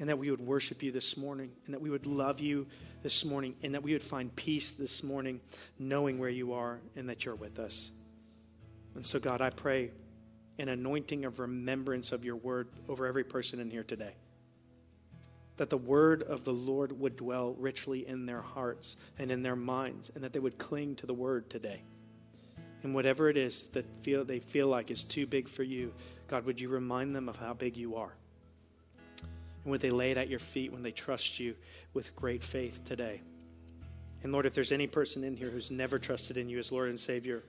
And 0.01 0.09
that 0.09 0.19
we 0.19 0.31
would 0.31 0.41
worship 0.41 0.83
you 0.83 0.93
this 0.93 1.17
morning, 1.17 1.51
and 1.67 1.75
that 1.75 1.81
we 1.81 1.91
would 1.91 2.07
love 2.07 2.41
you 2.41 2.67
this 3.03 3.25
morning, 3.25 3.55
and 3.63 3.75
that 3.75 3.83
we 3.83 3.93
would 3.93 4.03
find 4.03 4.35
peace 4.35 4.73
this 4.73 5.03
morning, 5.03 5.41
knowing 5.79 6.19
where 6.19 6.31
you 6.31 6.53
are 6.53 6.81
and 6.95 7.09
that 7.09 7.25
you're 7.25 7.35
with 7.35 7.59
us. 7.59 7.91
And 8.95 9.05
so, 9.05 9.19
God, 9.19 9.41
I 9.41 9.51
pray 9.51 9.91
an 10.59 10.69
anointing 10.69 11.25
of 11.25 11.39
remembrance 11.39 12.13
of 12.13 12.25
your 12.25 12.37
word 12.37 12.69
over 12.89 13.07
every 13.07 13.25
person 13.25 13.61
in 13.61 13.71
here 13.71 13.85
today 13.85 14.15
that 15.59 15.71
the 15.71 15.77
word 15.77 16.23
of 16.23 16.45
the 16.45 16.53
Lord 16.53 16.99
would 16.99 17.17
dwell 17.17 17.55
richly 17.59 18.07
in 18.07 18.27
their 18.27 18.41
hearts 18.41 18.97
and 19.19 19.31
in 19.31 19.43
their 19.43 19.57
minds, 19.57 20.11
and 20.15 20.25
that 20.25 20.33
they 20.33 20.39
would 20.39 20.57
cling 20.57 20.97
to 20.97 21.07
the 21.07 21.15
word 21.15 21.51
today. 21.51 21.83
And 22.83 22.95
whatever 22.95 23.29
it 23.29 23.37
is 23.37 23.67
that 23.73 23.85
feel, 24.03 24.25
they 24.25 24.39
feel 24.39 24.69
like 24.69 24.91
is 24.91 25.03
too 25.03 25.27
big 25.27 25.49
for 25.49 25.65
you, 25.65 25.93
God, 26.29 26.45
would 26.47 26.61
you 26.61 26.69
remind 26.69 27.15
them 27.15 27.29
of 27.29 27.37
how 27.37 27.55
big 27.55 27.77
you 27.77 27.97
are? 27.97 28.15
And 29.65 29.73
would 29.73 29.81
they 29.81 29.91
lay 29.91 30.13
it 30.13 30.17
at 30.17 30.29
your 30.29 30.39
feet 30.39 30.73
when 30.73 30.85
they 30.85 30.93
trust 30.93 31.41
you 31.41 31.57
with 31.93 32.15
great 32.15 32.45
faith 32.45 32.85
today? 32.85 33.21
And 34.23 34.33
Lord, 34.33 34.47
if 34.47 34.55
there's 34.55 34.73
any 34.73 34.87
person 34.87 35.25
in 35.25 35.37
here 35.37 35.51
who's 35.51 35.73
never 35.73 35.99
trusted 35.99 36.37
in 36.37 36.49
you 36.49 36.61
as 36.61 36.71
Lord 36.71 36.89
and 36.89 36.99
Savior, 36.99 37.43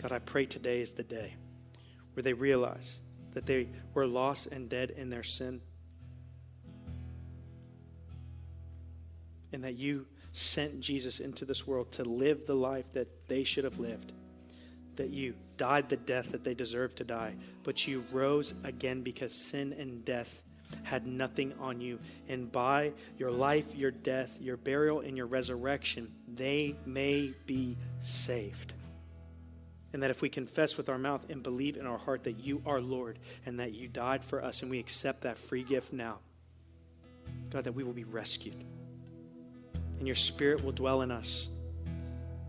God, 0.00 0.12
I 0.12 0.20
pray 0.20 0.46
today 0.46 0.80
is 0.80 0.92
the 0.92 1.02
day 1.02 1.34
where 2.14 2.22
they 2.22 2.32
realize 2.32 3.00
that 3.32 3.46
they 3.46 3.68
were 3.94 4.06
lost 4.06 4.46
and 4.46 4.68
dead 4.68 4.90
in 4.90 5.10
their 5.10 5.22
sin 5.22 5.60
and 9.52 9.64
that 9.64 9.76
you 9.76 10.06
sent 10.32 10.80
Jesus 10.80 11.20
into 11.20 11.44
this 11.44 11.66
world 11.66 11.92
to 11.92 12.04
live 12.04 12.46
the 12.46 12.54
life 12.54 12.92
that 12.92 13.28
they 13.28 13.44
should 13.44 13.64
have 13.64 13.78
lived. 13.78 14.12
That 14.96 15.10
you 15.10 15.34
died 15.56 15.88
the 15.88 15.96
death 15.96 16.32
that 16.32 16.44
they 16.44 16.54
deserved 16.54 16.98
to 16.98 17.04
die, 17.04 17.34
but 17.64 17.86
you 17.86 18.04
rose 18.12 18.54
again 18.64 19.02
because 19.02 19.34
sin 19.34 19.72
and 19.72 20.04
death 20.04 20.42
had 20.84 21.06
nothing 21.06 21.52
on 21.58 21.80
you. 21.80 21.98
And 22.28 22.50
by 22.50 22.92
your 23.18 23.30
life, 23.30 23.74
your 23.74 23.90
death, 23.90 24.38
your 24.40 24.56
burial, 24.56 25.00
and 25.00 25.16
your 25.16 25.26
resurrection, 25.26 26.12
they 26.28 26.76
may 26.86 27.34
be 27.46 27.76
saved. 28.00 28.74
And 29.92 30.02
that 30.04 30.10
if 30.10 30.22
we 30.22 30.28
confess 30.28 30.76
with 30.76 30.88
our 30.88 30.98
mouth 30.98 31.28
and 31.28 31.42
believe 31.42 31.76
in 31.76 31.86
our 31.86 31.98
heart 31.98 32.24
that 32.24 32.38
you 32.38 32.62
are 32.64 32.80
Lord 32.80 33.18
and 33.44 33.58
that 33.58 33.74
you 33.74 33.88
died 33.88 34.22
for 34.22 34.44
us, 34.44 34.62
and 34.62 34.70
we 34.70 34.78
accept 34.78 35.22
that 35.22 35.36
free 35.36 35.64
gift 35.64 35.92
now, 35.92 36.18
God, 37.50 37.64
that 37.64 37.72
we 37.72 37.82
will 37.82 37.92
be 37.92 38.04
rescued 38.04 38.64
and 40.00 40.08
your 40.08 40.16
spirit 40.16 40.64
will 40.64 40.72
dwell 40.72 41.02
in 41.02 41.12
us. 41.12 41.48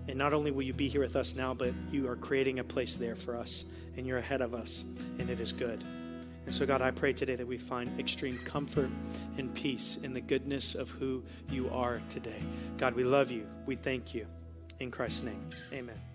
And 0.08 0.18
not 0.18 0.34
only 0.34 0.50
will 0.50 0.64
you 0.64 0.74
be 0.74 0.88
here 0.88 1.02
with 1.02 1.16
us 1.16 1.36
now, 1.36 1.54
but 1.54 1.74
you 1.92 2.08
are 2.10 2.16
creating 2.16 2.58
a 2.58 2.64
place 2.64 2.96
there 2.96 3.16
for 3.16 3.38
us, 3.38 3.66
and 3.96 4.08
you're 4.08 4.18
ahead 4.18 4.42
of 4.42 4.56
us, 4.56 4.84
and 5.20 5.30
it 5.30 5.40
is 5.40 5.52
good. 5.52 5.84
And 6.48 6.56
so, 6.56 6.66
God, 6.66 6.82
I 6.82 6.90
pray 6.90 7.14
today 7.14 7.36
that 7.36 7.46
we 7.46 7.60
find 7.60 8.00
extreme 8.00 8.40
comfort 8.46 8.90
and 9.38 9.54
peace 9.54 10.00
in 10.02 10.14
the 10.14 10.22
goodness 10.22 10.74
of 10.74 10.90
who 10.90 11.24
you 11.52 11.70
are 11.70 12.02
today. 12.10 12.42
God, 12.78 12.96
we 12.96 13.04
love 13.04 13.30
you. 13.30 13.46
We 13.68 13.76
thank 13.76 14.16
you. 14.16 14.26
In 14.80 14.90
Christ's 14.90 15.22
name, 15.22 15.50
amen. 15.72 16.11